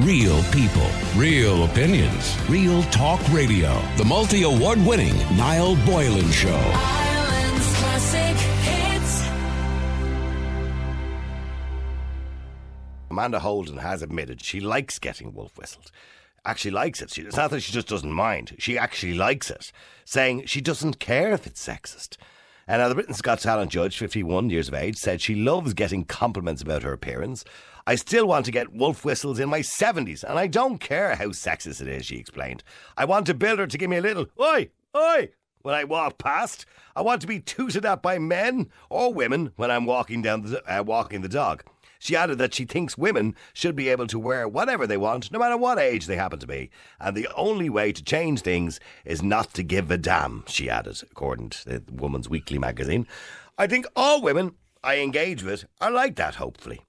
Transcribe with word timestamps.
Real 0.00 0.42
people, 0.52 0.86
real 1.16 1.64
opinions, 1.64 2.36
real 2.50 2.82
talk 2.84 3.18
radio. 3.32 3.80
The 3.96 4.04
multi 4.04 4.42
award 4.42 4.78
winning 4.84 5.16
Niall 5.38 5.74
Boylan 5.86 6.30
Show. 6.32 6.50
Ireland's 6.50 7.76
classic 7.78 8.36
hits. 8.36 9.22
Amanda 13.10 13.38
Holden 13.38 13.78
has 13.78 14.02
admitted 14.02 14.44
she 14.44 14.60
likes 14.60 14.98
getting 14.98 15.32
wolf 15.32 15.56
whistled. 15.56 15.90
Actually 16.44 16.72
likes 16.72 17.00
it. 17.00 17.10
She, 17.10 17.22
it's 17.22 17.38
not 17.38 17.50
that 17.52 17.60
she 17.60 17.72
just 17.72 17.88
doesn't 17.88 18.12
mind. 18.12 18.54
She 18.58 18.76
actually 18.76 19.14
likes 19.14 19.48
it, 19.50 19.72
saying 20.04 20.44
she 20.44 20.60
doesn't 20.60 21.00
care 21.00 21.32
if 21.32 21.46
it's 21.46 21.66
sexist. 21.66 22.18
And 22.68 22.82
now 22.82 22.88
the 22.88 22.96
Britain's 22.96 23.22
Got 23.22 23.38
Talent 23.40 23.70
judge, 23.70 23.96
51 23.96 24.50
years 24.50 24.68
of 24.68 24.74
age, 24.74 24.96
said 24.98 25.22
she 25.22 25.36
loves 25.36 25.72
getting 25.72 26.04
compliments 26.04 26.60
about 26.60 26.82
her 26.82 26.92
appearance. 26.92 27.44
I 27.88 27.94
still 27.94 28.26
want 28.26 28.44
to 28.46 28.50
get 28.50 28.72
wolf 28.72 29.04
whistles 29.04 29.38
in 29.38 29.48
my 29.48 29.60
70s, 29.60 30.24
and 30.24 30.40
I 30.40 30.48
don't 30.48 30.78
care 30.78 31.14
how 31.14 31.26
sexist 31.26 31.80
it 31.80 31.86
is, 31.86 32.04
she 32.04 32.16
explained. 32.16 32.64
I 32.96 33.04
want 33.04 33.28
a 33.28 33.34
builder 33.34 33.68
to 33.68 33.78
give 33.78 33.88
me 33.88 33.98
a 33.98 34.02
little, 34.02 34.26
oi, 34.40 34.70
oi, 34.96 35.28
when 35.62 35.76
I 35.76 35.84
walk 35.84 36.18
past. 36.18 36.66
I 36.96 37.02
want 37.02 37.20
to 37.20 37.28
be 37.28 37.38
tooted 37.38 37.84
at 37.84 38.02
by 38.02 38.18
men 38.18 38.70
or 38.90 39.14
women 39.14 39.52
when 39.54 39.70
I'm 39.70 39.84
walking 39.84 40.20
down 40.20 40.42
the, 40.42 40.64
uh, 40.64 40.82
walking 40.82 41.20
the 41.20 41.28
dog. 41.28 41.62
She 42.00 42.16
added 42.16 42.38
that 42.38 42.54
she 42.54 42.64
thinks 42.64 42.98
women 42.98 43.36
should 43.52 43.76
be 43.76 43.88
able 43.88 44.08
to 44.08 44.18
wear 44.18 44.48
whatever 44.48 44.86
they 44.86 44.96
want, 44.96 45.30
no 45.30 45.38
matter 45.38 45.56
what 45.56 45.78
age 45.78 46.06
they 46.06 46.16
happen 46.16 46.40
to 46.40 46.46
be. 46.46 46.70
And 47.00 47.16
the 47.16 47.28
only 47.36 47.70
way 47.70 47.92
to 47.92 48.02
change 48.02 48.40
things 48.40 48.80
is 49.04 49.22
not 49.22 49.54
to 49.54 49.62
give 49.62 49.92
a 49.92 49.96
damn, 49.96 50.44
she 50.48 50.68
added, 50.68 51.02
according 51.10 51.50
to 51.50 51.68
the 51.68 51.82
Woman's 51.92 52.28
Weekly 52.28 52.58
magazine. 52.58 53.06
I 53.56 53.68
think 53.68 53.86
all 53.94 54.22
women 54.22 54.56
I 54.82 54.98
engage 54.98 55.44
with 55.44 55.66
are 55.80 55.90
like 55.90 56.16
that, 56.16 56.34
hopefully. 56.34 56.82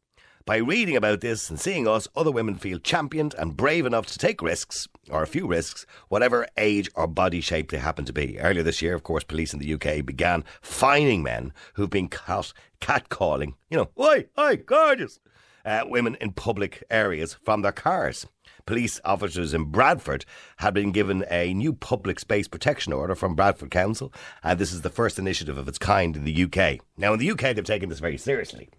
By 0.47 0.59
reading 0.59 0.95
about 0.95 1.19
this 1.19 1.49
and 1.49 1.59
seeing 1.59 1.89
us, 1.89 2.07
other 2.15 2.31
women 2.31 2.55
feel 2.55 2.79
championed 2.79 3.35
and 3.37 3.57
brave 3.57 3.85
enough 3.85 4.05
to 4.05 4.17
take 4.17 4.41
risks, 4.41 4.87
or 5.09 5.21
a 5.21 5.27
few 5.27 5.45
risks, 5.45 5.85
whatever 6.07 6.47
age 6.55 6.89
or 6.95 7.05
body 7.05 7.41
shape 7.41 7.69
they 7.69 7.79
happen 7.79 8.05
to 8.05 8.13
be. 8.13 8.39
Earlier 8.39 8.63
this 8.63 8.81
year, 8.81 8.95
of 8.95 9.03
course, 9.03 9.25
police 9.25 9.51
in 9.51 9.59
the 9.59 9.73
UK 9.73 10.05
began 10.05 10.45
fining 10.61 11.21
men 11.21 11.51
who've 11.73 11.89
been 11.89 12.07
caught 12.07 12.53
catcalling, 12.79 13.55
you 13.69 13.75
know, 13.75 13.89
oi, 13.99 14.27
oi, 14.39 14.55
gorgeous, 14.55 15.19
uh, 15.65 15.83
women 15.85 16.15
in 16.21 16.31
public 16.31 16.81
areas 16.89 17.33
from 17.43 17.61
their 17.61 17.73
cars. 17.73 18.25
Police 18.65 19.01
officers 19.03 19.53
in 19.53 19.65
Bradford 19.65 20.23
had 20.59 20.73
been 20.73 20.93
given 20.93 21.25
a 21.29 21.53
new 21.53 21.73
public 21.73 22.21
space 22.21 22.47
protection 22.47 22.93
order 22.93 23.15
from 23.15 23.35
Bradford 23.35 23.71
Council, 23.71 24.13
and 24.41 24.57
this 24.57 24.71
is 24.71 24.79
the 24.79 24.89
first 24.89 25.19
initiative 25.19 25.57
of 25.57 25.67
its 25.67 25.77
kind 25.77 26.15
in 26.15 26.23
the 26.23 26.43
UK. 26.43 26.79
Now, 26.95 27.11
in 27.11 27.19
the 27.19 27.31
UK, 27.31 27.53
they've 27.53 27.65
taken 27.65 27.89
this 27.89 27.99
very 27.99 28.17
seriously. 28.17 28.69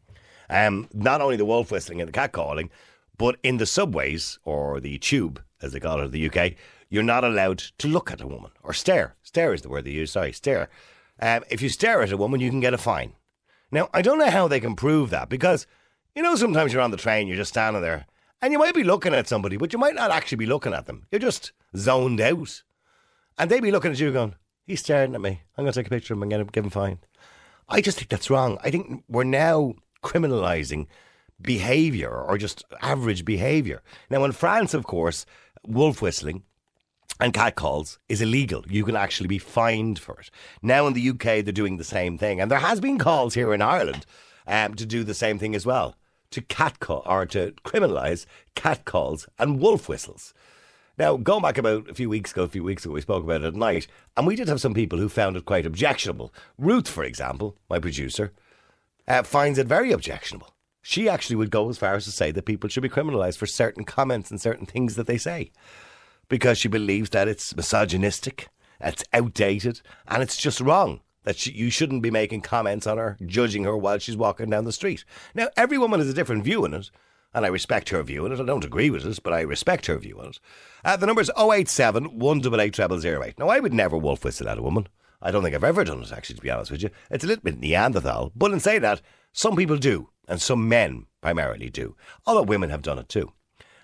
Um, 0.50 0.88
not 0.92 1.20
only 1.20 1.36
the 1.36 1.44
wolf 1.44 1.70
whistling 1.70 2.00
and 2.00 2.08
the 2.08 2.12
cat 2.12 2.32
calling, 2.32 2.70
but 3.16 3.36
in 3.42 3.58
the 3.58 3.66
subways 3.66 4.38
or 4.44 4.80
the 4.80 4.98
tube, 4.98 5.42
as 5.60 5.72
they 5.72 5.80
call 5.80 6.00
it 6.00 6.04
in 6.04 6.10
the 6.10 6.30
UK, 6.30 6.54
you're 6.88 7.02
not 7.02 7.24
allowed 7.24 7.58
to 7.58 7.88
look 7.88 8.10
at 8.10 8.20
a 8.20 8.26
woman 8.26 8.50
or 8.62 8.72
stare. 8.72 9.16
Stare 9.22 9.52
is 9.52 9.62
the 9.62 9.68
word 9.68 9.84
they 9.84 9.90
use. 9.90 10.12
Sorry, 10.12 10.32
stare. 10.32 10.70
Um, 11.20 11.44
if 11.50 11.60
you 11.60 11.68
stare 11.68 12.02
at 12.02 12.12
a 12.12 12.16
woman, 12.16 12.40
you 12.40 12.50
can 12.50 12.60
get 12.60 12.74
a 12.74 12.78
fine. 12.78 13.14
Now, 13.70 13.90
I 13.92 14.02
don't 14.02 14.18
know 14.18 14.30
how 14.30 14.48
they 14.48 14.60
can 14.60 14.76
prove 14.76 15.10
that 15.10 15.28
because, 15.28 15.66
you 16.14 16.22
know, 16.22 16.36
sometimes 16.36 16.72
you're 16.72 16.80
on 16.80 16.92
the 16.92 16.96
train, 16.96 17.28
you're 17.28 17.36
just 17.36 17.50
standing 17.52 17.82
there, 17.82 18.06
and 18.40 18.52
you 18.52 18.58
might 18.58 18.74
be 18.74 18.84
looking 18.84 19.14
at 19.14 19.28
somebody, 19.28 19.56
but 19.56 19.72
you 19.72 19.78
might 19.78 19.94
not 19.94 20.10
actually 20.10 20.36
be 20.36 20.46
looking 20.46 20.72
at 20.72 20.86
them. 20.86 21.06
You're 21.10 21.18
just 21.18 21.52
zoned 21.76 22.20
out. 22.20 22.62
And 23.36 23.50
they 23.50 23.60
be 23.60 23.70
looking 23.70 23.92
at 23.92 24.00
you 24.00 24.12
going, 24.12 24.36
he's 24.64 24.80
staring 24.80 25.14
at 25.14 25.20
me. 25.20 25.42
I'm 25.56 25.64
going 25.64 25.72
to 25.72 25.78
take 25.78 25.88
a 25.88 25.90
picture 25.90 26.14
of 26.14 26.18
him 26.18 26.22
and 26.30 26.52
get 26.52 26.62
him 26.62 26.68
a 26.68 26.70
fine. 26.70 26.98
I 27.68 27.80
just 27.80 27.98
think 27.98 28.08
that's 28.08 28.30
wrong. 28.30 28.58
I 28.62 28.70
think 28.70 29.04
we're 29.08 29.24
now 29.24 29.74
criminalising 30.02 30.86
behaviour 31.40 32.10
or 32.10 32.38
just 32.38 32.64
average 32.82 33.24
behaviour. 33.24 33.82
Now, 34.10 34.24
in 34.24 34.32
France, 34.32 34.74
of 34.74 34.84
course, 34.84 35.24
wolf 35.66 36.02
whistling 36.02 36.42
and 37.20 37.34
catcalls 37.34 37.98
is 38.08 38.20
illegal. 38.20 38.64
You 38.68 38.84
can 38.84 38.96
actually 38.96 39.28
be 39.28 39.38
fined 39.38 39.98
for 39.98 40.18
it. 40.20 40.30
Now 40.62 40.86
in 40.86 40.92
the 40.92 41.10
UK, 41.10 41.44
they're 41.44 41.52
doing 41.52 41.76
the 41.76 41.84
same 41.84 42.18
thing, 42.18 42.40
and 42.40 42.50
there 42.50 42.58
has 42.58 42.80
been 42.80 42.98
calls 42.98 43.34
here 43.34 43.52
in 43.52 43.62
Ireland 43.62 44.06
um, 44.46 44.74
to 44.74 44.86
do 44.86 45.04
the 45.04 45.14
same 45.14 45.38
thing 45.38 45.54
as 45.54 45.66
well, 45.66 45.96
to 46.30 46.40
catcall 46.40 47.02
or 47.06 47.26
to 47.26 47.52
criminalise 47.64 48.26
catcalls 48.54 49.28
and 49.38 49.60
wolf 49.60 49.88
whistles. 49.88 50.32
Now, 50.96 51.16
going 51.16 51.42
back 51.42 51.58
about 51.58 51.88
a 51.88 51.94
few 51.94 52.08
weeks 52.08 52.32
ago, 52.32 52.42
a 52.42 52.48
few 52.48 52.64
weeks 52.64 52.84
ago, 52.84 52.94
we 52.94 53.00
spoke 53.00 53.22
about 53.22 53.42
it 53.42 53.46
at 53.46 53.54
night, 53.54 53.86
and 54.16 54.26
we 54.26 54.34
did 54.34 54.48
have 54.48 54.60
some 54.60 54.74
people 54.74 54.98
who 54.98 55.08
found 55.08 55.36
it 55.36 55.44
quite 55.44 55.64
objectionable. 55.64 56.34
Ruth, 56.56 56.88
for 56.88 57.04
example, 57.04 57.56
my 57.70 57.78
producer, 57.78 58.32
uh, 59.08 59.22
finds 59.22 59.58
it 59.58 59.66
very 59.66 59.90
objectionable. 59.90 60.54
She 60.82 61.08
actually 61.08 61.36
would 61.36 61.50
go 61.50 61.68
as 61.68 61.78
far 61.78 61.94
as 61.94 62.04
to 62.04 62.12
say 62.12 62.30
that 62.30 62.44
people 62.44 62.68
should 62.68 62.82
be 62.82 62.88
criminalised 62.88 63.36
for 63.36 63.46
certain 63.46 63.84
comments 63.84 64.30
and 64.30 64.40
certain 64.40 64.66
things 64.66 64.94
that 64.94 65.06
they 65.06 65.18
say 65.18 65.50
because 66.28 66.58
she 66.58 66.68
believes 66.68 67.10
that 67.10 67.28
it's 67.28 67.56
misogynistic, 67.56 68.48
it's 68.80 69.04
outdated, 69.12 69.80
and 70.06 70.22
it's 70.22 70.36
just 70.36 70.60
wrong. 70.60 71.00
That 71.24 71.36
she, 71.36 71.52
you 71.52 71.68
shouldn't 71.68 72.02
be 72.02 72.10
making 72.10 72.42
comments 72.42 72.86
on 72.86 72.96
her, 72.96 73.18
judging 73.26 73.64
her 73.64 73.76
while 73.76 73.98
she's 73.98 74.16
walking 74.16 74.48
down 74.48 74.64
the 74.64 74.72
street. 74.72 75.04
Now, 75.34 75.48
every 75.56 75.76
woman 75.76 76.00
has 76.00 76.08
a 76.08 76.14
different 76.14 76.44
view 76.44 76.64
on 76.64 76.72
it, 76.72 76.90
and 77.34 77.44
I 77.44 77.48
respect 77.48 77.90
her 77.90 78.02
view 78.02 78.24
on 78.24 78.32
it. 78.32 78.40
I 78.40 78.44
don't 78.44 78.64
agree 78.64 78.88
with 78.88 79.04
it, 79.04 79.18
but 79.22 79.32
I 79.32 79.40
respect 79.40 79.86
her 79.86 79.98
view 79.98 80.18
on 80.20 80.28
it. 80.28 80.40
Uh, 80.84 80.96
the 80.96 81.06
number 81.06 81.20
is 81.20 81.30
087 81.36 82.18
188 82.18 83.02
0008. 83.02 83.38
Now, 83.38 83.48
I 83.48 83.60
would 83.60 83.74
never 83.74 83.98
wolf 83.98 84.24
whistle 84.24 84.48
at 84.48 84.58
a 84.58 84.62
woman. 84.62 84.88
I 85.20 85.30
don't 85.30 85.42
think 85.42 85.54
I've 85.54 85.64
ever 85.64 85.84
done 85.84 86.02
it, 86.02 86.12
actually, 86.12 86.36
to 86.36 86.42
be 86.42 86.50
honest 86.50 86.70
with 86.70 86.82
you. 86.82 86.90
It's 87.10 87.24
a 87.24 87.26
little 87.26 87.42
bit 87.42 87.58
Neanderthal. 87.58 88.32
But 88.36 88.52
in 88.52 88.60
saying 88.60 88.82
that, 88.82 89.00
some 89.32 89.56
people 89.56 89.76
do, 89.76 90.10
and 90.28 90.40
some 90.40 90.68
men 90.68 91.06
primarily 91.20 91.70
do, 91.70 91.96
although 92.26 92.42
women 92.42 92.70
have 92.70 92.82
done 92.82 92.98
it 92.98 93.08
too. 93.08 93.32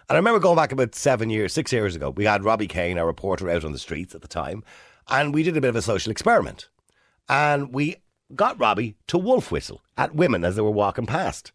And 0.08 0.16
I 0.16 0.18
remember 0.18 0.38
going 0.38 0.56
back 0.56 0.70
about 0.70 0.94
seven 0.94 1.30
years, 1.30 1.52
six 1.52 1.72
years 1.72 1.96
ago, 1.96 2.10
we 2.10 2.24
had 2.24 2.44
Robbie 2.44 2.66
Kane, 2.66 2.98
our 2.98 3.06
reporter, 3.06 3.48
out 3.48 3.64
on 3.64 3.72
the 3.72 3.78
streets 3.78 4.14
at 4.14 4.22
the 4.22 4.28
time, 4.28 4.62
and 5.08 5.34
we 5.34 5.42
did 5.42 5.56
a 5.56 5.60
bit 5.60 5.68
of 5.68 5.76
a 5.76 5.82
social 5.82 6.12
experiment. 6.12 6.68
And 7.28 7.72
we 7.72 7.96
got 8.34 8.60
Robbie 8.60 8.96
to 9.08 9.18
wolf 9.18 9.50
whistle 9.50 9.82
at 9.96 10.14
women 10.14 10.44
as 10.44 10.56
they 10.56 10.62
were 10.62 10.70
walking 10.70 11.06
past. 11.06 11.52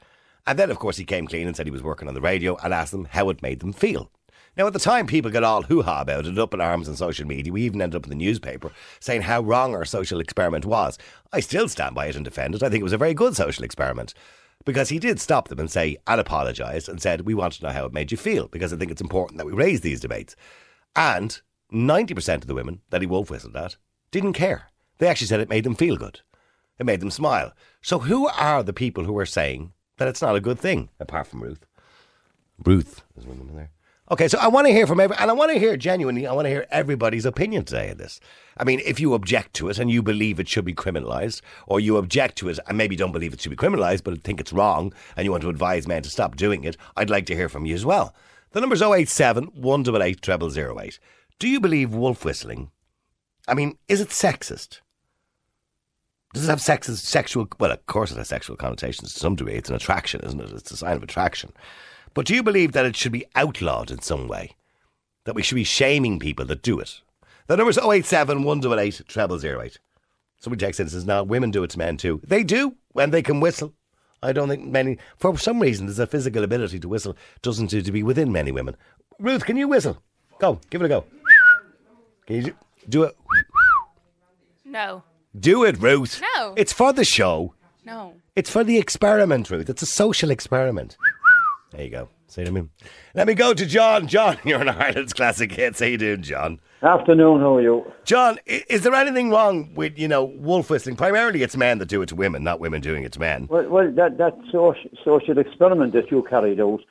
And 0.47 0.57
then, 0.57 0.71
of 0.71 0.79
course, 0.79 0.97
he 0.97 1.05
came 1.05 1.27
clean 1.27 1.47
and 1.47 1.55
said 1.55 1.67
he 1.67 1.71
was 1.71 1.83
working 1.83 2.07
on 2.07 2.15
the 2.15 2.21
radio 2.21 2.57
and 2.57 2.73
asked 2.73 2.91
them 2.91 3.05
how 3.05 3.29
it 3.29 3.41
made 3.41 3.59
them 3.59 3.73
feel. 3.73 4.11
Now, 4.57 4.67
at 4.67 4.73
the 4.73 4.79
time, 4.79 5.07
people 5.07 5.31
got 5.31 5.43
all 5.43 5.63
hoo 5.63 5.81
ha 5.81 6.01
about 6.01 6.25
it, 6.25 6.37
up 6.37 6.53
in 6.53 6.61
arms 6.61 6.89
on 6.89 6.95
social 6.95 7.25
media. 7.25 7.53
We 7.53 7.63
even 7.63 7.81
ended 7.81 7.97
up 7.97 8.05
in 8.05 8.09
the 8.09 8.15
newspaper 8.15 8.71
saying 8.99 9.23
how 9.23 9.41
wrong 9.41 9.73
our 9.73 9.85
social 9.85 10.19
experiment 10.19 10.65
was. 10.65 10.97
I 11.31 11.39
still 11.39 11.67
stand 11.67 11.95
by 11.95 12.07
it 12.07 12.15
and 12.15 12.25
defend 12.25 12.55
it. 12.55 12.63
I 12.63 12.69
think 12.69 12.81
it 12.81 12.83
was 12.83 12.93
a 12.93 12.97
very 12.97 13.13
good 13.13 13.35
social 13.35 13.63
experiment 13.63 14.13
because 14.65 14.89
he 14.89 14.99
did 14.99 15.19
stop 15.19 15.47
them 15.47 15.59
and 15.59 15.71
say 15.71 15.97
and 16.07 16.19
apologise 16.19 16.87
and 16.87 17.01
said, 17.01 17.21
We 17.21 17.33
want 17.33 17.53
to 17.53 17.63
know 17.63 17.71
how 17.71 17.85
it 17.85 17.93
made 17.93 18.11
you 18.11 18.17
feel 18.17 18.47
because 18.47 18.73
I 18.73 18.77
think 18.77 18.91
it's 18.91 19.01
important 19.01 19.37
that 19.37 19.45
we 19.45 19.53
raise 19.53 19.81
these 19.81 20.01
debates. 20.01 20.35
And 20.95 21.39
90% 21.71 22.35
of 22.35 22.47
the 22.47 22.55
women 22.55 22.81
that 22.89 23.01
he 23.01 23.07
wolf 23.07 23.29
whistled 23.29 23.55
at 23.55 23.77
didn't 24.11 24.33
care. 24.33 24.67
They 24.97 25.07
actually 25.07 25.27
said 25.27 25.39
it 25.39 25.49
made 25.49 25.63
them 25.63 25.75
feel 25.75 25.95
good. 25.95 26.21
It 26.77 26.85
made 26.85 26.99
them 26.99 27.11
smile. 27.11 27.53
So, 27.81 27.99
who 27.99 28.27
are 28.27 28.63
the 28.63 28.73
people 28.73 29.03
who 29.03 29.17
are 29.17 29.25
saying 29.25 29.73
that 29.97 30.07
it's 30.07 30.21
not 30.21 30.35
a 30.35 30.41
good 30.41 30.59
thing, 30.59 30.89
apart 30.99 31.27
from 31.27 31.43
Ruth? 31.43 31.65
Ruth 32.65 33.03
is 33.17 33.25
one 33.25 33.39
of 33.39 33.47
them 33.47 33.55
there. 33.55 33.71
Okay, 34.11 34.27
so 34.27 34.39
I 34.39 34.47
want 34.47 34.65
to 34.65 34.73
hear 34.73 34.87
from 34.87 34.99
every, 34.99 35.15
and 35.19 35.29
I 35.29 35.35
want 35.35 35.51
to 35.51 35.59
hear 35.59 35.77
genuinely, 35.77 36.25
I 36.25 36.33
want 36.33 36.45
to 36.45 36.49
hear 36.49 36.65
everybody's 36.71 37.27
opinion 37.27 37.63
today 37.63 37.91
of 37.91 37.99
this. 37.99 38.19
I 38.57 38.63
mean, 38.63 38.81
if 38.83 38.99
you 38.99 39.13
object 39.13 39.53
to 39.55 39.69
it 39.69 39.77
and 39.77 39.91
you 39.91 40.01
believe 40.01 40.39
it 40.39 40.47
should 40.47 40.65
be 40.65 40.73
criminalised, 40.73 41.41
or 41.67 41.79
you 41.79 41.95
object 41.95 42.35
to 42.37 42.49
it 42.49 42.57
and 42.67 42.75
maybe 42.75 42.95
don't 42.95 43.11
believe 43.11 43.33
it 43.33 43.41
should 43.41 43.51
be 43.51 43.55
criminalised, 43.55 44.03
but 44.03 44.23
think 44.23 44.39
it's 44.39 44.51
wrong, 44.51 44.93
and 45.15 45.25
you 45.25 45.31
want 45.31 45.43
to 45.43 45.49
advise 45.49 45.87
men 45.87 46.01
to 46.01 46.09
stop 46.09 46.35
doing 46.35 46.63
it, 46.63 46.75
I'd 46.97 47.11
like 47.11 47.27
to 47.27 47.35
hear 47.35 47.49
from 47.49 47.67
you 47.67 47.75
as 47.75 47.85
well. 47.85 48.15
The 48.51 48.61
number's 48.61 48.81
087 48.81 49.51
188 49.53 50.53
0008. 50.53 50.99
Do 51.37 51.47
you 51.47 51.59
believe 51.59 51.93
wolf 51.93 52.25
whistling? 52.25 52.71
I 53.47 53.53
mean, 53.53 53.77
is 53.87 54.01
it 54.01 54.09
sexist? 54.09 54.81
Does 56.33 56.45
it 56.45 56.49
have 56.49 56.59
sexist, 56.59 56.97
sexual? 56.97 57.47
Well, 57.59 57.71
of 57.71 57.85
course, 57.85 58.11
it 58.11 58.17
has 58.17 58.27
sexual 58.27 58.55
connotations 58.55 59.13
to 59.13 59.19
some 59.19 59.35
degree. 59.35 59.53
It's 59.53 59.69
an 59.69 59.75
attraction, 59.75 60.21
isn't 60.21 60.41
it? 60.41 60.51
It's 60.51 60.71
a 60.71 60.77
sign 60.77 60.97
of 60.97 61.03
attraction. 61.03 61.53
But 62.13 62.25
do 62.25 62.35
you 62.35 62.43
believe 62.43 62.71
that 62.73 62.85
it 62.85 62.95
should 62.95 63.11
be 63.11 63.25
outlawed 63.35 63.91
in 63.91 64.01
some 64.01 64.27
way? 64.27 64.51
That 65.25 65.35
we 65.35 65.43
should 65.43 65.55
be 65.55 65.63
shaming 65.63 66.19
people 66.19 66.45
that 66.45 66.61
do 66.61 66.79
it? 66.79 67.01
The 67.47 67.57
number's 67.57 67.77
087 67.77 68.43
188 68.43 69.01
0008. 69.09 69.79
Somebody 70.39 70.65
texts 70.65 70.79
in 70.79 70.85
and 70.85 70.91
says, 70.91 71.05
no, 71.05 71.23
women 71.23 71.51
do 71.51 71.63
it 71.63 71.71
to 71.71 71.77
men 71.77 71.97
too. 71.97 72.21
They 72.25 72.43
do 72.43 72.75
when 72.93 73.11
they 73.11 73.21
can 73.21 73.39
whistle. 73.39 73.73
I 74.21 74.31
don't 74.33 74.49
think 74.49 74.65
many, 74.65 74.97
for 75.17 75.37
some 75.37 75.59
reason, 75.59 75.85
there's 75.85 75.99
a 75.99 76.07
physical 76.07 76.43
ability 76.43 76.79
to 76.79 76.89
whistle, 76.89 77.15
doesn't 77.41 77.69
seem 77.69 77.83
to 77.83 77.91
be 77.91 78.03
within 78.03 78.31
many 78.31 78.51
women. 78.51 78.75
Ruth, 79.19 79.45
can 79.45 79.57
you 79.57 79.67
whistle? 79.67 80.01
Go, 80.39 80.59
give 80.69 80.81
it 80.81 80.85
a 80.85 80.89
go. 80.89 81.05
Can 82.25 82.35
you 82.37 82.41
do, 82.43 82.55
do 82.87 83.03
it? 83.03 83.17
No. 84.65 85.03
Do 85.37 85.63
it, 85.63 85.79
Ruth. 85.79 86.21
No. 86.35 86.53
It's 86.57 86.73
for 86.73 86.93
the 86.93 87.05
show. 87.05 87.53
No. 87.85 88.13
It's 88.35 88.49
for 88.49 88.63
the 88.63 88.77
experiment, 88.77 89.49
Ruth. 89.49 89.69
It's 89.69 89.81
a 89.81 89.87
social 89.87 90.31
experiment. 90.31 90.97
There 91.71 91.83
you 91.83 91.89
go. 91.89 92.09
Say 92.27 92.45
to 92.45 92.51
me. 92.51 92.63
Let 93.13 93.27
me 93.27 93.33
go 93.33 93.53
to 93.53 93.65
John. 93.65 94.07
John, 94.07 94.37
you're 94.45 94.61
an 94.61 94.69
Ireland's 94.69 95.13
classic 95.13 95.51
hits. 95.51 95.79
How 95.79 95.85
you 95.85 95.97
doing, 95.97 96.21
John? 96.21 96.59
Afternoon, 96.81 97.41
how 97.41 97.57
are 97.57 97.61
you? 97.61 97.91
John, 98.05 98.39
is 98.45 98.83
there 98.83 98.93
anything 98.93 99.29
wrong 99.29 99.73
with, 99.75 99.99
you 99.99 100.07
know, 100.07 100.23
wolf 100.23 100.69
whistling? 100.69 100.95
Primarily 100.95 101.43
it's 101.43 101.57
men 101.57 101.77
that 101.79 101.87
do 101.87 102.01
it 102.01 102.07
to 102.09 102.15
women, 102.15 102.43
not 102.43 102.59
women 102.59 102.81
doing 102.81 103.03
it 103.03 103.11
to 103.13 103.19
men. 103.19 103.47
Well, 103.49 103.67
well 103.67 103.91
that, 103.91 104.17
that 104.17 104.37
social, 104.45 104.89
social 105.03 105.37
experiment 105.37 105.91
that 105.93 106.09
you 106.09 106.23
carried 106.23 106.61
out, 106.61 106.81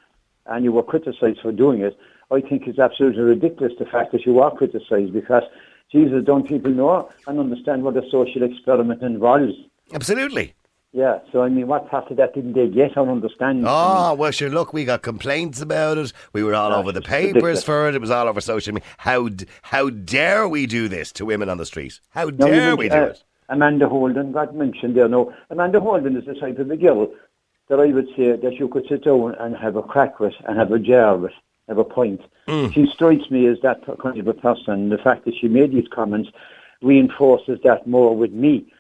and 0.47 0.65
you 0.65 0.73
were 0.73 0.83
criticised 0.83 1.41
for 1.41 1.53
doing 1.53 1.81
it, 1.81 1.97
I 2.31 2.41
think 2.43 2.67
it's 2.67 2.79
absolutely 2.79 3.23
ridiculous 3.23 3.73
the 3.79 3.87
fact 3.87 4.13
that 4.13 4.27
you 4.27 4.41
are 4.41 4.55
criticised 4.55 5.13
because 5.13 5.45
Jesus, 5.91 6.23
don't 6.25 6.47
people 6.47 6.71
know 6.71 7.09
and 7.27 7.39
understand 7.39 7.83
what 7.83 7.97
a 7.97 8.03
social 8.11 8.43
experiment 8.43 9.03
involves? 9.03 9.55
Absolutely. 9.95 10.55
Yeah, 10.93 11.19
so 11.31 11.43
I 11.43 11.51
mean, 11.51 11.67
what 11.67 11.89
part 11.91 12.11
of 12.11 12.17
that 12.17 12.35
didn't 12.35 12.55
they 12.55 12.67
get 12.67 12.97
or 12.97 13.09
understand? 13.11 13.65
Oh, 13.67 14.15
well, 14.15 14.31
sure, 14.31 14.49
look, 14.49 14.73
we 14.73 14.87
got 14.87 15.03
complaints 15.03 15.61
about 15.61 15.99
it. 15.99 16.13
We 16.33 16.43
were 16.43 16.55
all 16.55 16.73
Ah, 16.73 16.79
over 16.79 16.93
the 16.93 17.03
papers 17.03 17.35
ridiculous. 17.35 17.65
for 17.65 17.89
it. 17.89 17.95
It 17.95 18.01
was 18.01 18.11
all 18.11 18.27
over 18.27 18.41
social 18.41 18.73
media. 18.73 18.89
How, 18.97 19.29
how 19.63 19.91
dare 19.91 20.49
we 20.49 20.67
do 20.67 20.89
this 20.89 21.13
to 21.13 21.27
women 21.27 21.51
on 21.51 21.59
the 21.59 21.67
street? 21.67 22.01
How 22.11 22.25
Now, 22.27 22.47
dare 22.47 22.67
even, 22.69 22.77
we 22.79 22.89
do 22.89 22.95
uh, 22.97 23.05
it? 23.07 23.23
Amanda 23.51 23.87
Holden 23.89 24.33
got 24.33 24.55
mentioned 24.55 24.97
there. 24.97 25.09
No, 25.09 25.33
Amanda 25.51 25.79
Holden 25.79 26.17
is 26.17 26.25
the 26.25 26.35
type 26.35 26.59
of 26.59 26.71
a 26.71 26.77
girl 26.77 27.13
that 27.69 27.79
I 27.81 27.87
would 27.93 28.09
say 28.17 28.37
that 28.37 28.55
you 28.59 28.67
could 28.69 28.87
sit 28.89 29.05
down 29.05 29.35
and 29.39 29.55
have 29.57 29.77
a 29.77 29.83
crack 29.83 30.19
with 30.21 30.35
and 30.47 30.59
have 30.59 30.73
a 30.73 30.79
jar 30.79 31.19
with, 31.19 31.33
have 31.69 31.77
a 31.77 31.85
point. 31.85 32.23
Mm. 32.49 32.73
She 32.73 32.87
strikes 32.87 33.31
me 33.31 33.47
as 33.47 33.59
that 33.63 33.83
kind 34.03 34.19
of 34.19 34.27
a 34.27 34.33
person. 34.33 34.89
The 34.89 34.97
fact 34.97 35.27
that 35.27 35.35
she 35.39 35.49
made 35.49 35.73
these 35.73 35.89
comments 35.95 36.31
reinforces 36.81 37.59
that 37.65 37.87
more 37.87 38.17
with 38.17 38.33
me. 38.33 38.73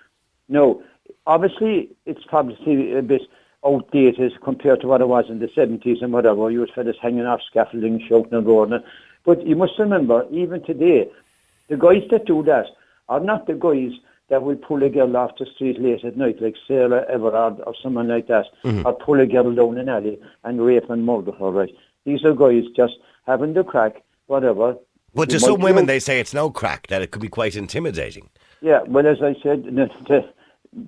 No, 0.48 0.82
obviously 1.28 1.90
it's 2.06 2.24
probably 2.24 2.96
a 2.96 3.02
bit 3.02 3.22
outdated 3.64 4.32
compared 4.42 4.80
to 4.80 4.88
what 4.88 5.00
it 5.00 5.08
was 5.08 5.26
in 5.28 5.38
the 5.38 5.46
70s 5.48 6.02
and 6.02 6.12
whatever. 6.12 6.50
You 6.50 6.60
had 6.60 6.70
fellas 6.70 6.96
hanging 7.00 7.26
off 7.26 7.42
scaffolding, 7.42 8.00
shouting 8.08 8.34
and 8.34 8.46
roaring. 8.46 8.82
But 9.24 9.46
you 9.46 9.54
must 9.54 9.78
remember, 9.78 10.26
even 10.30 10.64
today, 10.64 11.08
the 11.68 11.76
guys 11.76 12.02
that 12.10 12.24
do 12.24 12.42
that 12.44 12.66
are 13.08 13.20
not 13.20 13.46
the 13.46 13.54
guys 13.54 13.92
that 14.28 14.42
will 14.42 14.56
pull 14.56 14.82
a 14.82 14.88
girl 14.88 15.16
off 15.16 15.38
the 15.38 15.46
street 15.46 15.80
late 15.80 16.04
at 16.04 16.16
night, 16.16 16.40
like 16.40 16.54
Sarah 16.66 17.04
Everard 17.08 17.60
or 17.66 17.74
someone 17.82 18.08
like 18.08 18.26
that, 18.28 18.46
mm-hmm. 18.64 18.86
or 18.86 18.94
pull 18.94 19.20
a 19.20 19.26
girl 19.26 19.54
down 19.54 19.78
an 19.78 19.88
alley 19.88 20.18
and 20.44 20.60
rape 20.60 20.88
and 20.88 21.04
murder 21.04 21.32
her, 21.32 21.50
right? 21.50 21.74
These 22.04 22.24
are 22.24 22.34
guys 22.34 22.64
just 22.74 22.94
having 23.26 23.54
the 23.54 23.64
crack, 23.64 24.02
whatever. 24.26 24.76
But 25.14 25.30
to 25.30 25.40
some 25.40 25.60
women, 25.60 25.86
they 25.86 25.98
say 25.98 26.20
it's 26.20 26.34
no 26.34 26.50
crack, 26.50 26.86
that 26.88 27.02
it 27.02 27.10
could 27.10 27.22
be 27.22 27.28
quite 27.28 27.56
intimidating. 27.56 28.28
Yeah, 28.60 28.82
well, 28.82 29.06
as 29.06 29.22
I 29.22 29.34
said, 29.42 29.64
the, 30.08 30.28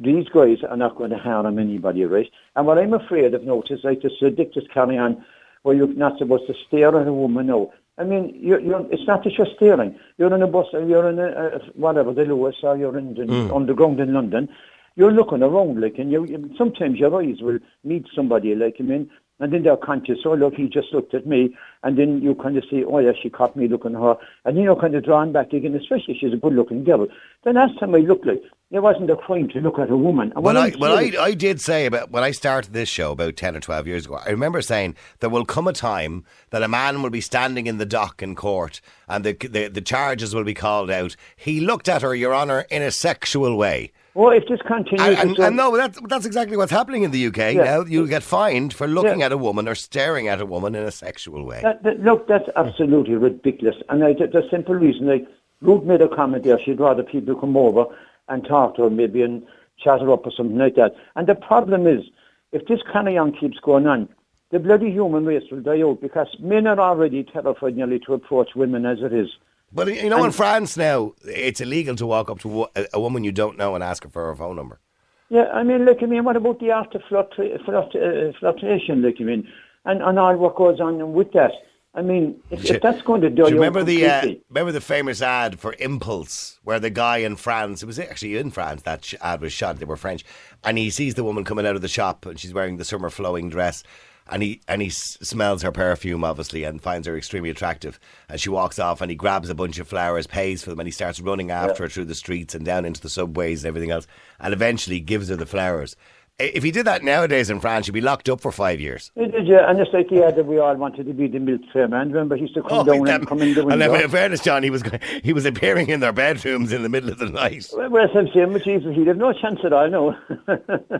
these 0.00 0.28
guys 0.28 0.58
are 0.69 0.76
not 0.76 0.96
going 0.96 1.10
to 1.10 1.19
harm 1.19 1.58
anybody, 1.58 2.04
right? 2.04 2.31
And 2.56 2.66
what 2.66 2.78
I'm 2.78 2.94
afraid 2.94 3.34
of, 3.34 3.44
notice, 3.44 3.81
like 3.82 4.02
this 4.02 4.12
ridiculous 4.20 4.69
carry 4.72 4.98
on 4.98 5.25
where 5.62 5.76
you're 5.76 5.88
not 5.88 6.19
supposed 6.19 6.46
to 6.46 6.54
stare 6.66 6.98
at 7.00 7.06
a 7.06 7.12
woman 7.12 7.46
now. 7.46 7.70
I 7.98 8.04
mean, 8.04 8.34
you're, 8.40 8.60
you're, 8.60 8.87
it's 8.90 9.06
not 9.06 9.25
that 9.25 9.34
you're 9.37 9.46
staring. 9.56 9.94
You're 10.16 10.34
in 10.34 10.42
a 10.42 10.46
bus, 10.46 10.66
or 10.72 10.82
you're 10.82 11.10
in 11.10 11.19
a, 11.19 11.60
whatever, 11.75 12.14
the 12.14 12.22
Luas, 12.22 12.62
or 12.62 12.76
you're 12.76 12.96
in 12.96 13.14
the 13.14 13.22
mm. 13.22 13.54
underground 13.54 14.00
in 14.00 14.14
London. 14.14 14.48
You're 14.96 15.12
looking 15.12 15.42
around, 15.42 15.81
like, 15.81 15.98
and 15.98 16.10
you, 16.10 16.25
you, 16.25 16.50
sometimes 16.56 16.98
your 16.98 17.14
eyes 17.20 17.40
will 17.40 17.58
meet 17.84 18.06
somebody, 18.14 18.54
like, 18.54 18.76
I 18.81 18.82
mean, 18.82 19.10
and 19.40 19.52
then 19.52 19.62
they're 19.62 19.76
conscious, 19.76 20.19
oh, 20.26 20.34
look, 20.34 20.54
he 20.54 20.69
just 20.69 20.92
looked 20.92 21.14
at 21.14 21.26
me. 21.26 21.56
And 21.82 21.98
then 21.98 22.20
you 22.20 22.34
kind 22.34 22.58
of 22.58 22.64
say, 22.70 22.84
oh, 22.84 22.98
yeah, 22.98 23.12
she 23.20 23.31
caught 23.31 23.56
me 23.56 23.69
looking 23.69 23.94
at 23.94 24.00
her. 24.00 24.16
And 24.44 24.56
then 24.56 24.64
you're 24.64 24.78
kind 24.78 24.94
of 24.94 25.04
drawn 25.04 25.32
back 25.32 25.52
again, 25.54 25.75
especially 25.75 26.14
if 26.14 26.20
she's 26.20 26.34
a 26.34 26.37
good 26.37 26.52
looking 26.52 26.84
girl. 26.84 27.06
The 27.44 27.54
last 27.54 27.78
time 27.81 27.94
I 27.94 27.98
looked 27.98 28.26
like, 28.26 28.42
it 28.70 28.81
wasn't 28.81 29.10
a 29.10 29.16
crime 29.16 29.48
to 29.48 29.60
look 29.60 29.78
at 29.78 29.90
a 29.90 29.96
woman. 29.96 30.32
And 30.37 30.44
Well, 30.44 30.58
I, 30.58 30.75
well 30.78 30.96
I, 30.96 31.12
I 31.19 31.32
did 31.32 31.60
say 31.60 31.87
about 31.87 32.10
when 32.10 32.22
I 32.22 32.31
started 32.32 32.72
this 32.72 32.88
show 32.88 33.12
about 33.12 33.37
10 33.37 33.56
or 33.56 33.60
12 33.60 33.87
years 33.87 34.04
ago, 34.04 34.20
I 34.25 34.28
remember 34.28 34.60
saying 34.60 34.94
there 35.20 35.31
will 35.31 35.46
come 35.46 35.66
a 35.66 35.72
time 35.72 36.25
that 36.50 36.62
a 36.62 36.69
man 36.69 37.02
will 37.02 37.10
be 37.10 37.22
standing 37.22 37.66
in 37.66 37.78
the 37.78 37.87
dock 37.87 38.22
in 38.22 38.37
court 38.37 38.82
and 39.08 39.25
the, 39.25 39.32
the, 39.32 39.69
the 39.69 39.81
charges 39.81 40.34
will 40.34 40.44
be 40.44 40.54
called 40.54 40.90
out. 40.90 41.16
He 41.34 41.60
looked 41.60 41.88
at 41.88 42.02
her, 42.02 42.14
Your 42.14 42.34
Honour, 42.34 42.66
in 42.70 42.82
a 42.82 42.90
sexual 42.90 43.56
way. 43.56 43.90
Well, 44.15 44.31
if 44.31 44.47
this 44.49 44.61
continues, 44.62 45.01
And, 45.19 45.31
and, 45.31 45.39
and 45.39 45.57
no, 45.57 45.77
that's, 45.77 45.99
that's 46.09 46.27
exactly 46.27 46.57
what's 46.57 46.73
happening 46.73 47.03
in 47.05 47.11
the 47.11 47.27
UK 47.27 47.55
Yeah. 47.55 47.65
now. 47.65 47.81
You'll 47.85 48.07
get 48.07 48.23
fined 48.23 48.73
for 48.75 48.87
looking 48.87 49.21
Yeah. 49.21 49.27
at 49.27 49.33
a 49.33 49.37
woman 49.37 49.69
or 49.69 49.75
staring 49.75 50.29
at 50.29 50.41
a 50.41 50.47
woman 50.47 50.75
in 50.75 50.83
a 50.85 50.91
sexual 50.91 51.45
way. 51.45 51.61
That, 51.62 51.83
that, 51.85 52.01
look, 52.01 52.27
that's 52.27 52.49
absolutely 52.57 53.15
ridiculous. 53.15 53.77
And 53.89 54.03
I, 54.05 54.15
the, 54.15 54.27
the 54.27 54.47
simple 54.51 54.75
reason, 54.75 55.07
like, 55.07 55.27
Ruth 55.62 55.85
made 55.85 56.01
a 56.03 56.09
comment 56.09 56.45
there, 56.45 56.59
she'd 56.59 56.81
rather 56.81 57.03
people 57.03 57.35
come 57.35 57.57
over 57.57 57.85
and 58.29 58.45
talk 58.45 58.77
to 58.77 58.83
her 58.85 58.91
maybe 58.91 59.23
and 59.23 59.47
chat 59.79 60.01
her 60.01 60.11
up 60.11 60.27
or 60.27 60.33
something 60.33 60.59
like 60.59 60.75
that. 60.77 60.95
And 61.17 61.27
the 61.27 61.35
problem 61.35 61.87
is, 61.87 62.05
if 62.53 62.67
this 62.67 62.81
kind 62.93 63.07
of 63.09 63.15
young 63.15 63.33
keeps 63.33 63.59
going 63.61 63.87
on, 63.87 64.09
the 64.51 64.59
bloody 64.59 64.91
human 64.91 65.25
race 65.25 65.45
will 65.51 65.61
die 65.61 65.83
out 65.83 66.01
because 66.01 66.27
men 66.41 66.67
are 66.67 66.81
already 66.81 67.23
terrified 67.23 67.77
nearly 67.77 68.01
to 68.01 68.15
approach 68.15 68.57
women 68.57 68.85
as 68.85 68.99
it 69.03 69.12
is. 69.12 69.29
But 69.72 69.88
you 69.88 70.11
know, 70.11 70.25
in 70.25 70.32
France 70.32 70.76
now, 70.76 71.14
it's 71.25 71.61
illegal 71.61 71.94
to 71.96 72.06
walk 72.06 72.28
up 72.28 72.40
to 72.40 72.67
a, 72.93 73.00
woman 73.00 73.22
you 73.22 73.32
don't 73.32 73.56
know 73.56 73.75
and 73.75 73.84
ask 73.84 74.02
her 74.02 74.11
for 74.11 74.26
her 74.26 74.34
phone 74.34 74.56
number. 74.56 74.81
Yeah, 75.28 75.44
I 75.52 75.62
mean, 75.62 75.84
look, 75.84 75.99
I 76.02 76.06
mean, 76.06 76.25
what 76.25 76.37
about 76.37 76.58
the 76.58 76.72
after 76.72 76.99
fluctu- 76.99 77.56
fluct- 77.64 77.94
uh, 77.94 78.32
like, 78.43 79.20
I 79.20 79.22
mean, 79.22 79.46
and, 79.84 80.02
and 80.02 80.19
all 80.19 80.37
what 80.37 80.56
goes 80.56 80.81
on 80.81 81.12
with 81.12 81.32
that? 81.32 81.52
I 81.94 82.02
mean, 82.02 82.40
if, 82.50 82.64
if 82.70 82.82
that's 82.82 83.02
going 83.02 83.20
to 83.22 83.31
die 83.31 83.44
Do 83.44 83.49
you 83.49 83.55
remember 83.56 83.82
the 83.82 84.06
uh, 84.06 84.34
remember 84.49 84.70
the 84.70 84.81
famous 84.81 85.20
ad 85.22 85.58
for 85.58 85.75
Impulse, 85.81 86.61
where 86.62 86.78
the 86.78 86.90
guy 86.90 87.19
in 87.19 87.34
France, 87.34 87.82
it 87.82 87.87
was 87.87 87.99
actually 87.99 88.37
in 88.37 88.50
France 88.52 88.82
that 88.82 89.12
ad 89.20 89.40
was 89.40 89.52
shot. 89.52 89.78
They 89.78 89.84
were 89.84 89.96
French, 89.96 90.25
and 90.62 90.78
he 90.78 90.90
sees 90.90 91.14
the 91.14 91.25
woman 91.25 91.44
coming 91.44 91.66
out 91.66 91.75
of 91.75 91.82
the 91.82 91.88
shop, 91.88 92.26
and 92.26 92.38
she's 92.38 92.55
wearing 92.55 92.76
the 92.76 92.84
summer 92.84 93.11
flowing 93.11 93.50
dress, 93.50 93.82
and 94.31 94.43
he 94.43 94.61
and 94.69 94.81
he 94.82 94.88
s- 94.88 95.19
smells 95.23 95.62
her 95.62 95.73
perfume 95.73 96.25
obviously, 96.25 96.65
and 96.65 96.81
finds 96.81 97.06
her 97.06 97.17
extremely 97.17 97.50
attractive. 97.50 97.99
And 98.29 98.41
she 98.41 98.49
walks 98.49 98.79
off, 98.79 99.00
and 99.00 99.11
he 99.11 99.17
grabs 99.17 99.50
a 99.50 99.55
bunch 99.55 99.79
of 99.79 99.88
flowers, 99.88 100.27
pays 100.27 100.62
for 100.62 100.71
them, 100.71 100.81
and 100.81 100.87
he 100.87 100.93
starts 100.93 101.21
running 101.21 101.50
after 101.50 101.82
her 101.85 101.88
through 101.88 102.06
the 102.06 102.15
streets 102.15 102.55
and 102.55 102.65
down 102.65 102.85
into 102.85 103.00
the 103.00 103.09
subways 103.09 103.65
and 103.65 103.69
everything 103.69 103.91
else, 103.91 104.06
and 104.38 104.53
eventually 104.55 105.00
gives 105.00 105.29
her 105.29 105.37
the 105.37 105.47
flowers. 105.47 105.97
If 106.38 106.62
he 106.62 106.71
did 106.71 106.87
that 106.87 107.05
nowadays 107.05 107.50
in 107.50 107.61
France, 107.61 107.85
he'd 107.85 107.93
be 107.93 108.00
locked 108.00 108.31
up 108.31 108.41
for 108.41 108.50
five 108.50 108.81
years. 108.81 109.12
It 109.15 109.35
is, 109.35 109.47
yeah, 109.47 109.69
and 109.69 109.79
it's 109.79 109.93
like 109.93 110.11
ad 110.11 110.37
that 110.37 110.47
we 110.47 110.56
all 110.59 110.75
wanted 110.75 111.05
to 111.05 111.12
be 111.12 111.26
the 111.29 111.38
milk 111.38 111.61
tray 111.71 111.87
man. 111.87 112.09
Remember, 112.12 112.35
he 112.35 112.43
used 112.43 112.55
to 112.55 112.62
come 112.62 112.79
oh, 112.79 112.83
down 112.85 113.05
that- 113.05 113.21
and 113.21 113.29
come 113.29 113.43
in 113.43 113.53
the 113.53 113.61
Oh, 113.62 113.69
and 113.69 113.79
then, 113.83 113.91
window. 113.93 114.06
in 114.06 114.11
fairness, 114.11 114.41
John, 114.41 114.62
he 114.62 114.71
was 114.71 114.83
he 115.23 115.35
was 115.35 115.44
appearing 115.44 115.88
in 115.91 116.00
their 116.00 116.15
bedrooms 116.15 116.73
in 116.73 116.83
the 116.83 116.88
middle 116.88 117.11
of 117.11 117.19
the 117.19 117.29
night. 117.29 117.69
Well, 117.76 117.91
well, 117.91 118.09
I'm 118.17 118.29
saying, 118.33 118.59
Jesus, 118.65 118.94
he'd 118.97 119.06
have 119.09 119.19
no 119.19 119.35
chance 119.35 119.61
at 119.65 119.75
all, 119.75 119.91
no. 119.91 120.17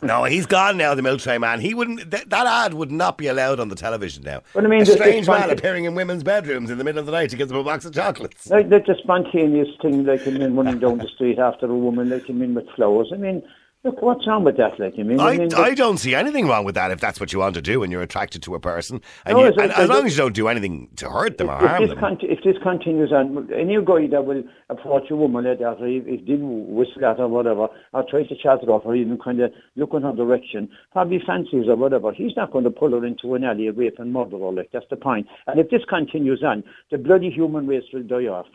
No, 0.00 0.24
he's 0.24 0.46
gone 0.46 0.76
now, 0.76 0.94
the 0.94 1.02
Milk 1.02 1.20
Tray 1.20 1.38
man. 1.38 1.60
He 1.60 1.74
wouldn't. 1.74 2.10
Th- 2.10 2.24
that 2.26 2.46
ad 2.46 2.74
would 2.74 2.92
not 2.92 3.18
be 3.18 3.26
allowed 3.26 3.58
on 3.58 3.68
the 3.68 3.74
television 3.74 4.22
now. 4.22 4.42
Well, 4.54 4.64
I 4.64 4.68
mean, 4.68 4.82
a 4.82 4.86
strange 4.86 5.26
man 5.26 5.50
appearing 5.50 5.84
in 5.84 5.94
women's 5.94 6.22
bedrooms 6.22 6.70
in 6.70 6.78
the 6.78 6.84
middle 6.84 7.00
of 7.00 7.06
the 7.06 7.12
night 7.12 7.30
to 7.30 7.36
give 7.36 7.48
them 7.48 7.56
a 7.56 7.64
box 7.64 7.84
of 7.84 7.92
chocolates. 7.92 8.48
like, 8.48 8.70
like 8.70 8.86
the 8.86 8.94
spontaneous 9.02 9.68
thing, 9.82 10.04
like, 10.04 10.26
I 10.26 10.30
mean, 10.30 10.54
running 10.54 10.78
down 10.78 10.98
the 10.98 11.08
street 11.08 11.38
after 11.38 11.66
a 11.66 11.74
woman, 11.74 12.10
like, 12.10 12.28
I 12.28 12.32
mean, 12.32 12.54
with 12.54 12.68
flowers. 12.76 13.10
I 13.12 13.16
mean, 13.16 13.42
look, 13.84 14.02
what's 14.02 14.26
wrong 14.26 14.44
with 14.44 14.56
that, 14.56 14.78
like, 14.78 14.94
I 14.98 15.02
mean? 15.02 15.20
I, 15.20 15.36
mean, 15.36 15.54
I 15.54 15.74
don't 15.74 15.98
see 15.98 16.14
anything 16.14 16.46
wrong 16.46 16.64
with 16.64 16.74
that 16.74 16.90
if 16.90 17.00
that's 17.00 17.20
what 17.20 17.32
you 17.32 17.38
want 17.38 17.54
to 17.54 17.62
do 17.62 17.82
and 17.82 17.92
you're 17.92 18.02
attracted 18.02 18.42
to 18.44 18.54
a 18.54 18.60
person. 18.60 19.00
And, 19.24 19.36
No, 19.36 19.44
you, 19.44 19.52
and 19.58 19.72
as 19.72 19.88
long 19.88 20.06
as 20.06 20.12
you 20.12 20.18
don't 20.18 20.34
do 20.34 20.48
anything 20.48 20.88
to 20.96 21.08
hurt 21.08 21.38
them 21.38 21.50
or 21.50 21.62
if, 21.62 21.70
harm 21.70 21.86
this 21.86 21.94
them. 21.94 22.18
if 22.22 22.42
this 22.42 22.56
continues 22.62 23.12
on, 23.12 23.48
any 23.52 23.76
guy 23.84 24.06
that 24.10 24.24
will 24.24 24.42
approach 24.68 25.10
a 25.10 25.16
woman 25.16 25.44
like 25.44 25.58
that, 25.58 25.80
or 25.80 25.86
if, 25.86 26.04
if 26.06 26.26
did 26.26 26.40
whistle 26.42 27.04
at 27.04 27.18
her 27.18 27.24
or 27.24 27.28
whatever, 27.28 27.68
or 27.92 28.04
try 28.08 28.24
to 28.24 28.36
chat 28.36 28.60
her 28.62 28.70
off, 28.70 28.82
or 28.84 28.96
even 28.96 29.18
kind 29.18 29.40
of 29.40 29.52
look 29.76 29.90
in 29.94 30.02
her 30.02 30.12
direction, 30.12 30.68
probably 30.92 31.20
fancies 31.26 31.66
her 31.66 31.72
or 31.72 31.76
whatever, 31.76 32.12
he's 32.12 32.36
not 32.36 32.52
going 32.52 32.64
to 32.64 32.70
pull 32.70 32.90
her 32.90 33.04
into 33.04 33.34
an 33.34 33.44
alley, 33.44 33.70
rape 33.70 33.98
and 33.98 34.12
murder 34.12 34.38
her, 34.38 34.52
like, 34.52 34.70
that's 34.72 34.86
the 34.90 34.96
point. 34.96 35.26
And 35.46 35.60
if 35.60 35.70
this 35.70 35.82
continues 35.88 36.42
on, 36.42 36.64
the 36.90 36.98
bloody 36.98 37.30
human 37.30 37.66
race 37.66 37.84
will 37.92 38.02
die 38.02 38.26
off. 38.26 38.46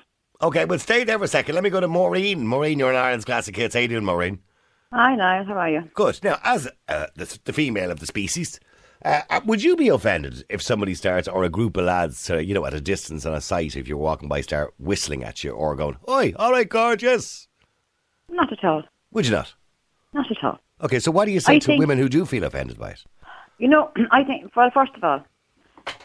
Okay, 0.42 0.66
but 0.66 0.82
stay 0.82 1.06
there 1.06 1.18
for 1.18 1.26
a 1.26 1.28
second. 1.28 1.56
Let 1.56 1.64
me 1.64 1.70
go 1.70 1.80
to 1.80 1.88
Maureen. 1.88 2.46
Maureen, 2.46 2.78
you're 2.78 2.90
in 2.90 2.98
Ireland's 2.98 3.24
Classic 3.24 3.56
Hits. 3.56 3.76
How 3.76 3.82
you 3.82 3.88
doing, 3.88 4.04
Maureen? 4.04 4.40
Hi, 4.94 5.16
Niall. 5.16 5.46
How 5.46 5.54
are 5.56 5.70
you? 5.70 5.90
Good. 5.96 6.20
Now, 6.24 6.38
as 6.44 6.68
uh, 6.88 7.08
the, 7.16 7.40
the 7.46 7.54
female 7.54 7.90
of 7.90 8.00
the 8.00 8.06
species, 8.06 8.60
uh, 9.04 9.22
would 9.46 9.64
you 9.64 9.76
be 9.76 9.88
offended 9.88 10.46
if 10.50 10.62
somebody 10.62 10.94
starts, 10.94 11.28
or 11.28 11.44
a 11.44 11.50
group 11.50 11.78
of 11.78 11.86
lads, 11.86 12.30
uh, 12.30 12.38
you 12.38 12.54
know, 12.54 12.66
at 12.66 12.76
a 12.76 12.82
distance 12.82 13.26
on 13.26 13.34
a 13.34 13.42
site, 13.42 13.76
if 13.76 13.88
you're 13.88 13.98
walking 13.98 14.30
by, 14.30 14.42
start 14.42 14.74
whistling 14.78 15.24
at 15.24 15.44
you 15.44 15.52
or 15.52 15.76
going, 15.76 15.98
"Oi, 16.08 16.34
all 16.38 16.52
right, 16.52 16.70
gorgeous"? 16.70 17.48
Not 18.30 18.52
at 18.54 18.64
all. 18.64 18.84
Would 19.12 19.26
you 19.26 19.32
not? 19.32 19.54
Not 20.14 20.30
at 20.30 20.44
all. 20.44 20.60
Okay, 20.82 21.00
so 21.00 21.12
what 21.12 21.26
do 21.26 21.32
you 21.32 21.40
say 21.40 21.56
I 21.56 21.60
to 21.60 21.66
think- 21.66 21.80
women 21.80 21.98
who 21.98 22.08
do 22.08 22.26
feel 22.26 22.44
offended 22.44 22.78
by 22.78 22.92
it? 22.92 23.04
You 23.58 23.70
know, 23.70 23.92
I 24.12 24.24
think, 24.24 24.56
well, 24.56 24.70
first 24.72 24.92
of 24.96 25.04
all, 25.04 25.24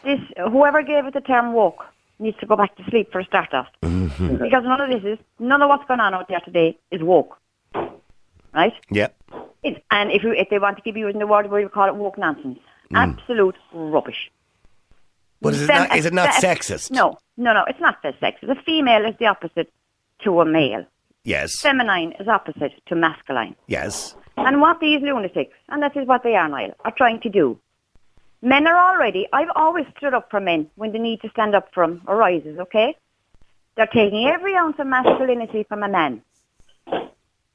this 0.03 0.19
whoever 0.51 0.81
gave 0.81 1.05
it 1.05 1.13
the 1.13 1.21
term 1.21 1.53
woke 1.53 1.85
needs 2.17 2.37
to 2.39 2.45
go 2.47 2.55
back 2.55 2.75
to 2.77 2.83
sleep 2.89 3.11
for 3.11 3.19
a 3.19 3.25
start 3.25 3.53
off. 3.53 3.67
because 3.81 4.63
none 4.63 4.81
of 4.81 4.89
this 4.89 5.03
is, 5.13 5.19
none 5.39 5.61
of 5.61 5.69
what's 5.69 5.85
going 5.87 5.99
on 5.99 6.13
out 6.15 6.27
there 6.27 6.41
today 6.41 6.77
is 6.91 7.01
woke. 7.03 7.37
Right? 8.53 8.73
Yep. 8.91 9.15
It, 9.63 9.83
and 9.91 10.11
if, 10.11 10.23
you, 10.23 10.31
if 10.31 10.49
they 10.49 10.59
want 10.59 10.77
to 10.77 10.83
keep 10.83 10.95
using 10.95 11.19
the 11.19 11.27
word, 11.27 11.51
we 11.51 11.67
call 11.67 11.87
it 11.87 11.95
woke 11.95 12.17
nonsense. 12.17 12.59
Mm. 12.91 13.19
Absolute 13.19 13.55
rubbish. 13.73 14.31
But 15.41 15.53
is 15.53 15.61
it 15.61 15.67
Fem- 15.67 15.87
not, 15.87 15.97
is 15.97 16.05
it 16.05 16.13
not 16.13 16.29
sexist? 16.31 16.91
No, 16.91 17.17
no, 17.37 17.53
no, 17.53 17.63
it's 17.67 17.79
not 17.79 18.01
sexist. 18.03 18.49
A 18.49 18.61
female 18.63 19.05
is 19.05 19.15
the 19.19 19.27
opposite 19.27 19.71
to 20.23 20.41
a 20.41 20.45
male. 20.45 20.85
Yes. 21.23 21.59
Feminine 21.61 22.13
is 22.19 22.27
opposite 22.27 22.73
to 22.87 22.95
masculine. 22.95 23.55
Yes. 23.67 24.15
And 24.37 24.61
what 24.61 24.79
these 24.79 25.01
lunatics, 25.01 25.55
and 25.69 25.83
that 25.83 25.95
is 25.95 26.07
what 26.07 26.23
they 26.23 26.35
are, 26.35 26.47
Niall, 26.47 26.73
are 26.85 26.91
trying 26.91 27.19
to 27.21 27.29
do. 27.29 27.59
Men 28.41 28.67
are 28.67 28.93
already, 28.93 29.27
I've 29.33 29.49
always 29.55 29.85
stood 29.97 30.13
up 30.13 30.31
for 30.31 30.39
men 30.39 30.69
when 30.75 30.93
the 30.93 30.99
need 30.99 31.21
to 31.21 31.29
stand 31.29 31.55
up 31.55 31.73
for 31.73 31.85
them 31.85 32.01
arises, 32.07 32.57
okay? 32.57 32.95
They're 33.75 33.87
taking 33.87 34.27
every 34.27 34.55
ounce 34.55 34.77
of 34.79 34.87
masculinity 34.87 35.65
from 35.67 35.83
a 35.83 35.89
man 35.89 36.21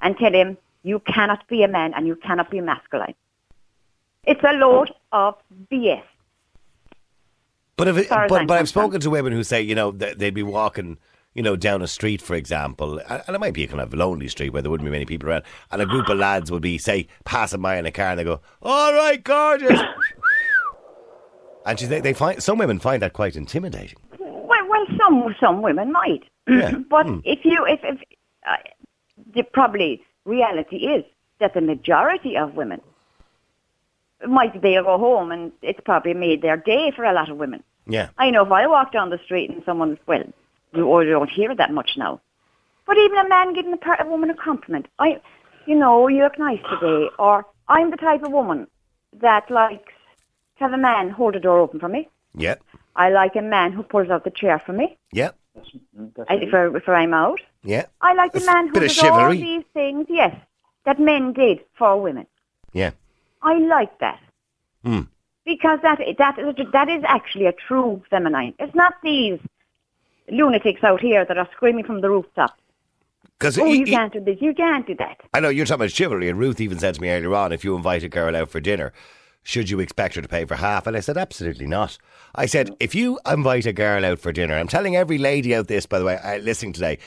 and 0.00 0.16
tell 0.18 0.32
him, 0.32 0.58
you 0.84 1.00
cannot 1.00 1.46
be 1.48 1.62
a 1.64 1.68
man 1.68 1.92
and 1.94 2.06
you 2.06 2.14
cannot 2.14 2.50
be 2.50 2.60
masculine. 2.60 3.14
It's 4.24 4.42
a 4.44 4.52
load 4.52 4.92
of 5.12 5.34
BS. 5.72 6.02
But 7.76 7.88
if 7.88 7.96
it, 7.96 8.08
but, 8.08 8.28
but 8.46 8.50
I've 8.52 8.68
spoken 8.68 9.00
to 9.00 9.10
women 9.10 9.32
who 9.32 9.42
say, 9.42 9.60
you 9.60 9.74
know, 9.74 9.90
they'd 9.90 10.32
be 10.32 10.44
walking, 10.44 10.96
you 11.34 11.42
know, 11.42 11.56
down 11.56 11.82
a 11.82 11.88
street, 11.88 12.22
for 12.22 12.34
example, 12.34 13.00
and 13.08 13.22
it 13.34 13.40
might 13.40 13.52
be 13.54 13.64
a 13.64 13.66
kind 13.66 13.80
of 13.80 13.92
lonely 13.92 14.28
street 14.28 14.50
where 14.50 14.62
there 14.62 14.70
wouldn't 14.70 14.86
be 14.86 14.92
many 14.92 15.04
people 15.04 15.28
around, 15.28 15.42
and 15.72 15.82
a 15.82 15.86
group 15.86 16.08
of 16.08 16.16
lads 16.16 16.52
would 16.52 16.62
be, 16.62 16.78
say, 16.78 17.08
passing 17.24 17.60
by 17.60 17.76
in 17.76 17.84
a 17.84 17.90
car, 17.90 18.10
and 18.10 18.20
they 18.20 18.24
go, 18.24 18.40
"All 18.62 18.94
right, 18.94 19.22
gorgeous," 19.24 19.80
and 21.66 21.80
she, 21.80 21.86
they, 21.86 22.00
they 22.00 22.12
find 22.14 22.40
some 22.40 22.58
women 22.58 22.78
find 22.78 23.02
that 23.02 23.12
quite 23.12 23.34
intimidating. 23.34 23.98
Well, 24.20 24.68
well, 24.68 24.86
some 24.96 25.34
some 25.40 25.60
women 25.60 25.90
might, 25.90 26.22
Yeah. 26.48 26.78
but 26.88 27.06
Hmm. 27.06 27.18
if 27.24 27.44
you 27.44 27.66
if, 27.66 27.80
if 27.82 27.98
uh, 28.48 29.42
probably 29.52 30.00
reality 30.24 30.76
is 30.76 31.04
that 31.40 31.54
the 31.54 31.60
majority 31.60 32.36
of 32.36 32.54
women 32.54 32.80
might 34.26 34.60
they 34.62 34.74
go 34.74 34.98
home 34.98 35.32
and 35.32 35.52
it's 35.62 35.80
probably 35.84 36.14
made 36.14 36.42
their 36.42 36.56
day 36.56 36.90
for 36.94 37.04
a 37.04 37.12
lot 37.12 37.30
of 37.30 37.36
women. 37.36 37.62
Yeah, 37.86 38.08
I 38.16 38.30
know 38.30 38.44
if 38.44 38.52
I 38.52 38.66
walk 38.66 38.92
down 38.92 39.10
the 39.10 39.20
street 39.24 39.50
and 39.50 39.62
someone, 39.64 39.98
well, 40.06 40.24
you 40.72 40.86
or 40.86 41.04
don't 41.04 41.30
hear 41.30 41.50
it 41.50 41.58
that 41.58 41.72
much 41.72 41.96
now. 41.96 42.20
But 42.86 42.98
even 42.98 43.18
a 43.18 43.28
man 43.28 43.54
giving 43.54 43.72
a, 43.72 43.76
per- 43.76 43.96
a 44.00 44.06
woman 44.06 44.30
a 44.30 44.34
compliment, 44.34 44.86
I, 44.98 45.20
you 45.66 45.74
know, 45.74 46.08
you 46.08 46.22
look 46.22 46.38
nice 46.38 46.60
today, 46.70 47.08
or 47.18 47.46
I'm 47.68 47.90
the 47.90 47.96
type 47.96 48.22
of 48.22 48.32
woman 48.32 48.66
that 49.20 49.50
likes 49.50 49.92
to 50.58 50.64
have 50.64 50.72
a 50.72 50.78
man 50.78 51.10
hold 51.10 51.34
the 51.34 51.40
door 51.40 51.60
open 51.60 51.80
for 51.80 51.88
me. 51.88 52.08
Yep. 52.36 52.62
I 52.96 53.10
like 53.10 53.36
a 53.36 53.42
man 53.42 53.72
who 53.72 53.82
pulls 53.82 54.08
out 54.08 54.24
the 54.24 54.30
chair 54.30 54.62
for 54.64 54.72
me 54.72 54.96
Yep. 55.12 55.36
That's, 55.54 55.70
mm, 55.98 56.12
that's 56.16 56.30
I, 56.30 56.34
if, 56.34 56.54
I, 56.54 56.76
if 56.76 56.88
I'm 56.88 57.14
out. 57.14 57.40
Yeah, 57.64 57.86
I 58.00 58.14
like 58.14 58.30
a 58.30 58.38
That's 58.40 58.46
man 58.46 58.66
a 58.66 58.70
who 58.70 58.80
does 58.80 59.02
all 59.02 59.30
these 59.30 59.64
things, 59.72 60.06
yes, 60.08 60.34
that 60.84 61.00
men 61.00 61.32
did 61.32 61.60
for 61.78 62.00
women. 62.00 62.26
yeah. 62.72 62.90
I 63.42 63.58
like 63.58 63.98
that. 63.98 64.20
Hmm. 64.84 65.02
Because 65.44 65.78
that 65.82 65.98
that 66.18 66.38
is 66.38 66.54
that 66.72 66.88
is 66.88 67.02
actually 67.06 67.46
a 67.46 67.52
true 67.52 68.02
feminine. 68.08 68.54
It's 68.58 68.74
not 68.74 68.94
these 69.02 69.38
lunatics 70.30 70.82
out 70.82 71.00
here 71.00 71.24
that 71.24 71.36
are 71.36 71.48
screaming 71.52 71.84
from 71.84 72.00
the 72.00 72.08
rooftop. 72.08 72.56
Because 73.38 73.58
Oh, 73.58 73.66
you 73.66 73.84
can't 73.84 74.12
do 74.12 74.20
this. 74.20 74.38
You 74.40 74.54
can't 74.54 74.86
do 74.86 74.94
that. 74.96 75.20
I 75.34 75.40
know 75.40 75.48
you're 75.50 75.66
talking 75.66 75.82
about 75.82 75.90
chivalry, 75.90 76.28
and 76.30 76.38
Ruth 76.38 76.60
even 76.60 76.78
said 76.78 76.94
to 76.94 77.00
me 77.02 77.10
earlier 77.10 77.34
on, 77.34 77.52
if 77.52 77.64
you 77.64 77.76
invite 77.76 78.02
a 78.02 78.08
girl 78.08 78.34
out 78.34 78.48
for 78.48 78.60
dinner, 78.60 78.92
should 79.42 79.68
you 79.68 79.80
expect 79.80 80.14
her 80.14 80.22
to 80.22 80.28
pay 80.28 80.44
for 80.46 80.54
half? 80.54 80.86
And 80.86 80.96
I 80.96 81.00
said, 81.00 81.18
absolutely 81.18 81.66
not. 81.66 81.98
I 82.34 82.46
said, 82.46 82.74
if 82.80 82.94
you 82.94 83.18
invite 83.26 83.66
a 83.66 83.72
girl 83.74 84.04
out 84.04 84.20
for 84.20 84.32
dinner, 84.32 84.54
I'm 84.54 84.68
telling 84.68 84.96
every 84.96 85.18
lady 85.18 85.54
out 85.54 85.68
this, 85.68 85.84
by 85.84 85.98
the 85.98 86.04
way, 86.06 86.16
uh, 86.16 86.38
listening 86.38 86.72
today, 86.72 86.98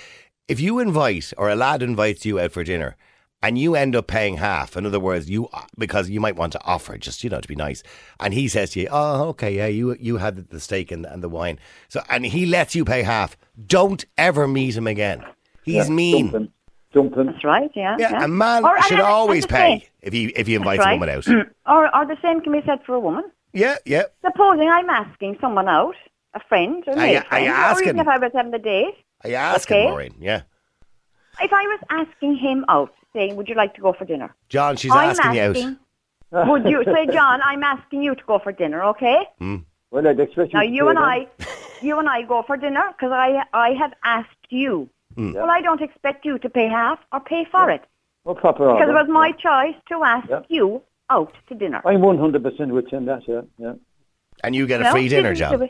if 0.48 0.60
you 0.60 0.80
invite 0.80 1.34
or 1.38 1.50
a 1.50 1.56
lad 1.56 1.82
invites 1.82 2.25
you 2.25 2.39
out 2.39 2.51
for 2.51 2.63
dinner 2.63 2.96
and 3.44 3.58
you 3.58 3.75
end 3.75 3.96
up 3.96 4.08
paying 4.08 4.38
half, 4.38 4.75
in 4.75 4.86
other 4.86 5.00
words, 5.00 5.30
you 5.30 5.48
because 5.77 6.10
you 6.10 6.20
might 6.20 6.36
want 6.36 6.54
to 6.54 6.63
offer 6.63 6.98
just 6.98 7.24
you 7.24 7.30
know 7.30 7.39
to 7.42 7.48
be 7.48 7.56
nice, 7.56 7.84
and 8.20 8.34
he 8.34 8.48
says 8.48 8.72
to 8.72 8.80
you, 8.82 8.88
"Oh, 8.92 9.27
okay, 9.30 9.56
yeah, 9.56 9.68
you 9.68 9.96
you 10.00 10.18
had 10.18 10.50
the 10.50 10.60
steak 10.60 10.92
and, 10.92 11.06
and 11.06 11.22
the 11.22 11.30
wine," 11.30 11.60
so 11.88 12.01
and 12.10 12.25
he 12.25 12.46
lets 12.46 12.74
you 12.75 12.84
pay 12.86 13.04
half. 13.04 13.38
Don't 13.68 14.06
ever 14.18 14.48
meet 14.48 14.75
him 14.75 14.88
again. 14.88 15.24
He's 15.63 15.88
Yeah, 15.88 15.94
mean. 15.94 16.32
Dump 16.32 16.36
him. 16.36 16.54
Dump 16.94 17.16
him. 17.18 17.25
That's 17.27 17.44
right. 17.44 17.70
Yeah. 17.75 17.96
Yeah, 18.00 18.24
a 18.24 18.27
man 18.27 18.63
Or- 18.66 18.82
should 18.84 18.94
and- 18.94 19.01
and 19.01 19.08
always 19.08 19.44
the 19.44 19.50
pay 19.50 19.80
same. 19.80 19.82
if 20.01 20.13
he 20.13 20.25
if 20.30 20.48
he 20.48 20.56
invites 20.56 20.84
That's 20.84 20.96
a 20.96 21.00
woman 21.00 21.10
out. 21.10 21.27
Or, 21.68 21.96
or 21.96 22.06
the 22.06 22.18
same 22.22 22.39
can 22.42 22.54
be 22.54 22.62
said 22.66 22.80
for 22.86 22.96
a 22.96 23.00
woman. 23.00 23.25
yeah, 23.54 23.75
yeah. 23.86 24.04
Supposing 24.25 24.70
I'm 24.70 24.89
asking 24.89 25.38
someone 25.42 25.68
out, 25.68 25.96
a 26.34 26.39
friend, 26.48 26.84
a 26.88 26.92
Are 26.92 26.96
male 26.96 27.12
you- 27.12 27.18
are 27.20 27.24
friend, 27.25 27.46
you 27.46 27.51
or 27.51 27.82
even 27.84 28.00
if 28.00 28.08
I 28.08 28.18
was 28.18 28.32
having 28.34 28.54
a 28.54 28.60
date, 28.60 28.96
Are 29.24 29.30
you 29.30 29.36
asking, 29.36 29.78
Okay. 29.78 29.90
Maureen? 29.90 30.16
Yeah. 30.20 30.42
if 31.42 31.52
I 31.54 31.64
was 31.64 31.80
asking 31.90 32.36
him 32.38 32.66
out, 32.70 32.92
saying, 33.14 33.36
"Would 33.36 33.48
you 33.48 33.56
like 33.56 33.74
to 33.76 33.82
go 33.82 33.94
for 33.94 34.06
dinner?" 34.06 34.34
John, 34.50 34.76
she's 34.76 34.92
I'm 34.92 35.10
asking 35.12 35.34
you 35.34 35.78
out. 36.34 36.48
Would 36.50 36.66
you 36.70 36.84
say, 36.84 37.08
John? 37.18 37.40
I'm 37.44 37.64
asking 37.64 38.02
you 38.04 38.16
to 38.16 38.24
go 38.26 38.40
for 38.40 38.52
dinner, 38.52 38.84
okay? 38.86 39.20
Well, 39.92 40.08
I'd 40.08 40.20
expect 40.20 40.54
Now 40.54 40.62
you 40.62 40.70
to 40.70 40.76
you 40.76 40.90
and. 40.90 41.00
I, 41.00 41.28
you 41.82 41.98
and 42.00 42.10
I 42.10 42.22
go 42.24 42.44
for 42.44 42.58
dinner 42.58 42.84
because 42.94 43.12
I 43.12 43.44
I 43.54 43.70
have 43.74 43.94
asked 44.04 44.44
you. 44.50 44.90
Hmm. 45.16 45.34
Well, 45.34 45.50
I 45.50 45.62
don't 45.62 45.82
expect 45.82 46.26
you 46.26 46.38
to 46.40 46.50
pay 46.50 46.68
half 46.68 47.00
or 47.12 47.20
pay 47.20 47.44
for 47.52 47.72
it 47.72 47.84
Well, 48.24 48.36
proper 48.36 48.74
because 48.74 48.90
it 48.90 48.94
was 48.94 49.08
my 49.10 49.32
choice 49.32 49.76
to 49.90 50.04
ask 50.04 50.30
Yeah. 50.30 50.42
you 50.50 50.82
out 51.10 51.34
to 51.48 51.56
dinner. 51.56 51.82
I'm 51.86 52.02
100% 52.02 52.70
with 52.72 52.92
you 52.92 52.98
on 53.00 53.06
that, 53.06 53.28
yeah. 53.28 53.42
yeah. 53.58 53.74
And 54.44 54.56
you 54.56 54.68
get 54.68 54.82
a 54.82 54.84
No, 54.84 54.92
free 54.92 55.08
dinner, 55.08 55.34
John. 55.34 55.70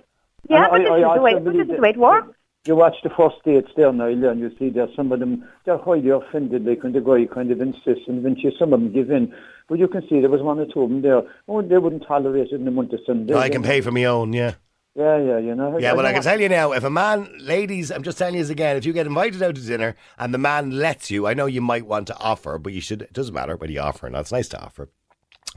Yeah, 0.49 0.63
And 0.65 0.71
but 0.71 0.81
I- 0.81 0.83
this 0.83 0.91
I 0.91 1.11
is 1.11 1.15
the 1.15 1.21
way. 1.21 1.33
But 1.35 1.43
believe 1.45 1.57
this 1.59 1.63
is 1.63 1.67
that- 1.69 1.75
the 1.77 1.81
way 1.81 1.89
it 1.91 1.97
works. 1.97 2.36
You 2.67 2.75
watch 2.75 2.95
the 3.01 3.09
first 3.09 3.37
dates 3.45 3.71
there 3.77 3.93
now, 3.93 4.07
and 4.07 4.39
you 4.41 4.51
see 4.59 4.69
there's 4.69 4.93
some 4.93 5.13
of 5.13 5.21
them, 5.21 5.47
they're 5.63 5.77
highly 5.77 6.09
offended, 6.09 6.65
like 6.65 6.83
when 6.83 6.91
the 6.91 6.99
guy 6.99 7.25
kind 7.33 7.49
of 7.49 7.61
insists, 7.61 8.07
and 8.07 8.17
eventually 8.19 8.53
some 8.59 8.73
of 8.73 8.81
them 8.81 8.91
give 8.91 9.09
in. 9.09 9.33
But 9.69 9.79
you 9.79 9.87
can 9.87 10.01
see 10.07 10.19
there 10.19 10.29
was 10.29 10.41
one 10.41 10.59
or 10.59 10.65
two 10.65 10.81
of 10.81 10.89
them 10.89 11.01
there, 11.01 11.21
oh, 11.47 11.61
they 11.61 11.77
wouldn't 11.77 12.05
tolerate 12.05 12.51
it 12.51 12.55
in 12.55 12.65
the 12.65 12.71
month 12.71 12.91
of 12.91 12.99
Sunday. 13.05 13.33
I 13.35 13.47
can 13.49 13.63
pay 13.63 13.79
for 13.79 13.91
my 13.91 14.03
own, 14.03 14.33
yeah. 14.33 14.55
Yeah, 14.95 15.17
yeah, 15.17 15.37
you 15.37 15.55
know. 15.55 15.77
Yeah, 15.77 15.93
well, 15.93 16.05
I 16.05 16.11
can 16.11 16.23
tell 16.23 16.41
you 16.41 16.49
now, 16.49 16.73
if 16.73 16.83
a 16.83 16.89
man, 16.89 17.29
ladies, 17.39 17.89
I'm 17.89 18.03
just 18.03 18.17
telling 18.17 18.35
you 18.35 18.41
this 18.41 18.49
again, 18.49 18.75
if 18.75 18.85
you 18.85 18.91
get 18.91 19.07
invited 19.07 19.41
out 19.41 19.55
to 19.55 19.61
dinner 19.61 19.95
and 20.17 20.33
the 20.33 20.39
man 20.39 20.71
lets 20.71 21.09
you, 21.09 21.25
I 21.25 21.35
know 21.35 21.45
you 21.45 21.61
might 21.61 21.85
want 21.85 22.07
to 22.07 22.17
offer, 22.17 22.57
but 22.57 22.73
you 22.73 22.81
should, 22.81 23.03
it 23.03 23.13
doesn't 23.13 23.33
matter 23.33 23.55
whether 23.55 23.71
you 23.71 23.79
offer 23.79 24.07
or 24.07 24.09
not, 24.09 24.21
it's 24.21 24.31
nice 24.31 24.49
to 24.49 24.61
offer. 24.61 24.89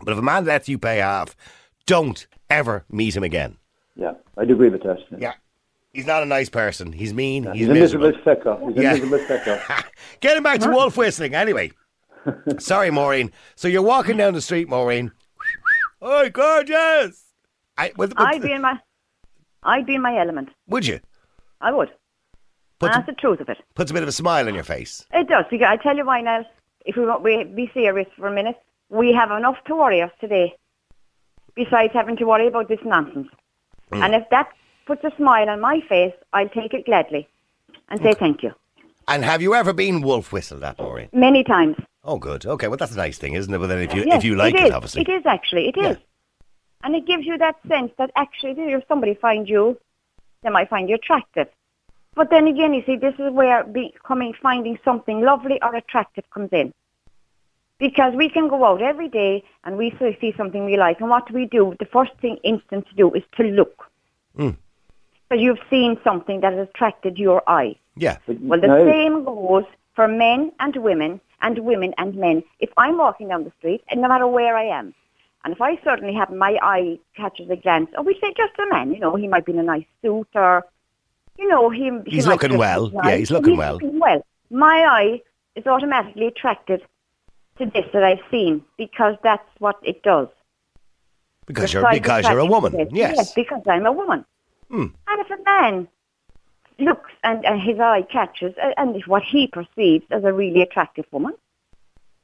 But 0.03 0.13
if 0.13 0.19
a 0.19 0.23
man 0.23 0.45
lets 0.45 0.69
you 0.69 0.79
pay 0.79 0.99
half, 0.99 1.35
don't 1.87 2.27
ever 2.49 2.85
meet 2.89 3.17
him 3.17 3.25
again. 3.25 3.57
Yeah, 3.97 4.13
I'd 4.37 4.51
agree 4.51 4.69
with 4.69 4.83
that. 4.83 4.99
Yeah. 5.19 5.33
He's 5.93 6.07
not 6.07 6.23
a 6.23 6.27
nice 6.27 6.49
person. 6.49 6.93
He's 6.93 7.13
mean. 7.13 7.45
He's, 7.45 7.61
he's 7.61 7.69
a 7.69 7.73
miserable. 7.75 8.09
miserable 8.13 8.35
fecker. 8.53 8.69
He's 8.75 8.83
Yeah. 8.83 8.95
a 8.95 9.07
miserable 9.07 9.19
fecker. 9.19 9.85
Getting 10.21 10.43
back 10.43 10.61
to 10.61 10.69
wolf 10.71 10.97
whistling, 10.97 11.35
anyway. 11.35 11.73
Sorry, 12.59 12.91
Maureen. 12.91 13.33
So 13.57 13.67
you're 13.67 13.83
walking 13.83 14.17
down 14.17 14.35
the 14.35 14.41
street, 14.41 14.69
Maureen. 14.69 15.11
Oh, 16.03 16.29
gorgeous! 16.31 17.25
I, 17.77 17.89
with, 17.97 18.11
with, 18.11 18.15
I'd 18.19 18.41
be 18.43 18.53
in 18.53 18.63
my, 18.63 18.79
I'd 19.63 19.85
be 19.87 19.95
in 19.97 20.03
my 20.03 20.17
element. 20.19 20.49
would 20.67 20.87
you? 20.87 21.01
I 21.61 21.73
would. 21.73 21.91
Puts, 22.79 22.95
and 22.97 23.05
that's 23.05 23.07
the 23.07 23.21
truth 23.21 23.41
of 23.41 23.49
it. 23.51 23.59
puts 23.75 23.91
a 23.91 23.95
bit 23.95 24.03
of 24.03 24.09
a 24.09 24.13
smile 24.13 24.49
on 24.49 24.55
your 24.55 24.63
face. 24.65 25.05
It 25.13 25.29
does. 25.29 25.45
Because 25.51 25.67
I 25.69 25.77
tell 25.77 25.97
you 25.97 26.07
why 26.07 26.21
now. 26.23 26.47
If 26.87 26.97
we 26.97 27.05
want 27.05 27.23
we 27.23 27.45
be 27.45 27.71
serious 27.75 28.09
for 28.17 28.27
a 28.27 28.33
minute, 28.33 28.57
we 28.89 29.13
have 29.13 29.31
enough 29.31 29.57
to 29.67 29.75
worry 29.77 30.01
us 30.01 30.11
today. 30.19 30.55
Besides 31.55 31.93
having 31.93 32.17
to 32.17 32.25
worry 32.25 32.47
about 32.47 32.69
this 32.69 32.79
nonsense. 32.85 33.29
Hmm. 33.93 34.03
And 34.03 34.15
if 34.15 34.25
that 34.31 34.49
puts 34.91 35.05
a 35.05 35.17
smile 35.17 35.49
on 35.49 35.61
my 35.61 35.81
face, 35.89 36.13
I'll 36.33 36.49
take 36.49 36.75
it 36.75 36.85
gladly 36.85 37.29
and 37.91 38.01
say 38.03 38.13
thank 38.13 38.43
you. 38.43 38.53
And 39.07 39.25
have 39.25 39.41
you 39.41 39.55
ever 39.55 39.73
been 39.73 40.01
wolf 40.01 40.33
whistled 40.33 40.65
at, 40.65 40.79
Maureen? 40.79 41.09
Many 41.13 41.45
times. 41.45 41.77
Oh, 42.03 42.19
good. 42.19 42.45
Okay, 42.45 42.67
well, 42.67 42.77
that's 42.77 42.95
a 42.95 42.97
nice 42.97 43.17
thing, 43.17 43.35
isn't 43.35 43.55
it? 43.55 43.59
But 43.59 43.69
then 43.69 43.79
if 43.79 43.95
you 43.95 44.03
Yes, 44.05 44.19
if 44.19 44.25
you 44.25 44.35
like 44.35 44.55
it, 44.55 44.67
is. 44.67 44.73
obviously. 44.73 45.03
It 45.03 45.09
is 45.09 45.23
actually. 45.27 45.69
It 45.69 45.77
is. 45.77 45.97
Yeah. 45.97 46.43
And 46.83 46.97
it 46.97 47.07
gives 47.07 47.25
you 47.25 47.39
that 47.39 47.57
sense 47.69 47.93
that 47.99 48.11
actually 48.17 48.55
if 48.57 48.83
somebody 48.89 49.15
finds 49.15 49.49
you, 49.49 49.79
they 50.43 50.51
might 50.51 50.69
find 50.69 50.89
you 50.89 50.97
attractive. 50.97 51.47
But 52.17 52.31
then 52.31 52.49
again, 52.49 52.75
you 52.75 52.83
see, 52.85 52.97
this 52.97 53.15
is 53.15 53.31
where 53.33 53.63
becoming 53.63 54.33
finding 54.43 54.77
something 54.85 55.21
lovely 55.21 55.61
or 55.63 55.73
attractive 55.77 56.25
comes 56.31 56.49
in. 56.53 56.75
Because 57.79 58.13
we 58.17 58.29
can 58.29 58.49
go 58.49 58.65
out 58.65 58.83
every 58.83 59.09
day 59.09 59.45
and 59.63 59.77
we 59.77 59.95
see 59.99 60.17
see 60.21 60.35
something 60.37 60.65
we 60.65 60.77
like, 60.77 61.01
and 61.01 61.09
what 61.09 61.29
do 61.29 61.35
we 61.35 61.47
do? 61.47 61.77
The 61.79 61.87
first 61.87 62.13
thing 62.21 62.39
instant 62.43 62.89
to 62.89 62.95
do 62.97 63.13
is 63.15 63.23
to 63.37 63.45
look. 63.45 63.85
Mm. 64.37 64.57
Because 65.31 65.45
you've 65.45 65.59
seen 65.71 65.97
something 66.03 66.41
that 66.41 66.53
has 66.55 66.67
attracted 66.69 67.17
your 67.17 67.43
eye. 67.49 67.77
Yeah. 67.97 68.17
But 68.27 68.41
Well, 68.41 68.61
the 68.61 68.67
now- 68.67 68.85
same 68.85 69.25
goes 69.25 69.65
for 69.95 70.09
men 70.09 70.51
and 70.59 70.75
women 70.77 71.21
and 71.41 71.59
women 71.61 71.95
and 71.99 72.17
men. 72.17 72.43
If 72.59 72.71
I'm 72.77 72.99
walking 72.99 73.29
down 73.29 73.45
the 73.45 73.53
street, 73.59 73.85
and 73.89 74.03
no 74.03 74.09
matter 74.09 74.27
where 74.27 74.57
I 74.57 74.65
am, 74.65 74.93
and 75.45 75.55
if 75.55 75.61
I 75.61 75.79
suddenly 75.85 76.15
have 76.15 76.31
my 76.31 76.59
eye 76.61 76.99
catches 77.17 77.49
a 77.49 77.55
glance, 77.57 77.91
or 77.97 78.03
we 78.03 78.15
say 78.21 78.33
just 78.37 78.59
a 78.59 78.67
man, 78.75 78.93
you 78.93 78.99
know, 78.99 79.15
he 79.15 79.29
might 79.29 79.45
be 79.45 79.53
in 79.53 79.61
a 79.61 79.63
nice 79.63 79.85
suit 80.03 80.27
or, 80.35 80.65
you 81.39 81.47
know, 81.49 81.71
he, 81.71 81.91
he 82.07 82.17
He's 82.17 82.27
looking 82.27 82.59
well. 82.59 82.91
look 82.91 83.05
Yeah, 83.05 83.15
he's 83.17 83.31
and 83.31 83.39
looking 83.39 83.57
well. 83.57 83.75
looking 83.75 84.01
well. 84.01 84.27
My 84.51 84.85
eye 84.85 85.23
is 85.55 85.65
automatically 85.67 86.27
attracted 86.27 86.83
to 87.59 87.67
this 87.67 87.87
that 87.93 88.03
I've 88.03 88.21
seen 88.33 88.65
because 88.77 89.15
that's 89.23 89.49
what 89.61 89.77
it 89.85 90.03
does. 90.03 90.27
Because 91.47 91.73
you're 91.73 91.89
because 91.91 92.29
you're 92.29 92.39
a 92.41 92.47
woman. 92.47 92.75
Yes. 92.91 93.15
Yes, 93.17 93.33
because 93.35 93.63
I'm 93.69 93.87
a 93.87 93.93
woman. 93.93 94.25
Hmm. 94.71 94.87
And 95.09 95.21
if 95.21 95.31
a 95.31 95.43
man 95.45 95.89
looks 96.79 97.11
and, 97.25 97.45
and 97.45 97.61
his 97.61 97.79
eye 97.81 98.03
catches, 98.03 98.55
uh, 98.63 98.71
and 98.77 99.03
what 99.07 99.23
he 99.23 99.47
perceives 99.47 100.05
as 100.11 100.25
a 100.25 100.33
really 100.33 100.63
attractive 100.63 101.07
woman, 101.11 101.35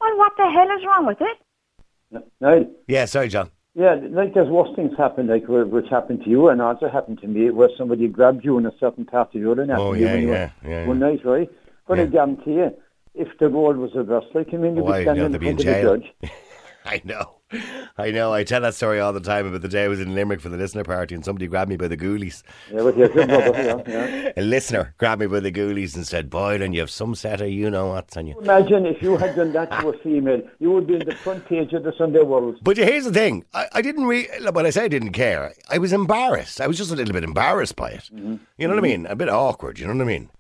well, 0.01 0.17
what 0.19 0.33
the 0.37 0.49
hell 0.51 0.71
is 0.79 0.85
wrong 0.87 1.07
with 1.07 1.19
it? 1.21 2.23
No. 2.41 2.71
Yeah, 2.87 3.05
sorry, 3.07 3.29
John. 3.29 3.51
yeah, 3.75 3.97
like 4.11 4.33
there's 4.35 4.49
worse 4.49 4.75
things 4.77 4.93
happen, 4.97 5.27
like 5.27 5.47
where, 5.49 5.67
which 5.67 5.89
happened 5.89 6.23
to 6.25 6.31
you, 6.31 6.49
and 6.49 6.63
also 6.63 6.89
happened 6.89 7.21
to 7.23 7.27
me, 7.27 7.51
where 7.51 7.69
somebody 7.77 8.07
grabbed 8.09 8.45
you 8.45 8.57
in 8.59 8.67
a 8.67 8.73
certain 8.79 9.05
part 9.05 9.35
of 9.35 9.41
your 9.41 9.61
anatomy 9.61 9.83
Oh, 9.89 9.93
yeah, 9.95 10.13
when 10.13 10.23
you 10.23 10.29
yeah, 10.33 10.51
were 10.63 10.71
yeah, 10.71 10.87
one 10.87 10.99
night, 11.01 11.25
right? 11.25 11.51
But 11.89 11.99
I 12.01 12.07
guarantee 12.07 12.55
you, 12.55 12.71
if 13.15 13.29
the 13.39 13.49
world 13.51 13.77
was 13.79 13.91
reversed, 13.95 14.29
like 14.35 14.49
I 14.55 14.57
mean, 14.57 14.77
you'd 14.77 14.83
Oh, 14.85 14.87
be 14.87 14.93
I 14.93 15.03
standing 15.03 15.25
in 15.27 15.33
they'd 15.33 15.41
be 15.41 15.49
in 15.49 15.57
front 15.59 15.69
of 15.69 15.83
the 15.83 15.99
judge. 15.99 16.33
I 16.89 17.03
know. 17.05 17.37
I 17.99 18.11
know. 18.11 18.33
I 18.33 18.45
tell 18.45 18.61
that 18.61 18.75
story 18.75 19.01
all 19.01 19.13
the 19.13 19.21
time 19.21 19.47
about 19.47 19.63
the 19.63 19.69
day 19.69 19.85
I 19.85 19.89
was 19.89 20.01
in 20.01 20.15
Limerick 20.15 20.41
for 20.41 20.49
the 20.49 20.57
listener 20.57 20.85
party 20.85 21.15
and 21.15 21.25
somebody 21.25 21.47
grabbed 21.47 21.69
me 21.69 21.77
by 21.77 21.89
the 21.89 21.97
ghoulies. 21.97 22.43
Yeah, 22.73 22.83
but 22.83 22.97
you're 22.97 23.09
good, 23.09 23.29
brother, 23.29 23.53
yeah, 23.55 23.83
yeah. 23.87 24.33
A 24.37 24.43
listener 24.43 24.95
grabbed 24.99 25.21
me 25.21 25.27
by 25.27 25.41
the 25.41 25.51
ghoulies 25.51 25.97
and 25.97 26.07
said, 26.07 26.31
Boylan, 26.31 26.73
you 26.73 26.81
have 26.81 26.91
some 26.91 27.15
set 27.15 27.41
of 27.41 27.49
you 27.49 27.71
know 27.71 27.89
what's 27.89 28.17
on 28.17 28.27
you. 28.27 28.39
Imagine 28.41 28.87
if 28.87 29.03
you 29.03 29.17
had 29.17 29.35
done 29.35 29.53
that 29.53 29.71
to 29.81 29.89
a 29.89 29.99
female, 29.99 30.43
you 30.59 30.71
would 30.71 30.87
be 30.87 30.95
in 30.95 31.07
the 31.07 31.15
front 31.15 31.45
page 31.47 31.73
of 31.73 31.83
the 31.83 31.93
Sunday 31.97 32.23
World. 32.23 32.59
But 32.63 32.77
here's 32.77 33.05
the 33.05 33.13
thing. 33.13 33.45
I, 33.55 33.67
I 33.73 33.83
didn't 33.83 34.07
really, 34.07 34.29
when 34.51 34.67
I 34.67 34.71
say 34.71 34.85
I 34.85 34.89
didn't 34.89 35.13
care, 35.13 35.53
I 35.69 35.79
was 35.79 35.93
embarrassed. 35.93 36.61
I 36.61 36.67
was 36.67 36.77
just 36.77 36.93
a 36.93 36.97
little 36.97 37.15
bit 37.15 37.25
embarrassed 37.25 37.77
by 37.77 37.91
it. 37.91 38.11
Mm-hmm. 38.13 38.37
You 38.59 38.69
know 38.69 38.75
what 38.75 38.85
I 38.85 38.89
mm-hmm. 38.89 39.03
mean? 39.03 39.07
A 39.07 39.17
bit 39.17 39.29
awkward, 39.29 39.79
you 39.79 39.87
know 39.87 39.95
what 39.95 40.03
I 40.03 40.07
mean? 40.07 40.31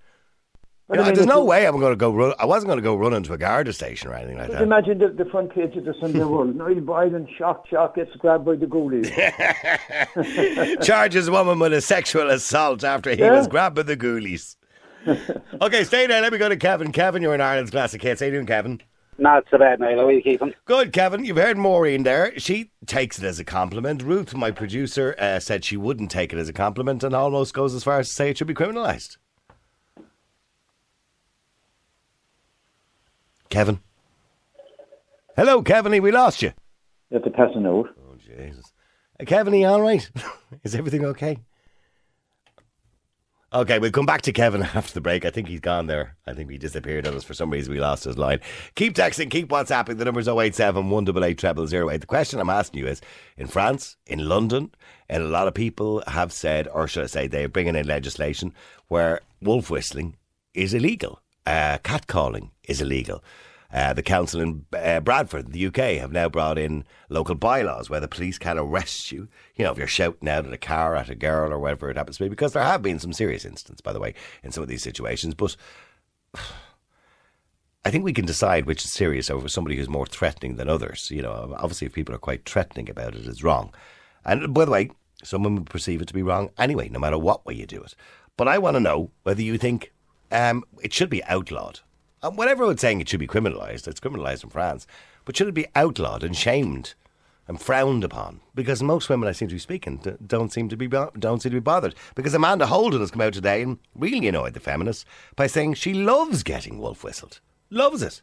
But 0.88 0.98
You 0.98 1.02
I 1.02 1.06
mean, 1.06 1.14
there's 1.14 1.26
no 1.26 1.42
way 1.44 1.66
I'm 1.66 1.80
going 1.80 1.92
to 1.92 1.96
go 1.96 2.12
run, 2.12 2.32
I 2.38 2.44
wasn't 2.46 2.68
going 2.68 2.76
to 2.78 2.82
go 2.82 2.94
run 2.94 3.12
into 3.12 3.32
a 3.32 3.38
Garda 3.38 3.72
station 3.72 4.08
or 4.08 4.14
anything 4.14 4.38
like 4.38 4.50
that. 4.52 4.62
imagine 4.62 4.98
the, 4.98 5.08
the 5.08 5.24
front 5.30 5.52
page 5.52 5.74
of 5.76 5.84
the 5.84 5.94
Sunday 6.00 6.22
World. 6.24 6.54
Niall 6.54 6.80
Boylan, 6.80 7.26
shock, 7.36 7.66
shock, 7.68 7.96
gets 7.96 8.14
grabbed 8.16 8.44
by 8.44 8.54
the 8.54 8.66
ghoulies. 8.66 9.10
Charges 10.84 11.28
woman 11.30 11.58
with 11.58 11.72
a 11.72 11.80
sexual 11.80 12.30
assault 12.30 12.84
after 12.84 13.10
he 13.10 13.18
Yeah. 13.18 13.32
was 13.32 13.48
grabbed 13.48 13.76
by 13.76 13.82
the 13.82 13.96
ghoulies. 13.96 14.56
okay, 15.60 15.84
stay 15.84 16.06
there. 16.06 16.20
Let 16.22 16.32
me 16.32 16.38
go 16.38 16.48
to 16.48 16.56
Kevin. 16.56 16.92
Kevin, 16.92 17.22
you're 17.22 17.34
in 17.34 17.40
Ireland's 17.40 17.70
classic 17.70 18.02
hits. 18.02 18.20
How 18.20 18.26
you 18.26 18.32
doing, 18.32 18.46
Kevin? 18.46 18.80
Not 19.18 19.44
so 19.50 19.56
bad, 19.58 19.80
Niall. 19.80 19.98
How 19.98 20.06
are 20.06 20.12
you 20.12 20.20
keeping? 20.22 20.52
Good, 20.66 20.92
Kevin. 20.92 21.24
You've 21.24 21.36
heard 21.38 21.56
Maureen 21.56 22.02
there. 22.02 22.38
She 22.38 22.70
takes 22.86 23.18
it 23.18 23.24
as 23.24 23.38
a 23.40 23.44
compliment. 23.44 24.02
Ruth, 24.02 24.34
my 24.34 24.50
producer, 24.50 25.14
uh, 25.18 25.38
said 25.40 25.64
she 25.64 25.76
wouldn't 25.76 26.10
take 26.10 26.32
it 26.32 26.38
as 26.38 26.48
a 26.48 26.52
compliment 26.52 27.02
and 27.02 27.14
almost 27.14 27.54
goes 27.54 27.74
as 27.74 27.82
far 27.82 27.98
as 28.00 28.08
to 28.08 28.14
say 28.14 28.30
it 28.30 28.38
should 28.38 28.46
be 28.46 28.54
criminalised. 28.54 29.16
Kevin. 33.50 33.80
Hello, 35.36 35.62
Kevin. 35.62 36.00
We 36.02 36.10
lost 36.10 36.42
you. 36.42 36.52
You 37.10 37.16
have 37.16 37.24
to 37.24 37.30
pass 37.30 37.50
a 37.54 37.60
note. 37.60 37.88
Oh, 37.98 38.16
Jesus. 38.16 38.72
Uh, 39.20 39.24
Kevin, 39.24 39.54
are 39.54 39.56
you 39.56 39.66
all 39.66 39.80
right? 39.80 40.08
Is 40.64 40.74
everything 40.74 41.04
okay? 41.04 41.38
Okay, 43.52 43.78
we'll 43.78 43.92
come 43.92 44.06
back 44.06 44.22
to 44.22 44.32
Kevin 44.32 44.62
after 44.74 44.92
the 44.92 45.00
break. 45.00 45.24
I 45.24 45.30
think 45.30 45.48
he's 45.48 45.60
gone 45.60 45.86
there. 45.86 46.16
I 46.26 46.34
think 46.34 46.50
he 46.50 46.58
disappeared 46.58 47.06
on 47.06 47.14
us 47.14 47.24
for 47.24 47.32
some 47.32 47.50
reason. 47.50 47.72
We 47.72 47.80
lost 47.80 48.04
his 48.04 48.18
line. 48.18 48.40
Keep 48.74 48.94
texting, 48.94 49.30
keep 49.30 49.48
WhatsApping. 49.48 49.98
The 49.98 50.04
number's 50.04 50.28
087 50.28 50.90
188 50.90 51.40
0008. 51.40 52.00
The 52.00 52.06
question 52.06 52.40
I'm 52.40 52.50
asking 52.50 52.80
you 52.80 52.88
is 52.88 53.00
in 53.36 53.46
France, 53.46 53.96
in 54.06 54.28
London, 54.28 54.74
and 55.08 55.22
a 55.22 55.28
lot 55.28 55.46
of 55.48 55.54
people 55.54 56.02
have 56.08 56.32
said, 56.32 56.66
or 56.68 56.88
should 56.88 57.04
I 57.04 57.06
say, 57.06 57.28
they're 57.28 57.48
bringing 57.48 57.76
in 57.76 57.86
legislation 57.86 58.52
where 58.88 59.20
wolf 59.40 59.70
whistling 59.70 60.16
is 60.52 60.74
illegal, 60.74 61.20
uh, 61.46 61.78
catcalling 61.78 62.50
is 62.64 62.80
illegal. 62.80 63.22
Uh, 63.72 63.92
the 63.92 64.02
council 64.02 64.40
in 64.40 64.64
uh, 64.72 65.00
Bradford, 65.00 65.52
the 65.52 65.66
UK, 65.66 65.98
have 65.98 66.12
now 66.12 66.28
brought 66.28 66.56
in 66.56 66.84
local 67.08 67.34
bylaws 67.34 67.90
where 67.90 68.00
the 68.00 68.08
police 68.08 68.38
can 68.38 68.58
arrest 68.58 69.10
you, 69.10 69.28
you 69.56 69.64
know, 69.64 69.72
if 69.72 69.78
you're 69.78 69.86
shouting 69.86 70.28
out 70.28 70.46
at 70.46 70.52
a 70.52 70.58
car 70.58 70.94
at 70.94 71.10
a 71.10 71.14
girl 71.14 71.52
or 71.52 71.58
whatever 71.58 71.90
it 71.90 71.96
happens 71.96 72.16
to 72.18 72.24
be, 72.24 72.28
because 72.28 72.52
there 72.52 72.62
have 72.62 72.82
been 72.82 72.98
some 73.00 73.12
serious 73.12 73.44
incidents, 73.44 73.80
by 73.80 73.92
the 73.92 74.00
way, 74.00 74.14
in 74.42 74.52
some 74.52 74.62
of 74.62 74.68
these 74.68 74.82
situations. 74.82 75.34
But 75.34 75.56
I 77.84 77.90
think 77.90 78.04
we 78.04 78.12
can 78.12 78.24
decide 78.24 78.66
which 78.66 78.84
is 78.84 78.92
serious 78.92 79.30
over 79.30 79.48
somebody 79.48 79.76
who's 79.76 79.88
more 79.88 80.06
threatening 80.06 80.56
than 80.56 80.68
others. 80.68 81.10
You 81.10 81.22
know, 81.22 81.54
obviously, 81.58 81.86
if 81.86 81.92
people 81.92 82.14
are 82.14 82.18
quite 82.18 82.48
threatening 82.48 82.88
about 82.88 83.14
it, 83.14 83.26
it's 83.26 83.44
wrong. 83.44 83.74
And 84.24 84.54
by 84.54 84.64
the 84.64 84.70
way, 84.70 84.90
someone 85.22 85.54
would 85.56 85.70
perceive 85.70 86.00
it 86.02 86.08
to 86.08 86.14
be 86.14 86.22
wrong 86.22 86.50
anyway, 86.58 86.88
no 86.88 86.98
matter 86.98 87.18
what 87.18 87.44
way 87.46 87.54
you 87.54 87.66
do 87.66 87.82
it. 87.82 87.94
But 88.36 88.48
I 88.48 88.58
want 88.58 88.74
to 88.76 88.80
know 88.80 89.10
whether 89.22 89.42
you 89.42 89.56
think 89.56 89.92
um, 90.30 90.64
it 90.82 90.92
should 90.92 91.10
be 91.10 91.24
outlawed. 91.24 91.80
And 92.22 92.38
everyone's 92.40 92.80
saying 92.80 93.00
it 93.00 93.08
should 93.08 93.20
be 93.20 93.26
criminalised, 93.26 93.86
it's 93.86 94.00
criminalised 94.00 94.44
in 94.44 94.50
France, 94.50 94.86
but 95.24 95.36
should 95.36 95.48
it 95.48 95.54
be 95.54 95.66
outlawed 95.74 96.24
and 96.24 96.36
shamed 96.36 96.94
and 97.46 97.60
frowned 97.60 98.02
upon? 98.02 98.40
Because 98.54 98.82
most 98.82 99.08
women 99.08 99.28
I 99.28 99.32
seem 99.32 99.48
to 99.48 99.54
be 99.54 99.60
speaking 99.60 99.98
d- 99.98 100.12
don't 100.26 100.52
seem 100.52 100.68
to 100.70 100.76
be 100.76 100.88
don't 100.88 101.42
seem 101.42 101.50
to 101.50 101.56
be 101.56 101.60
bothered. 101.60 101.94
Because 102.14 102.34
Amanda 102.34 102.66
Holden 102.66 103.00
has 103.00 103.10
come 103.10 103.20
out 103.20 103.34
today 103.34 103.62
and 103.62 103.78
really 103.94 104.26
annoyed 104.26 104.54
the 104.54 104.60
feminists 104.60 105.04
by 105.36 105.46
saying 105.46 105.74
she 105.74 105.94
loves 105.94 106.42
getting 106.42 106.78
wolf 106.78 107.04
whistled, 107.04 107.40
loves 107.70 108.02
it. 108.02 108.22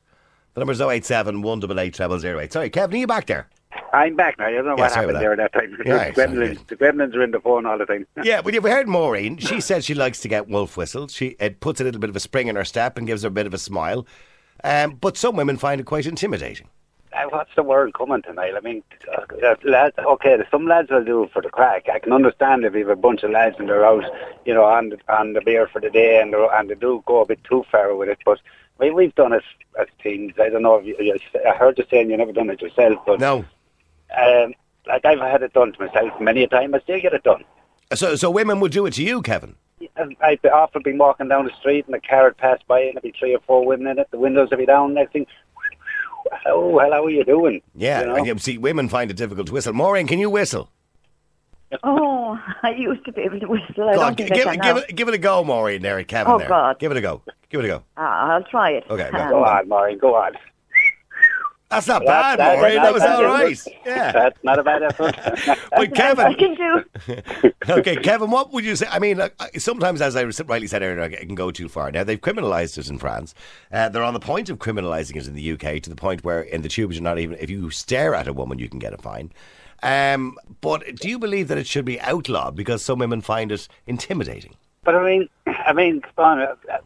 The 0.54 0.60
number's 0.60 0.82
087 0.82 1.42
188 1.42 1.96
0008. 2.22 2.54
Sorry, 2.54 2.70
Kevin, 2.70 2.96
are 2.96 3.00
you 3.00 3.08
back 3.08 3.26
there? 3.28 3.50
I'm 3.94 4.16
back 4.16 4.38
now. 4.40 4.48
I 4.48 4.52
don't 4.52 4.66
know 4.66 4.76
what 4.76 4.92
happened 4.92 5.18
there 5.18 5.34
at 5.34 5.38
that 5.38 5.54
time. 5.54 5.78
The, 5.84 5.92
gremlins, 6.22 6.68
the 6.68 6.76
gremlins 6.76 7.14
are 7.16 7.22
in 7.24 7.32
the 7.32 7.40
phone 7.40 7.66
all 7.66 7.78
the 7.78 7.86
time. 7.86 8.08
Yeah, 8.24 8.42
but 8.42 8.54
you've 8.54 8.64
heard 8.64 8.88
Maureen. 8.88 9.38
She 9.38 9.62
says 9.62 9.86
she 9.86 9.94
likes 9.94 10.20
to 10.22 10.28
get 10.28 10.48
wolf 10.48 10.78
whistled. 10.78 11.12
She 11.12 11.36
it 11.40 11.60
puts 11.60 11.80
a 11.82 11.84
little 11.84 12.00
bit 12.02 12.10
of 12.10 12.16
a 12.16 12.20
spring 12.20 12.48
in 12.48 12.56
her 12.56 12.66
step 12.66 12.98
and 12.98 13.06
gives 13.08 13.24
her 13.24 13.28
a 13.28 13.32
bit 13.32 13.46
of 13.48 13.54
a 13.54 13.58
smile. 13.58 14.06
Um, 14.64 14.96
but 14.96 15.18
some 15.18 15.36
women 15.36 15.58
find 15.58 15.82
it 15.82 15.86
quite 15.86 16.06
intimidating. 16.06 16.68
Uh, 17.14 17.26
What's 17.30 17.54
the 17.56 17.62
word 17.64 17.94
coming 17.94 18.22
tonight? 18.24 18.54
I 18.58 18.62
mean, 18.62 18.82
uh, 19.16 19.22
uh, 19.46 19.56
lads, 19.64 19.96
okay, 20.00 20.38
some 20.50 20.66
lads 20.66 20.90
will 20.90 21.04
do 21.04 21.24
it 21.24 21.32
for 21.32 21.42
the 21.44 21.50
crack. 21.50 21.88
I 21.88 22.00
can 22.00 22.12
understand 22.14 22.66
if 22.66 22.74
you 22.74 22.80
have 22.88 22.98
a 22.98 23.00
bunch 23.00 23.22
of 23.24 23.30
lads 23.32 23.58
and 23.60 23.70
they're 23.70 23.86
out, 23.86 24.04
you 24.46 24.54
know, 24.54 24.64
on 24.64 24.90
the, 24.90 24.98
on 25.10 25.34
the 25.34 25.42
beer 25.42 25.68
for 25.68 25.80
the 25.80 25.92
day 25.92 26.22
and, 26.22 26.34
and 26.34 26.70
they 26.70 26.76
do 26.76 27.04
go 27.06 27.22
a 27.22 27.26
bit 27.26 27.44
too 27.44 27.64
far 27.72 27.96
with 27.96 28.10
it. 28.10 28.18
But 28.26 28.40
I 28.80 28.86
mean, 28.86 28.96
we've 28.96 29.14
done 29.14 29.34
it 29.34 29.44
as 29.80 29.88
teens. 30.02 30.34
I 30.40 30.50
don't 30.50 30.64
know 30.64 30.76
if 30.78 30.86
you, 30.88 30.96
you, 31.00 31.18
I 31.48 31.56
heard 31.56 31.78
you 31.78 31.86
saying 31.92 32.10
you 32.10 32.18
never 32.18 32.32
done 32.32 32.50
it 32.50 32.62
yourself, 32.62 32.98
but 33.06 33.20
No. 33.20 33.46
Um, 34.20 34.54
like 34.88 35.06
I've 35.06 35.20
had 35.20 35.44
it 35.44 35.54
done 35.54 35.74
to 35.74 35.86
myself 35.86 36.20
many 36.20 36.44
a 36.44 36.48
time. 36.48 36.74
I 36.76 36.80
still 36.80 37.00
get 37.02 37.14
it 37.14 37.24
done. 37.24 37.44
So, 37.94 38.16
so 38.16 38.30
women 38.30 38.60
would 38.60 38.72
do 38.72 38.86
it 38.86 38.94
to 38.94 39.04
you, 39.04 39.22
Kevin. 39.22 39.56
I'd 40.22 40.42
be 40.42 40.50
often 40.50 40.82
been 40.82 40.98
walking 40.98 41.28
down 41.28 41.46
the 41.46 41.52
street 41.60 41.86
and 41.86 41.96
a 41.96 42.00
car 42.00 42.24
would 42.26 42.38
pass 42.38 42.60
by 42.68 42.80
and 42.82 42.96
there'd 42.96 43.04
be 43.04 43.14
three 43.18 43.36
or 43.36 43.40
four 43.46 43.66
women 43.66 43.88
in 43.88 44.00
it. 44.00 44.08
The 44.12 44.18
windows 44.18 44.50
would 44.50 44.60
be 44.60 44.66
down. 44.66 44.94
Next 44.94 45.12
thing, 45.14 45.26
oh, 46.48 46.80
hello, 46.80 46.80
how 46.80 47.06
are 47.06 47.10
you 47.10 47.24
doing? 47.26 47.62
Yeah, 47.76 48.02
You 48.02 48.08
know? 48.08 48.16
and 48.16 48.26
you 48.26 48.38
see, 48.40 48.58
women 48.58 48.88
find 48.88 49.12
it 49.12 49.18
difficult 49.18 49.48
to 49.48 49.54
whistle. 49.54 49.74
Maureen, 49.74 50.08
can 50.08 50.20
you 50.20 50.30
whistle? 50.30 50.70
Oh, 51.84 52.40
I 52.64 52.72
used 52.72 53.04
to 53.06 53.12
be 53.12 53.22
able 53.22 53.40
to 53.42 53.48
whistle. 53.48 53.90
I 53.90 53.96
Go 53.96 54.02
don't 54.02 54.18
give, 54.18 54.32
I 54.32 54.56
can 54.56 54.62
give 54.62 54.76
now. 54.76 54.78
it, 54.78 54.96
give 54.96 55.08
it 55.10 55.14
a 55.14 55.18
go, 55.18 55.44
Maureen. 55.44 55.82
There, 55.82 56.00
at 56.00 56.08
Kevin. 56.08 56.34
Oh, 56.34 56.38
there. 56.40 56.48
God. 56.48 56.80
give 56.80 56.92
it 56.92 56.98
a 56.98 57.02
go. 57.02 57.22
Give 57.50 57.60
it 57.60 57.66
a 57.66 57.68
go. 57.68 57.84
Ah, 57.98 58.32
I'll 58.34 58.44
try 58.44 58.72
it. 58.72 58.86
Okay, 58.90 59.10
go. 59.12 59.18
Um, 59.20 59.30
Go 59.30 59.44
on, 59.44 59.68
Maureen, 59.68 59.98
go 60.00 60.16
on. 60.16 60.34
That's 61.70 61.88
not 61.88 62.06
That's- 62.06 62.38
bad, 62.38 62.40
that- 62.40 62.58
Maureen. 62.60 62.76
That 62.76 62.84
that- 62.84 62.94
was 62.94 63.02
that- 63.04 63.16
all 63.16 63.24
right. 63.26 63.58
that- 63.58 63.74
Yeah. 63.86 64.12
That's 64.12 64.44
not 64.44 64.60
a 64.60 64.64
bad 64.64 64.84
effort. 64.84 65.16
But 65.72 65.80
I 65.80 65.88
Kevin, 65.88 66.34
can 66.36 66.54
do. 66.56 67.52
okay, 67.70 67.96
Kevin, 67.96 68.30
what 68.30 68.54
would 68.54 68.64
you 68.64 68.76
say? 68.76 68.86
I 68.92 69.00
mean, 69.00 69.18
like, 69.18 69.34
I- 69.40 69.58
sometimes, 69.58 70.00
as 70.02 70.16
I 70.16 70.24
rightly 70.24 70.68
said 70.68 70.84
earlier, 70.84 71.02
it 71.04 71.26
can 71.26 71.34
go 71.36 71.50
too 71.50 71.68
far. 71.68 71.90
Now, 71.92 72.04
they've 72.04 72.22
criminalised 72.22 72.78
it 72.78 72.90
in 72.90 73.00
France. 73.00 73.34
Uh, 73.72 73.90
they're 73.90 74.04
on 74.04 74.14
the 74.14 74.20
point 74.20 74.50
of 74.52 74.60
criminalising 74.60 75.16
it 75.16 75.28
in 75.28 75.34
the 75.34 75.52
UK 75.54 75.82
to 75.82 75.90
the 75.90 75.96
point 75.96 76.24
where 76.24 76.42
in 76.42 76.62
the 76.62 76.70
tubes, 76.70 76.96
you're 76.96 77.04
not 77.04 77.18
even, 77.18 77.38
if 77.40 77.50
you 77.50 77.72
stare 77.72 78.14
at 78.14 78.28
a 78.28 78.34
woman, 78.34 78.60
you 78.60 78.70
can 78.70 78.78
get 78.80 78.94
a 78.94 78.98
fine. 78.98 79.32
Um, 79.82 80.38
but 80.62 80.84
do 80.98 81.10
you 81.10 81.18
believe 81.18 81.48
that 81.48 81.58
it 81.58 81.66
should 81.68 81.86
be 81.86 82.00
outlawed 82.02 82.56
because 82.56 82.84
some 82.84 83.00
women 83.00 83.22
find 83.22 83.52
it 83.52 83.68
intimidating? 83.88 84.56
but 84.86 84.96
I 84.96 85.04
mean, 85.04 85.30
I 85.48 85.72
mean, 85.74 86.02
come 86.02 86.26
on, 86.26 86.40
uh, 86.42 86.56
uh, 86.72 86.78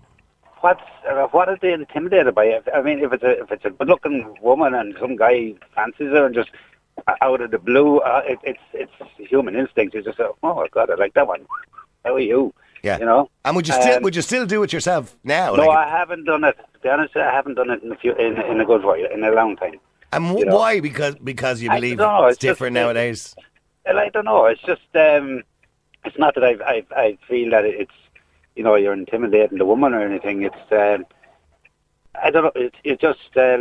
what's 0.61 0.81
uh, 1.09 1.27
what 1.31 1.49
are 1.49 1.57
they 1.61 1.73
intimidated 1.73 2.33
by? 2.35 2.45
If- 2.45 2.67
I 2.73 2.81
mean, 2.81 2.99
if 2.99 3.13
it's 3.13 3.23
a 3.23 3.41
if 3.43 3.51
it's 3.51 3.65
a 3.65 3.69
good-looking 3.71 4.35
woman 4.41 4.73
and 4.73 4.95
some 4.99 5.15
guy 5.15 5.53
fancies 5.75 6.09
her 6.11 6.25
and 6.25 6.35
just 6.35 6.49
out 7.21 7.41
of 7.41 7.51
the 7.51 7.59
blue, 7.59 7.99
uh, 7.99 8.21
it, 8.25 8.39
it's 8.43 8.59
it's 8.73 8.91
human 9.17 9.55
instinct. 9.55 9.93
You 9.95 10.01
just 10.03 10.17
say, 10.17 10.25
oh 10.43 10.67
God, 10.71 10.89
I 10.89 10.95
like 10.95 11.13
that 11.13 11.27
one. 11.27 11.45
How 12.03 12.15
are 12.15 12.19
you? 12.19 12.53
Yeah. 12.83 12.99
You 12.99 13.05
know. 13.05 13.29
And 13.45 13.55
would 13.55 13.67
you 13.67 13.73
still 13.73 13.97
Um, 13.97 14.03
would 14.03 14.15
you 14.15 14.21
still 14.21 14.45
do 14.45 14.63
it 14.63 14.71
yourself 14.71 15.15
now? 15.23 15.55
No, 15.55 15.65
Like, 15.65 15.77
I 15.77 15.89
haven't 15.89 16.25
done 16.25 16.43
it. 16.43 16.57
To 16.73 16.79
be 16.79 16.89
honest, 16.89 17.15
I 17.17 17.31
haven't 17.31 17.55
done 17.55 17.69
it 17.71 17.81
in 17.83 17.91
a 17.91 17.95
few 17.95 18.13
in, 18.15 18.39
in 18.41 18.59
a 18.61 18.65
good 18.65 18.83
while, 18.83 19.03
in 19.13 19.23
a 19.23 19.31
long 19.31 19.55
time. 19.57 19.79
and 20.13 20.25
wh- 20.27 20.39
you 20.39 20.45
know. 20.45 20.55
why? 20.57 20.79
Because 20.79 21.15
because 21.15 21.61
you 21.61 21.69
believe 21.69 21.97
know, 21.97 22.25
it's 22.25 22.33
it's 22.33 22.37
just- 22.37 22.41
different 22.41 22.73
nowadays. 22.75 23.35
Well, 23.85 23.99
I 23.99 24.09
don't 24.09 24.25
know. 24.25 24.45
It's 24.45 24.61
just 24.61 24.81
um, 24.95 25.43
it's 26.05 26.17
not 26.17 26.35
that 26.35 26.43
I 26.43 26.53
I 26.73 26.85
I 27.05 27.17
feel 27.27 27.49
that 27.51 27.65
it's 27.65 27.91
you 28.57 28.63
know 28.63 28.75
you're 28.75 28.93
intimidating 28.93 29.59
the 29.59 29.65
woman 29.65 29.93
or 29.93 30.01
anything. 30.01 30.41
It's 30.43 30.71
um, 30.71 31.05
I 32.21 32.31
don't 32.31 32.43
know. 32.45 32.51
It's 32.55 32.75
it 32.83 32.99
just 32.99 33.37
uh, 33.37 33.59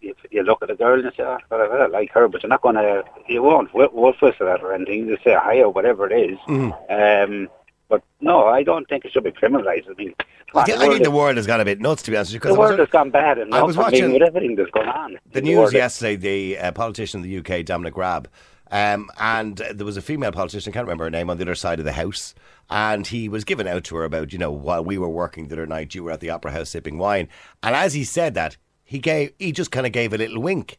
you, 0.00 0.14
you 0.30 0.42
look 0.42 0.62
at 0.62 0.70
a 0.70 0.74
girl 0.74 0.94
and 0.94 1.04
you 1.04 1.10
say, 1.16 1.22
oh, 1.22 1.38
well, 1.50 1.82
I 1.82 1.86
like 1.86 2.10
her, 2.12 2.26
but 2.28 2.42
you're 2.42 2.48
not 2.50 2.62
going 2.62 2.74
to 2.74 3.04
you 3.28 3.42
won't 3.42 3.72
wolf 3.74 4.16
whistle 4.20 4.48
at 4.48 4.60
her 4.60 4.68
or 4.68 4.74
anything. 4.74 5.06
You 5.06 5.16
say 5.24 5.34
hi 5.34 5.60
or 5.60 5.70
whatever 5.70 6.10
it 6.10 6.30
is. 6.30 6.38
Mm-hmm. 6.48 7.32
Um, 7.32 7.48
but 7.88 8.02
no, 8.20 8.46
I 8.46 8.62
don't 8.62 8.88
think 8.88 9.04
it 9.04 9.12
should 9.12 9.24
be 9.24 9.32
criminalised. 9.32 9.88
I 9.90 9.94
mean, 9.94 10.14
I 10.54 10.64
think, 10.64 10.78
the 10.78 10.84
I 10.84 10.86
world 10.86 10.92
think 10.92 11.04
the 11.04 11.10
world 11.10 11.36
has 11.36 11.46
gone 11.46 11.60
a 11.60 11.64
bit 11.64 11.80
nuts, 11.80 12.02
to 12.02 12.10
be 12.10 12.16
honest. 12.16 12.30
with 12.30 12.34
you, 12.34 12.40
'cause 12.40 12.52
the 12.54 12.58
world 12.58 12.78
has 12.78 12.88
gone 12.88 13.10
bad 13.10 13.38
enough. 13.38 13.60
I 13.60 13.62
was 13.64 13.76
mean, 13.76 13.84
watching- 13.84 14.12
with 14.12 14.22
everything 14.22 14.56
that's 14.56 14.70
going 14.70 14.88
on. 14.88 15.18
the 15.32 15.38
in 15.40 15.44
news 15.44 15.72
yesterday, 15.72 16.16
the 16.16 16.58
uh, 16.58 16.72
politician 16.72 17.22
in 17.22 17.28
the 17.28 17.38
UK, 17.38 17.64
Dominic 17.64 17.96
Raab, 17.96 18.28
um, 18.70 19.10
and 19.18 19.56
there 19.74 19.86
was 19.86 19.96
a 19.96 20.02
female 20.02 20.32
politician, 20.32 20.72
I 20.72 20.74
can't 20.74 20.86
remember 20.86 21.04
her 21.04 21.10
name, 21.10 21.30
on 21.30 21.36
the 21.36 21.44
other 21.44 21.54
side 21.54 21.78
of 21.78 21.84
the 21.84 21.92
house, 21.92 22.34
and 22.68 23.06
he 23.06 23.28
was 23.28 23.44
giving 23.44 23.68
out 23.68 23.84
to 23.84 23.96
her 23.96 24.04
about, 24.04 24.32
you 24.32 24.38
know, 24.38 24.52
while 24.52 24.84
we 24.84 24.98
were 24.98 25.08
working 25.08 25.48
the 25.48 25.54
other 25.56 25.66
night, 25.66 25.94
you 25.94 26.04
were 26.04 26.12
at 26.12 26.20
the 26.20 26.30
Opera 26.30 26.52
House 26.52 26.70
sipping 26.70 26.98
wine, 26.98 27.28
and 27.62 27.74
as 27.74 27.94
he 27.94 28.04
said 28.04 28.34
that, 28.34 28.56
he 28.84 28.98
gave, 28.98 29.32
he 29.38 29.52
just 29.52 29.70
kind 29.70 29.86
of 29.86 29.92
gave 29.92 30.12
a 30.12 30.18
little 30.18 30.40
wink, 30.42 30.78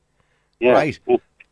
Yeah. 0.59 0.71
right? 0.71 0.99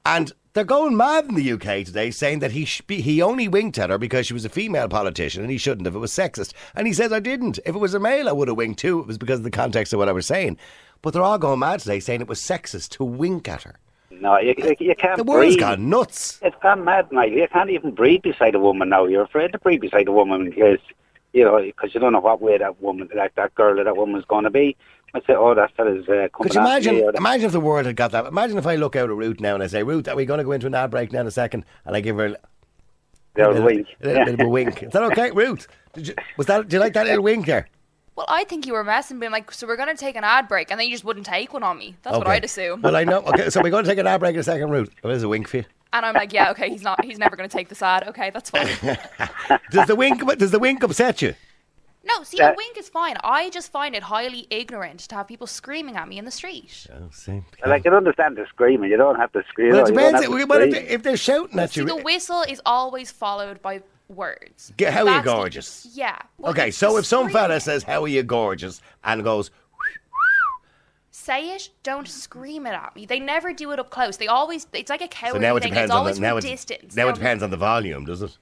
And 0.06 0.32
they're 0.54 0.64
going 0.64 0.98
mad 0.98 1.26
in 1.26 1.36
the 1.36 1.52
UK 1.52 1.84
today, 1.86 2.10
saying 2.10 2.40
that 2.40 2.52
he 2.52 2.68
be- 2.88 3.02
he 3.02 3.22
only 3.22 3.48
winked 3.48 3.78
at 3.78 3.90
her 3.90 3.98
because 3.98 4.26
she 4.26 4.34
was 4.34 4.46
a 4.46 4.50
female 4.50 4.88
politician, 4.90 5.42
and 5.44 5.52
he 5.52 5.58
shouldn't 5.58 5.86
have. 5.86 5.96
It 5.96 6.00
was 6.00 6.12
sexist, 6.12 6.54
and 6.76 6.88
he 6.88 6.94
says 6.94 7.14
I 7.14 7.20
didn't. 7.20 7.60
If 7.66 7.76
it 7.76 7.80
was 7.80 7.94
a 7.94 8.00
male, 8.00 8.28
I 8.28 8.32
would 8.32 8.48
have 8.48 8.58
winked 8.58 8.80
too. 8.80 9.00
It 9.00 9.08
was 9.08 9.18
because 9.18 9.40
of 9.40 9.44
the 9.44 9.52
context 9.52 9.94
of 9.94 10.00
what 10.00 10.10
I 10.10 10.14
was 10.14 10.26
saying. 10.26 10.58
But 11.02 11.14
they're 11.14 11.22
all 11.24 11.38
going 11.38 11.60
mad 11.60 11.82
today, 11.82 12.00
saying 12.00 12.22
it 12.22 12.28
was 12.28 12.42
sexist 12.42 12.90
to 12.98 13.04
wink 13.04 13.48
at 13.48 13.64
her. 13.64 13.76
No, 14.22 14.38
you, 14.40 14.54
you, 14.58 14.76
you 14.80 14.96
can't 14.96 15.18
The 15.18 15.24
world's 15.24 15.56
breathe. 15.56 15.60
gone 15.60 15.90
nuts. 15.90 16.40
It's 16.42 16.56
gone 16.62 16.84
mad, 16.84 17.12
Niall. 17.12 17.30
You 17.30 17.48
can't 17.48 17.70
even 17.70 17.92
breathe 17.92 18.22
beside 18.24 18.56
a 18.56 18.60
woman 18.60 18.90
now. 18.90 19.06
You're 19.06 19.24
afraid 19.24 19.52
to 19.54 19.60
breathe 19.60 19.82
beside 19.82 20.08
a 20.08 20.12
woman 20.12 20.50
because, 20.50 20.80
you 21.34 21.44
know, 21.46 21.60
because 21.62 21.94
you 21.94 22.00
don't 22.00 22.14
know 22.14 22.20
what 22.20 22.42
way 22.42 22.58
that 22.58 22.82
woman, 22.82 23.10
like 23.16 23.36
that 23.36 23.56
girl 23.56 23.80
or 23.80 23.84
that 23.84 23.96
woman's 23.98 24.26
going 24.26 24.44
to 24.44 24.50
be. 24.50 24.76
I 25.14 25.20
say, 25.22 25.34
oh, 25.34 25.56
that 25.56 25.72
fella's 25.76 26.08
uh, 26.08 26.28
coming 26.30 26.30
Could 26.44 26.54
you 26.54 26.62
imagine? 26.62 26.96
me, 26.98 27.10
Imagine 27.16 27.46
if 27.48 27.52
the 27.52 27.60
world 27.60 27.86
had 27.88 27.96
got 27.96 28.12
that. 28.12 28.26
Imagine 28.28 28.58
if 28.60 28.68
I 28.68 28.76
look 28.76 28.96
out 28.96 29.10
a 29.10 29.14
Ruth 29.16 29.40
now 29.40 29.56
and 29.56 29.64
I 29.64 29.68
say, 29.68 29.82
Ruth, 29.82 30.08
are 30.08 30.16
we 30.16 30.26
going 30.26 30.38
to 30.38 30.44
go 30.44 30.52
into 30.52 30.68
an 30.68 30.76
ad 30.76 30.92
break 30.92 31.12
now 31.12 31.22
in 31.22 31.28
a 31.28 31.32
second? 31.32 31.66
And 31.86 31.96
I 31.96 32.02
give 32.02 32.18
her 32.18 32.26
a, 32.28 32.30
old 33.44 33.56
little, 33.56 33.66
wink. 33.66 33.88
a 34.02 34.06
little 34.08 34.26
bit 34.26 34.34
of 34.36 34.40
a 34.42 34.50
wink. 34.50 34.84
Is 34.84 34.92
that 34.92 35.04
okay, 35.04 35.32
Ruth? 35.32 35.68
Did 35.94 36.10
you, 36.10 36.14
was 36.38 36.46
that? 36.48 36.68
Do 36.68 36.76
you 36.76 36.80
like 36.80 36.94
that 36.94 37.08
little 37.08 37.24
wink 37.24 37.46
there? 37.48 37.68
Well, 38.20 38.26
I 38.28 38.44
think 38.44 38.68
you 38.68 38.74
were 38.74 38.84
messing, 38.84 39.18
being 39.18 39.32
like, 39.32 39.50
so 39.50 39.66
we're 39.66 39.78
going 39.78 39.88
to 39.88 39.96
take 39.96 40.18
an 40.18 40.26
ad 40.26 40.50
break, 40.50 40.72
and 40.72 40.78
then 40.78 40.88
you 40.88 40.94
just 40.94 41.06
wouldn't 41.06 41.26
take 41.26 41.54
one 41.54 41.64
on 41.64 41.78
me. 41.78 41.96
That's 42.04 42.18
what 42.18 42.28
I'd 42.28 42.44
assume. 42.44 42.82
Well, 42.82 42.98
I 42.98 43.06
know. 43.06 43.20
Okay, 43.20 43.50
so 43.50 43.62
we're 43.64 43.70
going 43.70 43.86
to 43.86 43.90
take 43.90 43.98
an 43.98 44.08
ad 44.08 44.20
break 44.20 44.34
in 44.34 44.42
a 44.42 44.44
second, 44.44 44.72
Ruth. 44.72 44.90
Oh, 45.06 45.08
there's 45.08 45.24
a 45.24 45.30
wink 45.30 45.48
for 45.48 45.56
you. 45.56 45.66
And 45.94 46.06
I'm 46.06 46.14
like, 46.14 46.34
yeah, 46.34 46.52
okay, 46.52 46.70
he's 46.70 46.82
not, 46.82 47.02
he's 47.06 47.18
never 47.18 47.38
going 47.38 47.48
to 47.48 47.58
take 47.58 47.70
this 47.70 47.82
ad. 47.82 48.10
Okay, 48.10 48.30
that's 48.30 48.50
fine. 48.50 48.68
Does 49.72 49.88
the 49.88 49.96
wink? 49.96 50.38
Does 50.38 50.52
the 50.52 50.60
wink 50.60 50.84
upset 50.84 51.22
you? 51.22 51.34
No, 52.04 52.24
see, 52.24 52.40
Yeah. 52.40 52.52
a 52.52 52.56
wink 52.58 52.78
is 52.78 52.90
fine. 52.90 53.16
I 53.24 53.52
just 53.52 53.72
find 53.72 53.96
it 53.96 54.04
highly 54.04 54.48
ignorant 54.50 55.00
to 55.00 55.16
have 55.16 55.26
people 55.26 55.48
screaming 55.48 55.96
at 55.96 56.10
me 56.10 56.18
in 56.18 56.26
the 56.26 56.32
street. 56.32 56.88
Oh, 56.94 57.08
see. 57.14 57.42
Well, 57.64 57.72
I 57.72 57.80
can 57.80 57.94
understand 57.94 58.36
the 58.36 58.46
screaming. 58.50 58.92
You 58.92 58.98
don't 58.98 59.16
have 59.16 59.32
to 59.32 59.44
scream. 59.48 59.70
Well, 59.70 59.80
it 59.80 59.84
or 59.84 59.94
depends. 59.94 60.12
have 60.24 60.30
to 60.30 60.36
if, 60.36 60.42
scream. 60.42 60.72
they, 60.72 60.88
if 60.90 61.04
they're 61.04 61.16
shouting 61.16 61.58
at 61.58 61.72
See, 61.72 61.80
you, 61.80 61.88
the 61.88 61.96
whistle 61.96 62.42
is 62.42 62.62
always 62.66 63.12
followed 63.12 63.62
by 63.62 63.82
words. 64.10 64.74
Get- 64.76 64.94
how 64.94 65.02
are 65.02 65.06
you 65.06 65.14
That's 65.14 65.26
the- 65.26 65.32
gorgeous? 65.34 65.88
yeah. 65.94 66.18
Well, 66.38 66.52
okay. 66.52 66.72
So 66.72 66.98
if 66.98 67.06
some 67.06 67.30
fella 67.30 67.60
screaming. 67.60 67.60
says, 67.62 67.84
"How 67.84 68.04
are 68.04 68.08
you 68.08 68.24
gorgeous?" 68.24 68.82
and 69.04 69.24
goes, 69.24 69.52
say 71.12 71.52
it, 71.52 71.70
don't 71.84 72.08
scream 72.08 72.66
it 72.66 72.72
at 72.72 72.96
me. 72.96 73.06
They 73.06 73.20
never 73.20 73.54
do 73.54 73.72
it 73.72 73.80
up 73.80 73.90
close. 73.92 74.18
They 74.18 74.28
always, 74.28 74.66
it's 74.74 74.90
like 74.90 75.02
a 75.02 75.08
cowardly 75.08 75.40
so 75.40 75.42
now 75.42 75.56
it 75.58 75.62
thing. 75.64 75.72
depends 75.72 75.90
It's 75.90 75.94
on 75.94 75.98
always 76.00 76.16
the 76.16 76.22
now 76.22 76.30
from 76.36 76.38
it, 76.40 76.42
distance. 76.52 76.96
now 76.96 77.06
They 77.06 77.12
it 77.12 77.16
depends 77.16 77.44
on 77.44 77.50
the 77.52 77.58
volume, 77.58 78.06
does 78.06 78.22
it? 78.22 78.38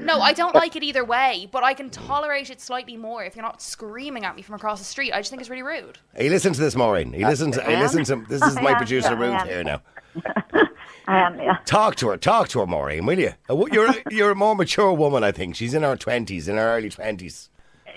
No, 0.00 0.20
I 0.20 0.32
don't 0.32 0.54
like 0.54 0.74
it 0.76 0.82
either 0.82 1.04
way, 1.04 1.48
but 1.50 1.64
I 1.64 1.74
can 1.74 1.90
tolerate 1.90 2.50
it 2.50 2.60
slightly 2.60 2.96
more 2.96 3.24
if 3.24 3.34
you're 3.36 3.44
not 3.44 3.60
screaming 3.62 4.24
at 4.24 4.36
me 4.36 4.42
from 4.42 4.54
across 4.54 4.78
the 4.78 4.84
street. 4.84 5.12
I 5.12 5.18
just 5.20 5.30
think 5.30 5.40
it's 5.40 5.50
really 5.50 5.62
rude. 5.62 5.98
He 6.16 6.28
listens 6.28 6.56
to 6.58 6.62
this, 6.62 6.76
Maureen. 6.76 7.12
He 7.12 7.24
listens. 7.24 7.56
He 7.60 7.76
listens 7.76 8.08
to. 8.08 8.16
This 8.28 8.42
is 8.42 8.54
my 8.60 8.74
producer 8.74 9.10
yeah, 9.14 9.20
I 9.20 9.38
Ruth 9.40 9.48
here 9.48 9.64
now. 9.64 9.82
I 11.06 11.18
am, 11.20 11.38
yeah. 11.40 11.58
Talk 11.64 11.96
to 11.96 12.08
her. 12.08 12.16
Talk 12.16 12.48
to 12.50 12.60
her, 12.60 12.66
Maureen, 12.66 13.06
will 13.06 13.18
you? 13.18 13.32
Uh, 13.50 13.64
You're 13.72 13.94
you're 14.10 14.30
a 14.30 14.34
more 14.34 14.54
mature 14.54 14.92
woman, 14.92 15.24
I 15.24 15.32
think. 15.32 15.56
She's 15.56 15.74
in 15.74 15.82
her 15.82 15.96
twenties, 15.96 16.48
in 16.48 16.56
her 16.56 16.76
early 16.76 16.90
twenties. 16.90 17.50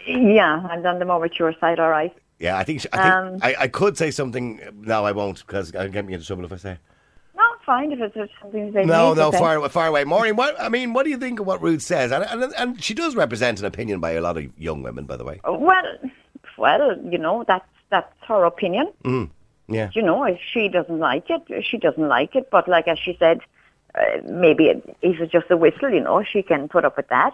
Yeah, 0.07 0.65
I'm 0.69 0.85
on 0.85 0.99
the 0.99 1.05
more 1.05 1.19
mature 1.19 1.53
side, 1.59 1.79
all 1.79 1.89
right. 1.89 2.15
Yeah, 2.39 2.57
I 2.57 2.63
think. 2.63 2.81
She, 2.81 2.87
I 2.93 2.97
think 3.01 3.13
Um, 3.13 3.39
I, 3.41 3.55
I 3.61 3.67
could 3.67 3.97
say 3.97 4.11
something. 4.11 4.59
No, 4.81 5.05
I 5.05 5.11
won't 5.13 5.45
because 5.45 5.73
I'll 5.75 5.89
get 5.89 6.05
me 6.05 6.13
into 6.13 6.25
trouble 6.25 6.45
if 6.45 6.51
I 6.51 6.57
say. 6.57 6.77
No, 7.35 7.43
fine 7.65 7.91
if 7.91 7.99
it's 7.99 8.31
something 8.41 8.71
they 8.71 8.85
No, 8.85 9.13
no, 9.13 9.31
to 9.31 9.37
say. 9.37 9.43
far, 9.43 9.69
far 9.69 9.87
away. 9.87 10.03
Maureen, 10.03 10.35
what 10.35 10.59
I 10.59 10.69
mean, 10.69 10.93
what 10.93 11.03
do 11.03 11.09
you 11.09 11.17
think 11.17 11.39
of 11.39 11.47
what 11.47 11.61
Ruth 11.61 11.81
says? 11.81 12.11
And, 12.11 12.23
and 12.23 12.53
and 12.57 12.83
she 12.83 12.93
does 12.93 13.15
represent 13.15 13.59
an 13.59 13.65
opinion 13.65 13.99
by 13.99 14.11
a 14.11 14.21
lot 14.21 14.37
of 14.37 14.45
young 14.59 14.83
women, 14.83 15.05
by 15.05 15.17
the 15.17 15.23
way. 15.25 15.41
Well, 15.43 15.99
well, 16.57 16.97
you 17.09 17.17
know, 17.17 17.43
that's 17.47 17.65
that's 17.89 18.11
her 18.27 18.45
opinion. 18.45 18.91
Yeah. 19.67 19.89
You 19.93 20.01
know, 20.03 20.23
if 20.23 20.39
she 20.51 20.67
doesn't 20.67 20.99
like 20.99 21.29
it, 21.29 21.65
she 21.65 21.77
doesn't 21.77 22.07
like 22.07 22.35
it. 22.35 22.49
But 22.51 22.67
like 22.67 22.87
as 22.87 22.99
she 22.99 23.15
said, 23.17 23.39
uh, 23.95 24.21
maybe 24.25 24.65
it, 24.67 24.97
if 25.01 25.19
it's 25.19 25.31
just 25.31 25.49
a 25.49 25.57
whistle, 25.57 25.89
you 25.89 26.01
know, 26.01 26.23
she 26.23 26.43
can 26.43 26.67
put 26.67 26.85
up 26.85 26.97
with 26.97 27.07
that. 27.09 27.33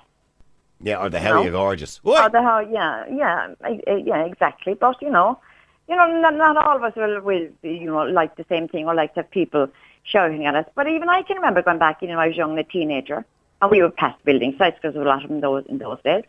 Yeah, 0.83 0.97
or 1.03 1.09
the 1.09 1.19
hell 1.19 1.35
No. 1.35 1.43
you 1.43 1.51
gorgeous. 1.51 1.99
Or 2.03 2.11
What? 2.13 2.31
the 2.31 2.41
hell, 2.41 2.67
yeah, 2.67 3.05
yeah, 3.07 3.53
yeah, 3.97 4.23
exactly. 4.23 4.73
But 4.73 5.01
you 5.01 5.09
know, 5.09 5.39
you 5.87 5.95
know, 5.95 6.07
not, 6.21 6.35
not 6.35 6.57
all 6.57 6.75
of 6.77 6.83
us 6.83 6.95
will, 6.95 7.19
will, 7.21 7.47
you 7.63 7.85
know, 7.85 8.03
like 8.03 8.35
the 8.35 8.45
same 8.49 8.67
thing 8.67 8.87
or 8.87 8.95
like 8.95 9.13
to 9.15 9.21
have 9.21 9.29
people 9.31 9.67
shouting 10.03 10.45
at 10.45 10.55
us. 10.55 10.65
But 10.73 10.87
even 10.87 11.09
I 11.09 11.21
can 11.23 11.35
remember 11.35 11.61
going 11.61 11.77
back, 11.79 12.01
you 12.01 12.07
know, 12.07 12.17
I 12.19 12.27
was 12.29 12.37
young, 12.37 12.57
a 12.57 12.63
teenager, 12.63 13.25
and 13.61 13.69
we 13.69 13.81
were 13.81 13.91
pass 13.91 14.15
building 14.23 14.55
sites 14.57 14.77
because 14.81 14.93
there 14.93 15.03
were 15.03 15.09
a 15.09 15.13
lot 15.13 15.23
of 15.23 15.29
them 15.29 15.41
those 15.41 15.65
in 15.67 15.77
those 15.77 16.01
days. 16.03 16.23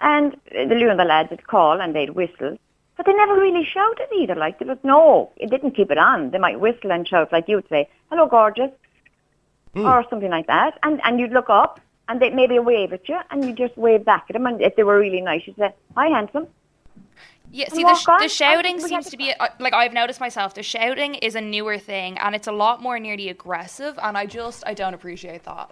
And 0.00 0.36
the 0.50 0.90
and 0.90 0.98
the 1.00 1.04
lads 1.04 1.30
would 1.30 1.46
call 1.46 1.80
and 1.80 1.94
they'd 1.94 2.10
whistle, 2.10 2.58
but 2.96 3.06
they 3.06 3.12
never 3.12 3.34
really 3.34 3.64
shouted 3.64 4.08
either. 4.16 4.34
Like 4.34 4.58
there 4.58 4.68
was 4.68 4.78
no, 4.82 5.30
it 5.36 5.50
didn't 5.50 5.72
keep 5.72 5.90
it 5.90 5.98
on. 5.98 6.30
They 6.30 6.38
might 6.38 6.60
whistle 6.60 6.92
and 6.92 7.06
shout 7.06 7.32
like 7.32 7.48
you 7.48 7.56
would 7.56 7.68
say, 7.68 7.88
"Hello, 8.10 8.26
gorgeous," 8.26 8.70
or 9.74 10.04
something 10.08 10.30
like 10.30 10.46
that, 10.46 10.78
and 10.82 11.00
and 11.04 11.20
you'd 11.20 11.32
look 11.32 11.50
up. 11.50 11.80
And 12.08 12.20
they 12.22 12.30
maybe 12.30 12.56
wave 12.60 12.92
at 12.92 13.08
you, 13.08 13.18
and 13.32 13.44
you 13.44 13.52
just 13.52 13.76
wave 13.76 14.04
back 14.04 14.26
at 14.28 14.34
them. 14.34 14.46
And 14.46 14.62
if 14.62 14.76
they 14.76 14.84
were 14.84 14.96
really 14.96 15.20
nice, 15.20 15.42
you'd 15.44 15.56
say, 15.56 15.74
"Hi, 15.96 16.06
handsome." 16.06 16.46
Yeah, 17.52 17.68
see, 17.68 17.78
the, 17.78 17.84
walk 17.84 17.98
sh- 17.98 18.22
the 18.22 18.28
shouting 18.28 18.80
seems 18.80 19.08
to 19.10 19.16
be, 19.16 19.32
uh, 19.32 19.48
like, 19.60 19.72
I've 19.72 19.92
noticed 19.92 20.20
myself, 20.20 20.54
the 20.54 20.62
shouting 20.62 21.14
is 21.14 21.34
a 21.34 21.40
newer 21.40 21.78
thing, 21.78 22.18
and 22.18 22.34
it's 22.34 22.46
a 22.46 22.52
lot 22.52 22.82
more 22.82 22.98
nearly 22.98 23.28
aggressive, 23.28 23.98
and 24.02 24.18
I 24.18 24.26
just, 24.26 24.64
I 24.66 24.74
don't 24.74 24.94
appreciate 24.94 25.44
that. 25.44 25.70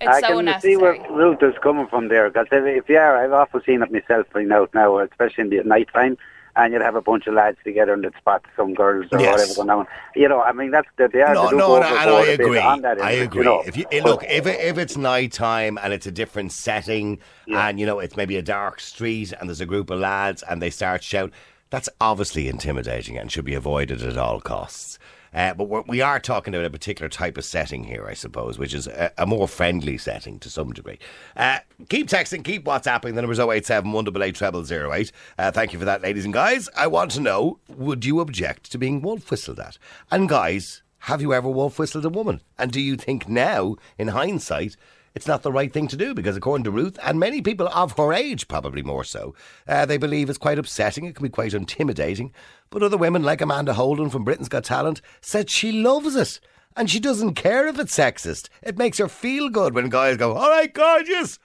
It's 0.00 0.16
I 0.16 0.20
so 0.20 0.42
can 0.42 0.60
see 0.60 0.76
where 0.76 0.94
Ruth 1.10 1.42
is 1.42 1.54
coming 1.62 1.86
from 1.86 2.08
there. 2.08 2.28
Because 2.28 2.46
if, 2.52 2.84
if 2.84 2.88
you 2.88 2.98
are, 2.98 3.16
I've 3.16 3.32
often 3.32 3.62
seen 3.64 3.82
it 3.82 3.90
myself 3.90 4.26
right 4.34 4.46
now, 4.46 4.68
now, 4.74 4.98
especially 4.98 5.42
in 5.44 5.50
the 5.50 5.62
night 5.64 5.88
time, 5.92 6.18
and 6.56 6.72
you'd 6.72 6.82
have 6.82 6.94
a 6.94 7.02
bunch 7.02 7.26
of 7.26 7.34
lads 7.34 7.58
together 7.64 7.92
and 7.92 8.04
they'd 8.04 8.14
spot 8.16 8.44
some 8.56 8.74
girls 8.74 9.06
or 9.12 9.20
Yes. 9.20 9.32
whatever 9.32 9.54
going 9.54 9.70
on. 9.80 9.86
You 10.14 10.28
know, 10.28 10.40
I 10.42 10.52
mean, 10.52 10.70
that's 10.70 10.88
the, 10.96 11.08
they 11.12 11.20
are 11.22 11.34
No, 11.34 11.50
they 11.50 11.56
no, 11.56 11.68
no, 11.68 11.76
and 11.76 11.84
I 11.84 12.04
overboard 12.06 12.28
a 12.28 12.36
bit 12.36 12.40
agree. 12.46 12.58
that, 12.82 13.00
I 13.02 13.10
you 13.12 13.22
agree. 13.24 13.44
know. 13.44 13.62
If 13.66 13.76
you 13.76 13.84
But- 13.90 14.02
look, 14.04 14.24
if 14.24 14.46
if 14.46 14.78
it's 14.78 14.96
night 14.96 15.32
time 15.32 15.78
and 15.82 15.92
it's 15.92 16.06
a 16.06 16.12
different 16.12 16.52
setting, 16.52 17.18
and 17.48 17.78
you 17.80 17.86
know 17.86 17.98
it's 17.98 18.16
maybe 18.16 18.36
a 18.36 18.42
dark 18.42 18.80
street 18.80 19.32
and 19.38 19.48
there's 19.48 19.60
a 19.60 19.66
group 19.66 19.90
of 19.90 19.98
lads 20.00 20.42
and 20.48 20.62
they 20.62 20.70
start 20.70 21.02
shouting, 21.02 21.32
that's 21.70 21.88
obviously 22.00 22.48
intimidating 22.48 23.18
and 23.18 23.32
should 23.32 23.44
be 23.44 23.54
avoided 23.54 24.02
at 24.02 24.16
all 24.16 24.40
costs. 24.40 24.98
Uh, 25.34 25.54
but 25.54 25.64
we're, 25.64 25.82
we 25.82 26.00
are 26.00 26.20
talking 26.20 26.54
about 26.54 26.64
a 26.64 26.70
particular 26.70 27.08
type 27.08 27.36
of 27.36 27.44
setting 27.44 27.84
here, 27.84 28.06
I 28.06 28.14
suppose, 28.14 28.58
which 28.58 28.72
is 28.72 28.86
a, 28.86 29.12
a 29.18 29.26
more 29.26 29.48
friendly 29.48 29.98
setting 29.98 30.38
to 30.40 30.50
some 30.50 30.72
degree. 30.72 30.98
Uh, 31.36 31.58
keep 31.88 32.08
texting, 32.08 32.44
keep 32.44 32.64
WhatsApping. 32.64 33.14
The 33.14 33.22
number's 33.22 33.40
087 33.40 33.90
188 33.90 34.66
0008. 34.66 35.12
Uh, 35.38 35.50
thank 35.50 35.72
you 35.72 35.78
for 35.78 35.84
that, 35.84 36.02
ladies 36.02 36.24
and 36.24 36.32
guys. 36.32 36.68
I 36.76 36.86
want 36.86 37.10
to 37.12 37.20
know 37.20 37.58
would 37.68 38.04
you 38.04 38.20
object 38.20 38.70
to 38.72 38.78
being 38.78 39.02
wolf 39.02 39.30
whistled 39.30 39.58
at? 39.58 39.78
And 40.10 40.28
guys, 40.28 40.82
have 41.00 41.20
you 41.20 41.34
ever 41.34 41.48
wolf 41.48 41.78
whistled 41.78 42.04
a 42.04 42.10
woman? 42.10 42.40
And 42.58 42.70
do 42.70 42.80
you 42.80 42.96
think 42.96 43.28
now, 43.28 43.76
in 43.98 44.08
hindsight, 44.08 44.76
it's 45.14 45.28
not 45.28 45.42
the 45.42 45.52
right 45.52 45.72
thing 45.72 45.86
to 45.88 45.96
do 45.96 46.12
because, 46.12 46.36
according 46.36 46.64
to 46.64 46.70
Ruth, 46.70 46.98
and 47.02 47.20
many 47.20 47.40
people 47.40 47.68
of 47.68 47.96
her 47.96 48.12
age, 48.12 48.48
probably 48.48 48.82
more 48.82 49.04
so, 49.04 49.34
uh, 49.68 49.86
they 49.86 49.96
believe 49.96 50.28
it's 50.28 50.38
quite 50.38 50.58
upsetting. 50.58 51.04
It 51.04 51.14
can 51.14 51.22
be 51.22 51.28
quite 51.28 51.54
intimidating. 51.54 52.32
But 52.70 52.82
other 52.82 52.96
women, 52.96 53.22
like 53.22 53.40
Amanda 53.40 53.74
Holden 53.74 54.10
from 54.10 54.24
Britain's 54.24 54.48
Got 54.48 54.64
Talent, 54.64 55.00
said 55.20 55.50
she 55.50 55.70
loves 55.70 56.16
it. 56.16 56.40
And 56.76 56.90
she 56.90 56.98
doesn't 56.98 57.34
care 57.34 57.68
if 57.68 57.78
it's 57.78 57.96
sexist. 57.96 58.48
It 58.60 58.76
makes 58.76 58.98
her 58.98 59.06
feel 59.06 59.48
good 59.48 59.74
when 59.74 59.88
guys 59.88 60.16
go, 60.16 60.32
All 60.32 60.50
right, 60.50 60.72
gorgeous. 60.72 61.38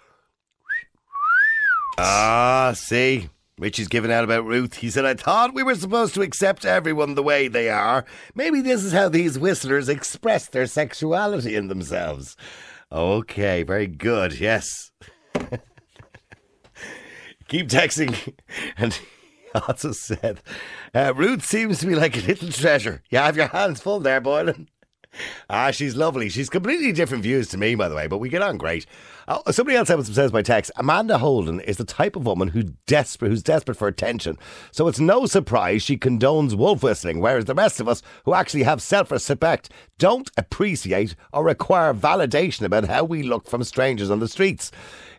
Ah, 1.99 2.73
see. 2.75 3.29
Richie's 3.59 3.89
given 3.89 4.09
out 4.09 4.23
about 4.23 4.45
Ruth. 4.45 4.75
He 4.75 4.89
said, 4.89 5.05
I 5.05 5.13
thought 5.13 5.53
we 5.53 5.63
were 5.63 5.75
supposed 5.75 6.13
to 6.13 6.21
accept 6.21 6.65
everyone 6.65 7.15
the 7.15 7.21
way 7.21 7.49
they 7.49 7.69
are. 7.69 8.05
Maybe 8.33 8.61
this 8.61 8.83
is 8.85 8.93
how 8.93 9.09
these 9.09 9.37
whistlers 9.37 9.89
express 9.89 10.47
their 10.47 10.65
sexuality 10.65 11.55
in 11.55 11.67
themselves. 11.67 12.37
Okay, 12.91 13.63
very 13.63 13.87
good. 13.87 14.39
Yes. 14.39 14.91
Keep 17.47 17.69
texting. 17.69 18.33
And 18.77 18.93
he 18.93 19.01
also 19.67 19.91
said, 19.91 20.41
uh, 20.93 21.13
Ruth 21.15 21.45
seems 21.45 21.79
to 21.79 21.87
be 21.87 21.95
like 21.95 22.15
a 22.17 22.21
little 22.25 22.51
treasure. 22.51 23.03
You 23.09 23.17
have 23.19 23.35
your 23.35 23.47
hands 23.47 23.81
full 23.81 23.99
there, 23.99 24.21
Boylan. 24.21 24.69
Ah, 25.49 25.71
she's 25.71 25.95
lovely. 25.95 26.29
She's 26.29 26.51
completely 26.51 26.91
different 26.91 27.23
views 27.23 27.47
to 27.47 27.57
me, 27.57 27.73
by 27.73 27.89
the 27.89 27.95
way, 27.95 28.05
but 28.05 28.19
we 28.19 28.29
get 28.29 28.43
on 28.43 28.59
great. 28.59 28.85
Oh, 29.31 29.43
somebody 29.51 29.77
else 29.77 29.89
says 29.89 30.31
by 30.31 30.41
text, 30.41 30.71
Amanda 30.75 31.19
Holden 31.19 31.59
is 31.59 31.77
the 31.77 31.83
type 31.83 32.15
of 32.15 32.25
woman 32.25 32.47
who 32.47 32.73
desperate, 32.87 33.29
who's 33.29 33.43
desperate 33.43 33.77
for 33.77 33.87
attention. 33.87 34.39
So 34.71 34.87
it's 34.87 34.99
no 34.99 35.27
surprise 35.27 35.83
she 35.83 35.97
condones 35.97 36.55
wolf 36.55 36.81
whistling, 36.81 37.19
whereas 37.19 37.45
the 37.45 37.53
rest 37.53 37.79
of 37.79 37.87
us 37.87 38.01
who 38.25 38.33
actually 38.33 38.63
have 38.63 38.81
self-respect 38.81 39.69
don't 39.99 40.31
appreciate 40.35 41.15
or 41.31 41.43
require 41.43 41.93
validation 41.93 42.63
about 42.63 42.85
how 42.85 43.03
we 43.03 43.21
look 43.21 43.47
from 43.47 43.63
strangers 43.63 44.09
on 44.09 44.17
the 44.17 44.27
streets. 44.27 44.71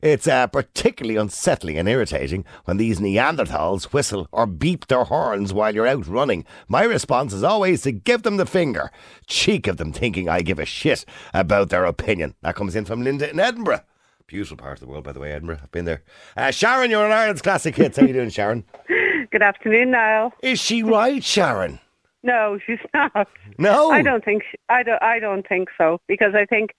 It's 0.03 0.27
uh, 0.27 0.49
particularly 0.49 1.15
unsettling 1.15 1.79
and 1.79 1.89
irritating 1.89 2.45
when 2.65 2.79
these 2.79 2.99
Neanderthals 2.99 3.93
whistle 3.93 4.27
or 4.33 4.45
beep 4.45 4.89
their 4.89 5.05
horns 5.05 5.53
while 5.53 5.73
you're 5.73 5.87
out 5.87 6.09
running. 6.09 6.45
My 6.67 6.83
response 6.83 7.33
is 7.33 7.45
always 7.45 7.83
to 7.83 7.93
give 7.93 8.25
them 8.25 8.39
the 8.39 8.47
finger. 8.47 8.91
Cheek 9.29 9.69
of 9.69 9.77
them 9.77 9.93
thinking 9.93 10.29
I 10.29 10.41
give 10.41 10.59
a 10.59 10.65
shit 10.65 11.05
about 11.33 11.69
their 11.69 11.85
opinion. 11.85 12.35
That 12.43 12.57
comes 12.57 12.75
in 12.75 12.85
from 12.85 13.05
Linda 13.05 13.31
in 13.31 13.39
Edinburgh. 13.39 13.83
Beautiful 14.31 14.57
part 14.57 14.75
of 14.75 14.81
the 14.81 14.87
world, 14.87 15.03
by 15.03 15.11
the 15.11 15.19
way, 15.19 15.33
Edinburgh. 15.33 15.59
I've 15.61 15.73
been 15.73 15.87
there. 15.87 16.05
Uh, 16.37 16.53
Sharon, 16.53 16.89
you're 16.89 17.05
on 17.05 17.11
Ireland's 17.11 17.43
Classic 17.43 17.75
Hits. 17.75 17.97
How 17.99 18.07
you 18.07 18.13
doing, 18.13 18.31
Sharon? 18.31 18.63
Good 19.33 19.43
afternoon, 19.43 19.91
Niall. 19.91 20.33
Is 20.41 20.61
she 20.61 20.85
right, 20.85 21.25
Sharon? 21.25 21.81
No, 22.23 22.57
she's 22.65 22.79
not. 22.95 23.27
No. 23.59 23.91
I 23.91 24.03
don't 24.03 24.25
think. 24.25 24.45
She, 24.49 24.57
I 24.69 24.85
don't. 24.85 25.03
I 25.03 25.19
don't 25.19 25.45
think 25.49 25.69
so 25.77 26.01
because 26.07 26.37
I 26.37 26.47
think 26.47 26.77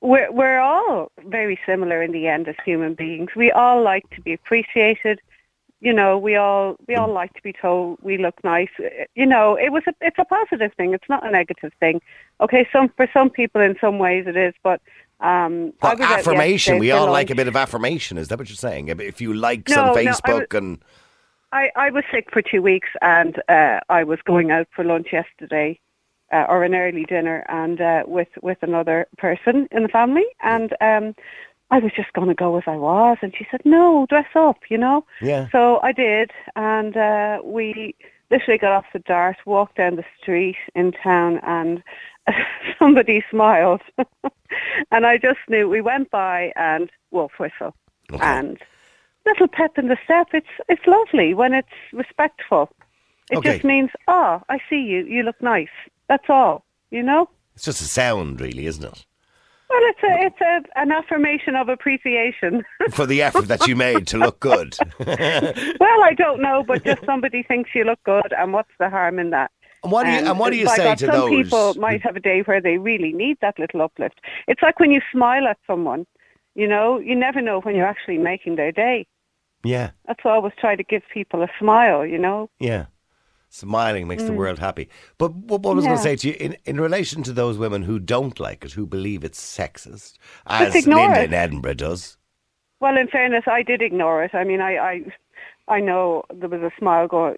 we're 0.00 0.32
we're 0.32 0.58
all 0.58 1.12
very 1.26 1.60
similar 1.66 2.02
in 2.02 2.12
the 2.12 2.26
end 2.26 2.48
as 2.48 2.56
human 2.64 2.94
beings. 2.94 3.32
We 3.36 3.52
all 3.52 3.82
like 3.82 4.08
to 4.10 4.22
be 4.22 4.32
appreciated. 4.32 5.20
you 5.80 5.92
know, 5.92 6.16
we 6.16 6.36
all 6.36 6.76
we 6.88 6.94
all 6.94 7.12
like 7.12 7.34
to 7.34 7.42
be 7.42 7.52
told 7.52 7.98
we 8.00 8.16
look 8.16 8.42
nice. 8.44 8.70
You 9.14 9.26
know, 9.26 9.56
it 9.56 9.72
was 9.72 9.82
a 9.86 9.92
it's 10.00 10.18
a 10.18 10.24
positive 10.24 10.72
thing. 10.78 10.94
It's 10.94 11.08
not 11.10 11.26
a 11.26 11.30
negative 11.30 11.72
thing. 11.80 12.00
Okay, 12.40 12.66
some 12.72 12.88
for 12.96 13.06
some 13.12 13.28
people 13.28 13.60
in 13.60 13.76
some 13.78 13.98
ways 13.98 14.26
it 14.26 14.36
is, 14.38 14.54
but 14.62 14.80
um, 15.20 15.72
was 15.82 16.00
affirmation. 16.00 16.78
We 16.78 16.90
all 16.90 17.10
like 17.10 17.30
a 17.30 17.34
bit 17.34 17.48
of 17.48 17.56
affirmation. 17.56 18.18
Is 18.18 18.28
that 18.28 18.38
what 18.38 18.48
you're 18.48 18.56
saying? 18.56 18.88
If 18.88 19.20
you 19.20 19.32
likes 19.34 19.70
No, 19.72 19.80
on 19.80 19.86
no, 19.86 19.94
I 19.94 20.04
Facebook 20.04 20.52
was- 20.52 20.58
and 20.62 20.78
I, 21.52 21.70
I 21.76 21.90
was 21.90 22.02
sick 22.10 22.30
for 22.32 22.42
two 22.42 22.60
weeks 22.62 22.88
and 23.00 23.40
uh, 23.48 23.78
I 23.88 24.02
was 24.02 24.18
going 24.22 24.50
out 24.50 24.66
for 24.74 24.84
lunch 24.84 25.12
yesterday 25.12 25.78
uh, 26.32 26.46
or 26.48 26.64
an 26.64 26.74
early 26.74 27.04
dinner 27.04 27.44
and 27.48 27.80
uh, 27.80 28.02
with 28.06 28.26
with 28.42 28.58
another 28.62 29.06
person 29.18 29.68
in 29.70 29.84
the 29.84 29.88
family 29.88 30.24
and 30.42 30.74
um, 30.80 31.14
I 31.70 31.78
was 31.78 31.92
just 31.94 32.12
going 32.12 32.26
to 32.26 32.34
go 32.34 32.56
as 32.56 32.64
I 32.66 32.74
was 32.74 33.18
and 33.22 33.32
she 33.36 33.46
said 33.52 33.60
no 33.64 34.04
dress 34.08 34.26
up 34.34 34.58
you 34.68 34.76
know 34.76 35.04
Yeah. 35.22 35.46
so 35.52 35.78
I 35.84 35.92
did 35.92 36.32
and 36.56 36.96
uh, 36.96 37.40
we 37.44 37.94
literally 38.32 38.58
got 38.58 38.72
off 38.72 38.86
the 38.92 38.98
dart 38.98 39.36
walked 39.46 39.76
down 39.76 39.94
the 39.94 40.04
street 40.20 40.56
in 40.74 40.90
town 40.90 41.38
and 41.44 41.84
somebody 42.80 43.22
smiled 43.30 43.82
and 44.90 45.06
I 45.06 45.18
just 45.18 45.40
knew 45.48 45.68
we 45.68 45.80
went 45.80 46.10
by 46.10 46.52
and 46.56 46.90
wolf 47.10 47.32
whistle 47.38 47.74
Okay. 48.12 48.22
and 48.24 48.58
little 49.26 49.48
pep 49.48 49.78
in 49.78 49.88
the 49.88 49.96
step. 50.04 50.28
It's 50.34 50.46
it's 50.68 50.86
lovely 50.86 51.34
when 51.34 51.54
it's 51.54 51.68
respectful. 51.92 52.70
It 53.30 53.38
Okay. 53.38 53.52
just 53.54 53.64
means, 53.64 53.90
oh, 54.08 54.42
I 54.50 54.58
see 54.68 54.80
you. 54.82 55.04
You 55.06 55.22
look 55.22 55.40
nice. 55.40 55.68
That's 56.08 56.28
all. 56.28 56.64
You 56.90 57.02
know. 57.02 57.28
it's 57.54 57.64
just 57.64 57.80
a 57.80 57.84
sound, 57.84 58.40
really, 58.40 58.66
isn't 58.66 58.84
it? 58.84 59.06
Well, 59.70 59.80
it's 59.82 60.02
a 60.04 60.26
it's 60.26 60.40
a 60.40 60.80
an 60.80 60.92
affirmation 60.92 61.56
of 61.56 61.68
appreciation. 61.68 62.62
For 62.92 63.06
the 63.06 63.22
effort 63.22 63.48
that 63.48 63.66
you 63.66 63.74
made 63.74 64.06
to 64.08 64.18
look 64.18 64.38
good. 64.38 64.76
well, 64.98 66.04
I 66.04 66.12
don't 66.16 66.40
know, 66.42 66.62
but 66.62 66.84
just 66.84 67.04
somebody 67.04 67.42
thinks 67.42 67.70
you 67.74 67.82
look 67.84 67.98
good, 68.04 68.32
and 68.38 68.52
what's 68.52 68.70
the 68.78 68.90
harm 68.90 69.18
in 69.18 69.30
that? 69.30 69.50
And 69.84 69.92
what 69.92 70.04
do 70.04 70.10
you 70.10 70.18
and 70.18 70.38
what 70.38 70.50
do 70.50 70.56
you 70.56 70.68
say 70.68 70.82
God, 70.84 70.98
to 70.98 71.06
some 71.06 71.14
those? 71.14 71.30
people 71.30 71.74
might 71.74 72.02
have 72.02 72.16
a 72.16 72.20
day 72.20 72.40
where 72.40 72.60
they 72.60 72.78
really 72.78 73.12
need 73.12 73.36
that 73.42 73.58
little 73.58 73.82
uplift. 73.82 74.20
It's 74.48 74.62
like 74.62 74.80
when 74.80 74.90
you 74.90 75.00
smile 75.12 75.46
at 75.46 75.58
someone. 75.66 76.06
You 76.56 76.68
know, 76.68 76.98
you 77.00 77.16
never 77.16 77.40
know 77.40 77.60
when 77.60 77.74
you're 77.76 77.86
actually 77.86 78.18
making 78.18 78.56
their 78.56 78.72
day. 78.72 79.06
Yeah, 79.64 79.90
That's 80.06 80.22
why 80.22 80.32
I 80.32 80.34
always 80.34 80.52
try 80.60 80.76
to 80.76 80.84
give 80.84 81.02
people 81.12 81.42
a 81.42 81.48
smile. 81.58 82.04
You 82.06 82.18
know. 82.18 82.50
yeah. 82.58 82.86
Smiling 83.48 84.08
makes 84.08 84.24
the 84.24 84.32
world 84.32 84.58
happy. 84.58 84.88
But 85.16 85.32
what, 85.32 85.64
I 85.64 85.74
was 85.74 85.84
going 85.84 85.96
Mm. 85.96 86.02
To 86.02 86.02
say 86.02 86.16
to 86.16 86.28
you, 86.28 86.34
in, 86.40 86.56
in 86.64 86.80
relation 86.80 87.22
to 87.22 87.32
those 87.32 87.56
women 87.56 87.82
who 87.82 88.00
don't 88.00 88.40
like 88.40 88.64
it, 88.64 88.72
who 88.72 88.84
believe 88.84 89.22
it's 89.22 89.40
sexist, 89.40 90.14
as 90.46 90.74
Linda 90.86 91.20
it. 91.20 91.26
in 91.26 91.34
Edinburgh 91.34 91.74
does. 91.74 92.16
Well, 92.80 92.96
in 92.96 93.06
fairness, 93.06 93.44
I 93.46 93.62
did 93.62 93.80
ignore 93.80 94.24
it. 94.24 94.34
I 94.34 94.42
mean, 94.42 94.60
I, 94.60 94.76
I, 94.76 95.02
I 95.68 95.80
know 95.80 96.24
there 96.32 96.48
was 96.48 96.60
a 96.60 96.70
smile 96.78 97.08
go, 97.08 97.34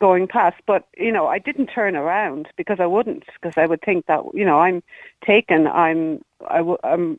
going 0.00 0.26
past, 0.28 0.56
but 0.66 0.86
you 0.96 1.10
know, 1.12 1.26
I 1.28 1.38
didn't 1.38 1.68
turn 1.68 1.96
around 1.96 2.48
because 2.56 2.78
I 2.78 2.86
wouldn't, 2.86 3.24
because 3.40 3.54
I 3.56 3.66
would 3.66 3.80
think 3.82 4.06
that 4.06 4.20
you 4.34 4.44
know 4.44 4.58
I'm 4.60 4.82
taken. 5.26 5.66
I'm, 5.66 6.20
I, 6.48 6.58
w- 6.58 6.78
I'm, 6.84 7.18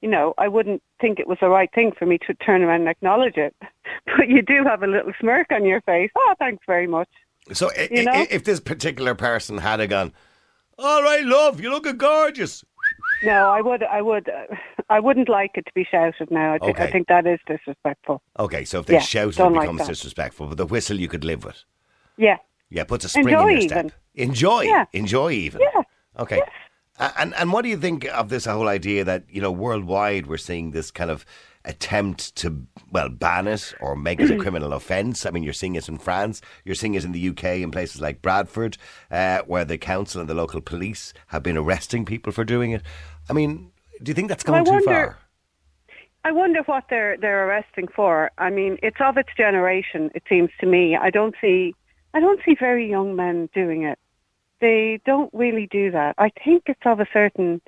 you 0.00 0.08
know, 0.08 0.34
I 0.38 0.46
wouldn't 0.48 0.82
think 1.00 1.18
it 1.18 1.26
was 1.26 1.38
the 1.40 1.48
right 1.48 1.70
thing 1.74 1.92
for 1.98 2.06
me 2.06 2.18
to 2.26 2.34
turn 2.34 2.62
around 2.62 2.80
and 2.82 2.88
acknowledge 2.88 3.36
it. 3.36 3.54
But 4.16 4.28
you 4.28 4.42
do 4.42 4.62
have 4.64 4.82
a 4.82 4.86
little 4.86 5.12
smirk 5.18 5.50
on 5.50 5.64
your 5.64 5.80
face. 5.80 6.10
Oh, 6.16 6.34
thanks 6.38 6.62
very 6.66 6.86
much. 6.86 7.08
So 7.52 7.70
i- 7.76 7.88
You 7.90 8.02
i- 8.02 8.04
know? 8.04 8.26
if 8.30 8.44
this 8.44 8.60
particular 8.60 9.14
person 9.16 9.58
had 9.58 9.80
a 9.80 9.86
gun, 9.88 10.12
all 10.78 11.02
right, 11.02 11.24
love, 11.24 11.60
you 11.60 11.70
looking 11.70 11.96
gorgeous. 11.98 12.64
No, 13.24 13.50
I 13.50 13.60
would, 13.60 13.82
I 13.82 14.00
would, 14.02 14.30
I 14.90 15.00
wouldn't 15.00 15.28
like 15.28 15.52
it 15.54 15.64
to 15.66 15.72
be 15.74 15.86
shouted 15.90 16.30
now. 16.30 16.54
I, 16.54 16.58
thi- 16.58 16.66
Okay. 16.72 16.82
I 16.84 16.90
think 16.90 17.06
that 17.08 17.26
is 17.26 17.38
disrespectful. 17.46 18.20
Okay, 18.38 18.64
so 18.64 18.80
if 18.80 18.86
they 18.86 18.94
Yeah, 18.94 19.00
shout, 19.00 19.28
it 19.34 19.36
don't 19.36 19.54
like 19.54 19.70
becomes 19.70 19.88
disrespectful. 19.88 20.48
But 20.48 20.58
the 20.58 20.66
whistle 20.66 20.98
you 21.00 21.08
could 21.08 21.24
live 21.24 21.44
with. 21.44 21.62
Yeah, 22.18 22.36
Yeah, 22.68 22.84
puts 22.84 23.04
a 23.04 23.08
spring 23.08 23.28
Enjoy 23.28 23.46
in 23.48 23.50
your 23.52 23.60
step. 23.62 23.92
Enjoy. 24.14 24.60
Yeah. 24.62 24.84
Enjoy 24.92 25.30
even. 25.30 25.60
Yeah. 25.62 25.82
Okay. 26.18 26.42
A- 26.98 27.12
And 27.18 27.34
and 27.36 27.52
what 27.52 27.62
do 27.62 27.68
you 27.70 27.78
think 27.78 28.04
of 28.06 28.28
this 28.28 28.44
whole 28.44 28.68
idea 28.68 29.04
that 29.04 29.24
you 29.30 29.40
know 29.40 29.50
worldwide 29.52 30.26
we're 30.26 30.36
seeing 30.36 30.72
this 30.72 30.90
kind 30.90 31.10
of 31.10 31.24
attempt 31.64 32.34
to 32.36 32.66
well 32.90 33.08
ban 33.08 33.46
it 33.46 33.74
or 33.80 33.94
make 33.94 34.20
it 34.20 34.30
a 34.30 34.36
criminal 34.44 34.72
offence? 34.72 35.24
I 35.24 35.30
mean, 35.30 35.42
you're 35.44 35.52
seeing 35.54 35.76
it 35.76 35.88
in 35.88 35.98
France, 35.98 36.42
you're 36.64 36.74
seeing 36.74 36.94
it 36.94 37.04
in 37.04 37.12
the 37.12 37.28
UK 37.28 37.44
in 37.62 37.70
places 37.70 38.00
like 38.00 38.20
Bradford, 38.22 38.76
uh, 39.10 39.40
where 39.46 39.64
the 39.64 39.78
council 39.78 40.20
and 40.20 40.28
the 40.28 40.34
local 40.34 40.60
police 40.60 41.14
have 41.28 41.42
been 41.42 41.56
arresting 41.56 42.04
people 42.04 42.32
for 42.32 42.44
doing 42.44 42.72
it. 42.72 42.82
I 43.28 43.32
mean, 43.32 43.70
do 44.02 44.10
you 44.10 44.14
think 44.14 44.28
that's 44.28 44.44
Well, 44.44 44.62
going 44.64 44.76
I 44.76 44.80
too 44.80 44.86
wonder- 44.86 45.06
far? 45.12 45.18
I 46.22 46.32
wonder 46.32 46.60
what 46.66 46.84
they're 46.90 47.16
they're 47.16 47.46
arresting 47.48 47.88
for. 47.88 48.30
I 48.36 48.50
mean, 48.50 48.76
it's 48.82 49.00
of 49.00 49.16
its 49.16 49.30
generation. 49.36 50.10
It 50.14 50.22
seems 50.28 50.50
to 50.60 50.66
me. 50.66 50.94
I 50.96 51.08
don't 51.10 51.34
see 51.40 51.74
I 52.12 52.20
don't 52.20 52.40
see 52.44 52.54
very 52.58 52.88
young 52.88 53.16
men 53.16 53.48
doing 53.54 53.84
it. 53.84 53.98
They 54.60 55.00
don't 55.06 55.32
really 55.32 55.66
do 55.70 55.90
that. 55.92 56.14
I 56.18 56.30
think 56.44 56.64
it's 56.66 56.84
of 56.84 57.00
a 57.00 57.06
certain 57.12 57.62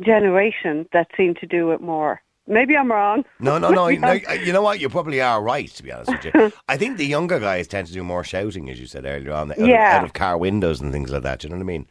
generation 0.00 0.86
that 0.92 1.08
seem 1.16 1.34
to 1.36 1.46
do 1.46 1.70
it 1.72 1.80
more. 1.80 2.20
Maybe 2.46 2.76
I'm 2.76 2.90
wrong. 2.92 3.24
No, 3.40 3.58
no, 3.58 3.70
no. 3.70 3.88
No 3.88 4.12
you 4.12 4.52
know 4.52 4.62
what? 4.62 4.78
You 4.78 4.88
probably 4.88 5.20
are 5.20 5.42
right, 5.42 5.68
to 5.68 5.82
be 5.82 5.90
honest 5.90 6.10
with 6.12 6.34
you. 6.34 6.52
I 6.68 6.76
think 6.76 6.98
the 6.98 7.06
younger 7.06 7.40
guys 7.40 7.66
tend 7.66 7.86
to 7.88 7.92
do 7.94 8.04
more 8.04 8.22
shouting, 8.24 8.68
as 8.70 8.78
you 8.78 8.86
said 8.86 9.04
earlier 9.06 9.32
on, 9.32 9.52
out, 9.52 9.58
Yeah. 9.58 9.96
out 9.98 10.04
of 10.04 10.12
car 10.12 10.36
windows 10.38 10.80
and 10.80 10.92
things 10.92 11.10
like 11.10 11.22
that. 11.22 11.40
Do 11.40 11.46
you 11.46 11.50
know 11.50 11.56
what 11.56 11.62
I 11.62 11.66
mean? 11.66 11.86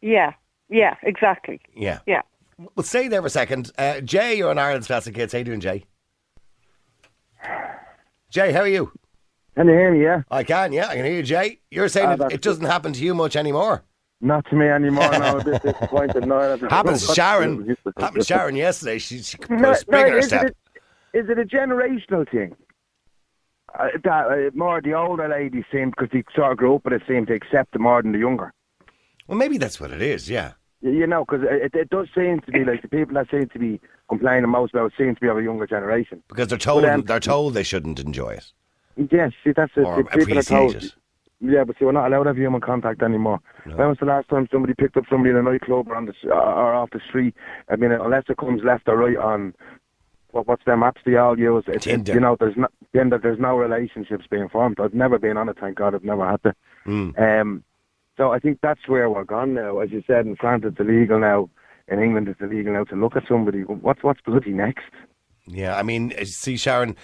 Yeah, 0.00 0.32
yeah, 0.68 0.94
exactly. 1.02 1.60
Yeah. 1.74 1.98
Yeah. 2.06 2.22
Well, 2.74 2.84
stay 2.84 3.08
there 3.08 3.20
for 3.22 3.26
a 3.26 3.30
second. 3.30 3.70
Uh, 3.78 4.00
Jay, 4.00 4.36
you're 4.36 4.50
on 4.50 4.58
Ireland's 4.58 4.86
Classic 4.86 5.14
Hits. 5.16 5.32
How 5.32 5.38
you 5.38 5.44
doing, 5.44 5.60
Jay? 5.60 5.84
Jay, 8.30 8.52
how 8.52 8.60
are 8.60 8.68
you? 8.68 8.92
Can 9.56 9.66
you 9.68 9.74
hear 9.74 9.92
me? 9.92 10.02
Yeah, 10.02 10.22
I 10.30 10.44
can, 10.44 10.72
yeah, 10.72 10.88
I 10.88 10.96
can 10.96 11.04
hear 11.04 11.14
you, 11.16 11.22
Jay. 11.22 11.60
You're 11.70 11.88
saying 11.88 12.08
Ah, 12.08 12.12
it, 12.12 12.18
that's 12.18 12.34
it 12.34 12.42
doesn't 12.42 12.64
happen 12.64 12.92
to 12.94 13.04
you 13.04 13.14
much 13.14 13.36
anymore. 13.36 13.82
not 14.22 14.46
to 14.48 14.56
me 14.56 14.66
anymore. 14.66 15.10
now. 15.10 15.36
I'm 15.36 15.40
a 15.40 15.44
bit 15.44 15.62
disappointed. 15.62 16.26
No, 16.26 16.56
Happens 16.70 17.06
to 17.06 17.14
Sharon. 17.14 17.76
Happened 17.98 18.22
to 18.22 18.26
Sharon 18.26 18.56
yesterday. 18.56 18.98
She, 18.98 19.18
she 19.22 19.36
put 19.36 19.60
a 19.60 19.74
spring 19.76 20.06
in 20.06 20.12
her 20.12 20.18
is, 20.18 20.26
step. 20.28 20.44
it 20.46 20.56
a, 21.14 21.18
is 21.18 21.28
it 21.28 21.38
a 21.38 21.44
generational 21.44 22.30
thing? 22.30 22.56
Uh, 23.78 23.88
that 24.04 24.26
uh, 24.26 24.50
more 24.54 24.80
the 24.80 24.94
older 24.94 25.28
ladies 25.28 25.64
seem 25.70 25.90
because 25.90 26.08
they 26.12 26.24
sort 26.34 26.52
of 26.52 26.58
grew 26.58 26.76
up 26.76 26.84
with 26.84 26.94
it, 26.94 27.02
seem 27.06 27.26
to 27.26 27.34
accept 27.34 27.74
it 27.74 27.80
more 27.80 28.00
than 28.02 28.12
the 28.12 28.18
younger. 28.18 28.52
Well, 29.26 29.36
maybe 29.38 29.58
that's 29.58 29.80
what 29.80 29.90
it 29.90 30.00
is, 30.02 30.28
yeah. 30.30 30.52
You 30.82 31.06
know, 31.06 31.24
because 31.24 31.46
it, 31.48 31.74
it 31.74 31.90
does 31.90 32.08
seem 32.14 32.40
to 32.40 32.50
be 32.52 32.64
like 32.64 32.82
the 32.82 32.88
people 32.88 33.14
that 33.14 33.30
seem 33.30 33.48
to 33.50 33.58
be 33.58 33.80
complaining 34.08 34.42
the 34.42 34.48
most 34.48 34.74
about 34.74 34.86
it 34.86 34.92
seem 34.98 35.14
to 35.14 35.20
be 35.20 35.28
of 35.28 35.38
a 35.38 35.42
younger 35.42 35.66
generation. 35.66 36.22
Because 36.28 36.48
they're 36.48 36.58
told 36.58 36.84
um, 36.84 37.02
they're 37.02 37.20
told 37.20 37.54
they 37.54 37.62
shouldn't 37.62 38.00
enjoy 38.00 38.30
it 38.30 38.52
Yes, 39.10 39.32
see, 39.42 39.52
that's 39.56 39.72
it. 39.76 39.84
or 39.84 40.02
The 40.02 40.10
people 40.10 40.38
are 40.38 40.42
told. 40.42 40.74
it. 40.76 40.92
Yeah, 41.40 41.64
but 41.64 41.76
see, 41.78 41.84
we're 41.84 41.92
not 41.92 42.06
allowed 42.06 42.24
to 42.24 42.28
have 42.30 42.36
human 42.36 42.60
contact 42.60 43.02
anymore. 43.02 43.40
When 43.64 43.88
was 43.88 43.98
the 43.98 44.06
last 44.06 44.28
time 44.28 44.48
somebody 44.52 44.74
picked 44.74 44.96
up 44.96 45.04
somebody 45.10 45.30
in 45.30 45.36
a 45.36 45.42
nightclub 45.42 45.88
or 45.88 45.96
on 45.96 46.06
the 46.06 46.14
or 46.30 46.74
off 46.74 46.90
the 46.90 47.00
street? 47.08 47.34
I 47.68 47.76
mean, 47.76 47.90
unless 47.90 48.24
it 48.28 48.36
comes 48.36 48.62
left 48.62 48.88
or 48.88 48.96
right 48.96 49.16
on 49.16 49.54
what, 50.30 50.46
what's 50.46 50.64
them 50.64 50.80
apps 50.80 51.02
they 51.04 51.16
all 51.16 51.38
use? 51.38 51.64
It's, 51.66 51.84
Tinder. 51.84 52.14
You 52.14 52.20
know, 52.20 52.36
there's 52.38 52.56
no 52.56 52.68
Tinder. 52.94 53.18
There's 53.18 53.40
no 53.40 53.56
relationships 53.56 54.26
being 54.30 54.48
formed. 54.48 54.78
I've 54.78 54.94
never 54.94 55.18
been 55.18 55.36
on 55.36 55.48
it. 55.48 55.56
Thank 55.60 55.78
God, 55.78 55.94
I've 55.94 56.04
never 56.04 56.28
had 56.28 56.42
to. 56.44 56.54
Mm. 56.86 57.40
Um, 57.40 57.64
so 58.16 58.32
I 58.32 58.38
think 58.38 58.58
that's 58.62 58.86
where 58.88 59.08
we're 59.10 59.24
gone 59.24 59.54
now. 59.54 59.78
As 59.80 59.90
you 59.90 60.02
said, 60.06 60.26
in 60.26 60.36
France 60.36 60.64
it's 60.66 60.78
illegal 60.80 61.18
now. 61.18 61.48
In 61.88 61.98
England 62.02 62.28
it's 62.28 62.40
illegal 62.40 62.72
now 62.72 62.84
to 62.84 62.96
look 62.96 63.16
at 63.16 63.26
somebody. 63.28 63.60
What's 63.62 64.02
what's 64.02 64.20
bloody 64.20 64.52
next? 64.52 64.84
Yeah, 65.46 65.76
I 65.76 65.82
mean, 65.82 66.12
uh, 66.18 66.24
see, 66.24 66.56
Sharon, 66.56 66.96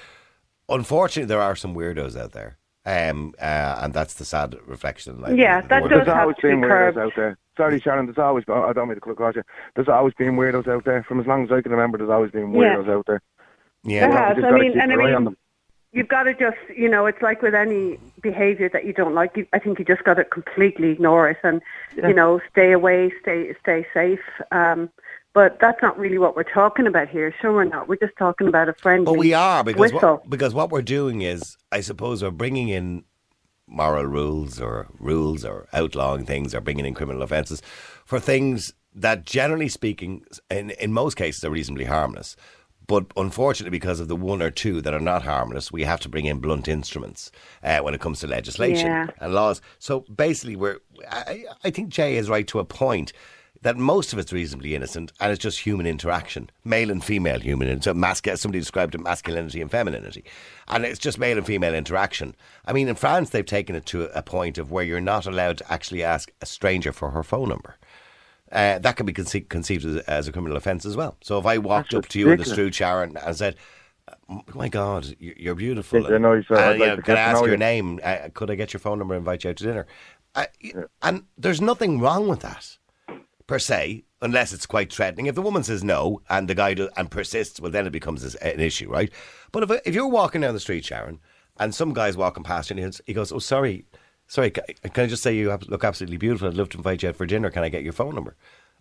unfortunately, 0.68 1.26
there 1.28 1.40
are 1.42 1.56
some 1.56 1.74
weirdos 1.74 2.16
out 2.18 2.32
there. 2.32 2.56
Um, 2.86 3.34
uh, 3.40 3.80
and 3.82 3.92
that's 3.92 4.14
the 4.14 4.24
sad 4.24 4.54
reflection 4.64 5.16
in 5.16 5.20
life. 5.20 5.36
Yeah, 5.36 5.60
The 5.60 5.68
that 5.68 5.82
world. 5.82 5.90
does 5.90 5.98
There's 5.98 6.08
have 6.08 6.18
always 6.18 6.36
to 6.36 6.42
be 6.42 6.48
been 6.48 6.60
weirdos 6.60 6.68
curbed. 6.94 6.98
out 6.98 7.12
there. 7.16 7.38
Sorry, 7.56 7.80
Sharon. 7.80 8.06
There's 8.06 8.18
always. 8.18 8.44
I 8.48 8.72
don't 8.72 8.88
mean 8.88 8.94
to 8.94 9.00
cut 9.00 9.10
across 9.10 9.34
you. 9.34 9.42
There's 9.74 9.88
always 9.88 10.14
been 10.14 10.36
weirdos 10.36 10.68
out 10.68 10.84
there. 10.84 11.02
From 11.02 11.20
as 11.20 11.26
long 11.26 11.44
as 11.44 11.50
I 11.52 11.60
can 11.60 11.72
remember, 11.72 11.98
there's 11.98 12.08
always 12.10 12.30
been 12.30 12.52
Yeah. 12.54 12.76
weirdos 12.76 12.88
out 12.88 13.04
there. 13.06 13.20
Yeah, 13.82 14.08
There 14.08 14.16
has. 14.16 14.36
I 14.44 14.50
mean, 14.52 14.80
and 14.80 14.92
I 14.92 14.94
an 14.94 14.98
mean, 14.98 15.24
them. 15.24 15.36
You've 15.92 16.08
got 16.08 16.24
to 16.24 16.34
just, 16.34 16.58
you 16.76 16.88
know, 16.88 17.06
it's 17.06 17.22
like 17.22 17.42
with 17.42 17.54
any 17.54 17.98
behaviour 18.20 18.68
that 18.68 18.84
you 18.84 18.92
don't 18.92 19.14
like. 19.14 19.36
You, 19.36 19.46
I 19.52 19.58
think 19.58 19.78
you 19.78 19.84
just 19.84 20.04
got 20.04 20.14
to 20.14 20.24
completely 20.24 20.90
ignore 20.90 21.28
it 21.30 21.38
and, 21.42 21.62
you 21.96 22.14
know, 22.14 22.40
stay 22.50 22.72
away, 22.72 23.12
stay 23.22 23.54
stay 23.62 23.86
safe. 23.94 24.20
Um, 24.52 24.90
but 25.34 25.58
that's 25.60 25.80
not 25.82 25.98
really 25.98 26.18
what 26.18 26.34
we're 26.34 26.42
talking 26.42 26.86
about 26.86 27.08
here. 27.08 27.34
Sure, 27.40 27.52
we're 27.52 27.64
not. 27.64 27.88
We're 27.88 27.96
just 27.96 28.16
talking 28.16 28.48
about 28.48 28.68
a 28.68 28.72
friendly 28.72 29.04
But 29.04 29.18
we 29.18 29.34
are 29.34 29.62
because 29.62 29.92
what, 29.92 30.28
because 30.28 30.54
what 30.54 30.70
we're 30.70 30.82
doing 30.82 31.22
is, 31.22 31.56
I 31.70 31.80
suppose, 31.80 32.22
we're 32.22 32.30
bringing 32.30 32.68
in 32.68 33.04
moral 33.66 34.04
rules 34.04 34.60
or 34.60 34.88
rules 34.98 35.44
or 35.44 35.68
outlawing 35.72 36.24
things 36.24 36.54
or 36.54 36.60
bringing 36.60 36.86
in 36.86 36.94
criminal 36.94 37.22
offences 37.22 37.62
for 38.04 38.18
things 38.18 38.72
that, 38.94 39.24
generally 39.24 39.68
speaking, 39.68 40.24
in 40.50 40.70
in 40.70 40.92
most 40.92 41.14
cases, 41.16 41.44
are 41.44 41.50
reasonably 41.50 41.84
harmless. 41.84 42.34
But 42.88 43.06
unfortunately, 43.16 43.70
because 43.78 44.00
of 44.00 44.08
the 44.08 44.16
one 44.16 44.42
or 44.42 44.50
two 44.50 44.80
that 44.80 44.92
are 44.94 44.98
not 44.98 45.22
harmless, 45.22 45.70
we 45.70 45.84
have 45.84 46.00
to 46.00 46.08
bring 46.08 46.24
in 46.24 46.38
blunt 46.40 46.66
instruments 46.66 47.30
uh, 47.62 47.78
when 47.80 47.94
it 47.94 48.00
comes 48.00 48.18
to 48.20 48.26
legislation 48.26 48.86
Yeah. 48.88 49.06
and 49.20 49.32
laws. 49.34 49.60
So 49.78 50.00
basically, 50.14 50.56
we're 50.56 50.78
I, 51.10 51.44
I 51.62 51.70
think 51.70 51.90
Jay 51.90 52.16
is 52.16 52.28
right 52.28 52.46
to 52.48 52.58
a 52.58 52.64
point. 52.64 53.12
that 53.62 53.76
most 53.76 54.12
of 54.12 54.20
it's 54.20 54.32
reasonably 54.32 54.76
innocent 54.76 55.10
and 55.18 55.32
it's 55.32 55.42
just 55.42 55.58
human 55.66 55.84
interaction, 55.84 56.48
male 56.64 56.92
and 56.92 57.02
female 57.02 57.40
human. 57.40 57.82
So 57.82 57.92
masc- 57.92 58.28
somebody 58.36 58.60
described 58.60 58.94
it 58.94 59.00
masculinity 59.00 59.60
and 59.60 59.68
femininity, 59.70 60.22
and 60.68 60.84
it's 60.84 61.00
just 61.00 61.18
male 61.18 61.36
and 61.36 61.44
female 61.46 61.74
interaction. 61.74 62.36
I 62.66 62.72
mean, 62.72 62.86
in 62.88 62.94
France, 62.94 63.30
they've 63.30 63.44
taken 63.58 63.74
it 63.74 63.84
to 63.86 64.04
a 64.16 64.22
point 64.22 64.58
of 64.58 64.70
where 64.70 64.84
you're 64.84 65.00
not 65.14 65.26
allowed 65.26 65.58
to 65.58 65.72
actually 65.72 66.04
ask 66.04 66.30
a 66.40 66.46
stranger 66.46 66.92
for 66.92 67.10
her 67.10 67.24
phone 67.24 67.48
number. 67.48 67.74
Uh, 68.50 68.78
that 68.78 68.96
can 68.96 69.04
be 69.06 69.12
conce- 69.12 69.48
conceived 69.48 69.84
as, 69.84 69.96
as 70.04 70.26
a 70.28 70.32
criminal 70.32 70.56
offence 70.56 70.86
as 70.86 70.96
well. 70.96 71.16
So 71.22 71.38
if 71.38 71.46
I 71.46 71.58
walked 71.58 71.90
That's 71.92 72.06
up 72.06 72.08
to 72.10 72.18
you 72.18 72.30
in 72.30 72.38
the 72.38 72.44
street, 72.46 72.74
Sharon, 72.74 73.16
and 73.16 73.36
said, 73.36 73.56
"Oh 74.30 74.42
"My 74.54 74.68
God, 74.68 75.14
you- 75.18 75.34
you're 75.36 75.54
beautiful," 75.54 76.00
Yes, 76.00 76.10
I 76.12 76.18
know, 76.18 76.42
so 76.42 76.54
I'd 76.54 76.70
and, 76.72 76.80
like 76.80 76.96
know, 76.96 77.02
can 77.02 77.16
I 77.16 77.20
ask 77.20 77.42
your 77.42 77.50
you." 77.52 77.56
name? 77.58 78.00
Uh, 78.02 78.28
could 78.32 78.50
I 78.50 78.54
get 78.54 78.72
your 78.72 78.80
phone 78.80 78.98
number 78.98 79.14
and 79.14 79.20
invite 79.20 79.44
you 79.44 79.50
out 79.50 79.56
to 79.56 79.64
dinner? 79.64 79.86
Uh, 80.34 80.46
And 81.02 81.24
there's 81.36 81.60
nothing 81.60 82.00
wrong 82.00 82.28
with 82.28 82.40
that 82.40 82.78
per 83.46 83.58
se, 83.58 84.04
unless 84.22 84.52
it's 84.52 84.66
quite 84.66 84.92
threatening. 84.92 85.26
If 85.26 85.34
the 85.34 85.42
woman 85.42 85.62
says 85.62 85.82
no 85.84 86.22
and 86.30 86.48
the 86.48 86.54
guy 86.54 86.74
does, 86.74 86.88
and 86.96 87.10
persists, 87.10 87.60
well, 87.60 87.70
then 87.70 87.86
it 87.86 87.92
becomes 87.92 88.34
an 88.36 88.60
issue, 88.60 88.90
right? 88.90 89.10
But 89.52 89.62
if, 89.64 89.80
if 89.86 89.94
you're 89.94 90.06
walking 90.06 90.40
down 90.42 90.54
the 90.54 90.60
street, 90.60 90.84
Sharon, 90.84 91.20
and 91.58 91.74
some 91.74 91.92
guy's 91.92 92.16
walking 92.16 92.44
past 92.44 92.70
you 92.70 92.76
and 92.82 93.00
he 93.06 93.12
goes, 93.12 93.32
"Oh, 93.32 93.38
sorry, 93.40 93.84
sorry, 94.28 94.50
can 94.50 94.64
I 94.94 95.06
just 95.06 95.22
say 95.22 95.34
you 95.36 95.56
look 95.68 95.82
absolutely 95.84 96.16
beautiful? 96.16 96.46
I'd 96.48 96.54
love 96.54 96.68
to 96.70 96.76
invite 96.78 97.02
you 97.02 97.08
out 97.08 97.16
for 97.16 97.26
dinner. 97.26 97.50
Can 97.50 97.64
I 97.64 97.68
get 97.68 97.82
your 97.82 97.92
phone 97.92 98.14
number?" 98.14 98.36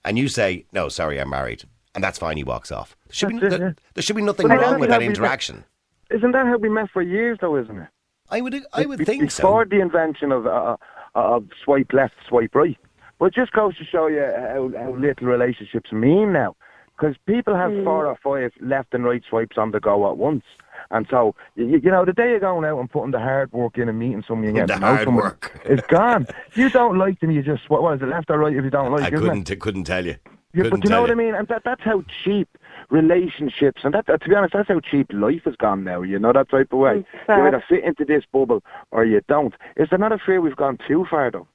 And 0.06 0.18
you 0.18 0.28
say, 0.28 0.66
"No, 0.72 0.88
sorry, 0.90 1.20
I'm 1.20 1.30
married," 1.30 1.64
and 1.96 2.04
that's 2.04 2.20
fine. 2.20 2.38
He 2.38 2.44
walks 2.44 2.72
off. 2.72 2.96
There 3.08 3.14
should, 3.14 3.30
be, 3.30 3.38
it, 3.38 3.50
there, 3.50 3.60
yeah. 3.60 3.72
there 3.96 4.02
should 4.04 4.16
be 4.16 4.22
nothing 4.22 4.48
But 4.48 4.60
wrong 4.60 4.80
with 4.80 4.90
that 4.90 5.00
that'd 5.00 5.08
be- 5.08 5.08
interaction. 5.08 5.64
Isn't 6.12 6.32
that 6.32 6.46
how 6.46 6.58
we 6.58 6.70
met 6.70 6.90
for 6.92 7.02
years, 7.02 7.38
though, 7.42 7.58
isn't 7.58 7.78
it? 7.78 7.88
I 8.30 8.40
would, 8.42 8.56
I 8.74 8.86
would 8.86 9.00
Be- 9.00 9.06
think 9.06 9.32
so. 9.32 9.44
Before 9.44 9.66
the 9.66 9.82
invention 9.82 10.32
of, 10.32 10.46
uh, 10.48 10.78
of 11.16 11.46
swipe 11.64 11.92
left, 11.92 12.14
swipe 12.30 12.56
right. 12.56 12.78
But 13.20 13.26
it 13.28 13.34
just 13.34 13.52
goes 13.52 13.76
to 13.78 13.84
show 13.84 14.08
you 14.08 14.22
how, 14.22 14.72
how 14.78 14.92
little 14.96 15.28
relationships 15.28 15.92
mean 15.92 16.32
now. 16.34 16.56
Because 16.96 17.16
people 17.26 17.56
have 17.56 17.72
Hmm. 17.72 17.84
four 17.84 18.06
or 18.06 18.16
five 18.24 18.52
left 18.62 18.94
and 18.94 19.04
right 19.04 19.22
swipes 19.30 19.58
on 19.58 19.72
the 19.72 19.80
go 19.80 20.10
at 20.10 20.18
once. 20.18 20.44
And 20.92 21.08
so, 21.10 21.36
you, 21.56 21.66
you 21.84 21.92
know, 21.92 22.06
the 22.06 22.14
day 22.14 22.30
you're 22.30 22.40
going 22.40 22.66
out 22.66 22.80
and 22.80 22.90
putting 22.90 23.12
the 23.12 23.20
hard 23.20 23.52
work 23.52 23.78
in 23.78 23.90
and 23.90 24.00
meeting 24.00 24.24
someone 24.28 24.48
and 24.48 24.56
The 24.58 24.62
getting 24.68 24.82
to 24.82 24.86
hard 24.88 25.04
someone 25.06 25.24
work. 25.24 25.62
is 25.66 25.82
gone. 25.90 26.28
you 26.56 26.70
don't 26.70 26.98
like 26.98 27.20
them, 27.20 27.32
you 27.32 27.42
just, 27.44 27.70
what, 27.70 27.82
what 27.84 27.96
is 27.96 28.02
it, 28.02 28.08
left 28.10 28.30
or 28.30 28.38
right 28.40 28.56
if 28.56 28.64
you 28.64 28.70
don't 28.70 28.92
like 28.92 29.02
them. 29.02 29.06
I 29.06 29.10
couldn't, 29.10 29.26
it? 29.26 29.46
couldn't, 29.46 29.60
couldn't 29.62 29.84
tell 29.86 30.06
you. 30.06 30.16
Yeah, 30.54 30.64
Couldn't 30.64 30.70
but 30.80 30.84
you 30.86 30.90
know 30.90 30.96
tell 30.96 31.02
what 31.02 31.12
I 31.12 31.16
mean? 31.16 31.36
And 31.36 31.48
that, 31.50 31.64
that's 31.66 31.84
how 31.84 32.04
cheap 32.24 32.48
relationships, 32.90 33.82
and 33.84 33.94
that, 33.94 34.06
that, 34.08 34.22
to 34.22 34.30
be 34.30 34.36
honest, 34.36 34.54
that's 34.54 34.70
how 34.70 34.80
cheap 34.80 35.08
life 35.12 35.42
has 35.46 35.56
gone 35.58 35.84
now, 35.84 36.02
you 36.02 36.18
know, 36.18 36.32
that 36.34 36.50
type 36.50 36.72
of 36.72 36.80
way. 36.80 36.96
You 36.98 37.06
sad. 37.26 37.40
either 37.48 37.64
fit 37.68 37.84
into 37.84 38.06
this 38.06 38.24
bubble 38.32 38.64
or 38.92 39.06
you 39.06 39.22
don't. 39.28 39.54
Is 39.76 39.90
there 39.90 40.00
not 40.00 40.14
a 40.14 40.18
fear 40.26 40.40
we've 40.42 40.56
gone 40.56 40.78
too 40.88 41.06
far, 41.10 41.30
though? 41.30 41.48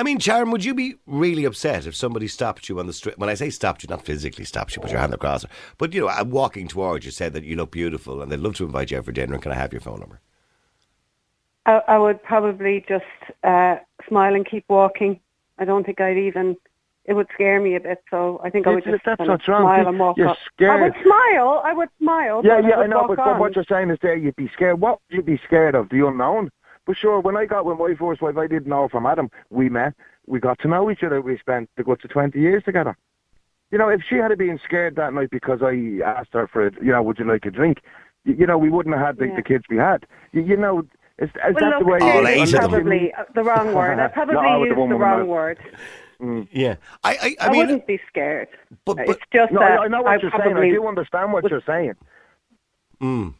I 0.00 0.02
mean, 0.02 0.18
Sharon, 0.18 0.50
would 0.50 0.64
you 0.64 0.72
be 0.72 0.94
really 1.04 1.44
upset 1.44 1.86
if 1.86 1.94
somebody 1.94 2.26
stopped 2.26 2.70
you 2.70 2.80
on 2.80 2.86
the 2.86 2.92
street? 2.94 3.18
When 3.18 3.28
I 3.28 3.34
say 3.34 3.50
stopped 3.50 3.82
you, 3.82 3.86
not 3.90 4.02
physically 4.02 4.46
stopped 4.46 4.74
you, 4.74 4.80
put 4.80 4.90
your 4.90 4.98
hand 4.98 5.12
across 5.12 5.42
her, 5.42 5.50
but 5.76 5.92
you 5.92 6.00
know, 6.00 6.08
I'm 6.08 6.30
walking 6.30 6.68
towards 6.68 7.04
you, 7.04 7.10
said 7.10 7.34
that 7.34 7.44
you 7.44 7.54
look 7.54 7.70
beautiful, 7.70 8.22
and 8.22 8.32
they'd 8.32 8.40
love 8.40 8.54
to 8.56 8.64
invite 8.64 8.90
you 8.90 8.96
out 8.96 9.04
for 9.04 9.12
dinner. 9.12 9.34
And 9.34 9.42
can 9.42 9.52
I 9.52 9.56
have 9.56 9.74
your 9.74 9.82
phone 9.82 10.00
number? 10.00 10.18
I, 11.66 11.82
I 11.86 11.98
would 11.98 12.22
probably 12.22 12.82
just 12.88 13.04
uh, 13.44 13.76
smile 14.08 14.34
and 14.34 14.48
keep 14.48 14.64
walking. 14.70 15.20
I 15.58 15.66
don't 15.66 15.84
think 15.84 16.00
I'd 16.00 16.16
even. 16.16 16.56
It 17.04 17.12
would 17.12 17.28
scare 17.34 17.60
me 17.60 17.76
a 17.76 17.80
bit, 17.80 18.02
so 18.10 18.40
I 18.42 18.48
think 18.48 18.66
I 18.66 18.70
would 18.70 18.84
just 18.84 19.04
that's 19.04 19.18
what's 19.18 19.48
wrong. 19.48 19.64
smile 19.64 19.86
and 19.86 19.98
walk 19.98 20.16
you're 20.16 20.28
off. 20.28 20.38
scared. 20.54 20.70
I 20.70 20.82
would 20.82 20.94
smile. 21.02 21.60
I 21.62 21.74
would 21.74 21.90
smile. 22.00 22.40
Yeah, 22.42 22.60
yeah, 22.60 22.78
I, 22.78 22.84
I 22.84 22.86
know, 22.86 23.06
but, 23.06 23.18
but 23.18 23.38
what 23.38 23.54
you're 23.54 23.66
saying 23.68 23.90
is 23.90 23.98
there 24.00 24.16
you'd 24.16 24.36
be 24.36 24.48
scared. 24.54 24.80
What 24.80 25.00
would 25.10 25.16
you 25.16 25.22
be 25.22 25.38
scared 25.44 25.74
of? 25.74 25.90
The 25.90 26.06
unknown? 26.06 26.50
But 26.90 26.96
sure, 26.96 27.20
when 27.20 27.36
I 27.36 27.46
got 27.46 27.64
with 27.64 27.78
my 27.78 27.94
first 27.96 28.20
wife, 28.20 28.36
I 28.36 28.48
didn't 28.48 28.66
know 28.66 28.88
from 28.88 29.06
Adam. 29.06 29.30
We 29.48 29.68
met, 29.68 29.94
we 30.26 30.40
got 30.40 30.58
to 30.58 30.66
know 30.66 30.90
each 30.90 31.04
other, 31.04 31.20
we 31.20 31.38
spent 31.38 31.70
the 31.76 31.84
guts 31.84 32.02
of 32.02 32.10
20 32.10 32.36
years 32.36 32.64
together. 32.64 32.96
You 33.70 33.78
know, 33.78 33.88
if 33.90 34.00
she 34.08 34.16
had 34.16 34.36
been 34.36 34.58
scared 34.64 34.96
that 34.96 35.14
night 35.14 35.30
because 35.30 35.60
I 35.62 36.00
asked 36.04 36.30
her 36.32 36.48
for, 36.48 36.66
a, 36.66 36.72
you 36.82 36.90
know, 36.90 37.00
would 37.04 37.20
you 37.20 37.26
like 37.26 37.44
a 37.46 37.50
drink? 37.52 37.78
You, 38.24 38.34
you 38.40 38.44
know, 38.48 38.58
we 38.58 38.70
wouldn't 38.70 38.96
have 38.96 39.06
had 39.06 39.18
the, 39.18 39.28
Yeah. 39.28 39.36
the 39.36 39.42
kids 39.42 39.66
we 39.70 39.76
had. 39.76 40.04
You, 40.32 40.42
you 40.42 40.56
know, 40.56 40.80
is, 41.20 41.28
is 41.28 41.34
well, 41.36 41.54
that 41.60 41.68
look, 41.78 41.78
the 41.78 41.84
way? 41.84 41.98
All 42.00 42.26
it 42.26 42.30
eight 42.30 42.54
of 42.54 42.58
probably 42.58 43.12
uh, 43.16 43.22
the 43.36 43.44
wrong 43.44 43.72
word. 43.72 43.98
I 44.00 44.08
probably 44.08 44.34
No, 44.34 44.58
with 44.58 44.70
the 44.70 44.74
used 44.74 44.90
the 44.90 44.94
wrong 44.96 45.18
mouth. 45.20 45.28
word. 45.28 45.58
Mm. 46.20 46.48
Yeah, 46.50 46.74
I, 47.04 47.10
I, 47.12 47.14
I 47.14 47.46
I, 47.46 47.50
mean, 47.50 47.58
wouldn't 47.60 47.86
be 47.86 48.00
scared. 48.08 48.48
but, 48.84 48.98
uh, 48.98 49.02
but 49.06 49.10
it's 49.10 49.24
just 49.32 49.52
No, 49.52 49.60
that 49.60 49.78
I, 49.78 49.84
I 49.84 49.86
know 49.86 50.02
what 50.02 50.10
I 50.10 50.16
you're 50.20 50.30
probably 50.32 50.54
saying. 50.62 50.72
I 50.72 50.74
do 50.74 50.88
understand 50.88 51.32
what 51.32 51.44
would- 51.44 51.52
you're 51.52 51.62
saying. 51.64 51.92
Mm. 53.00 53.34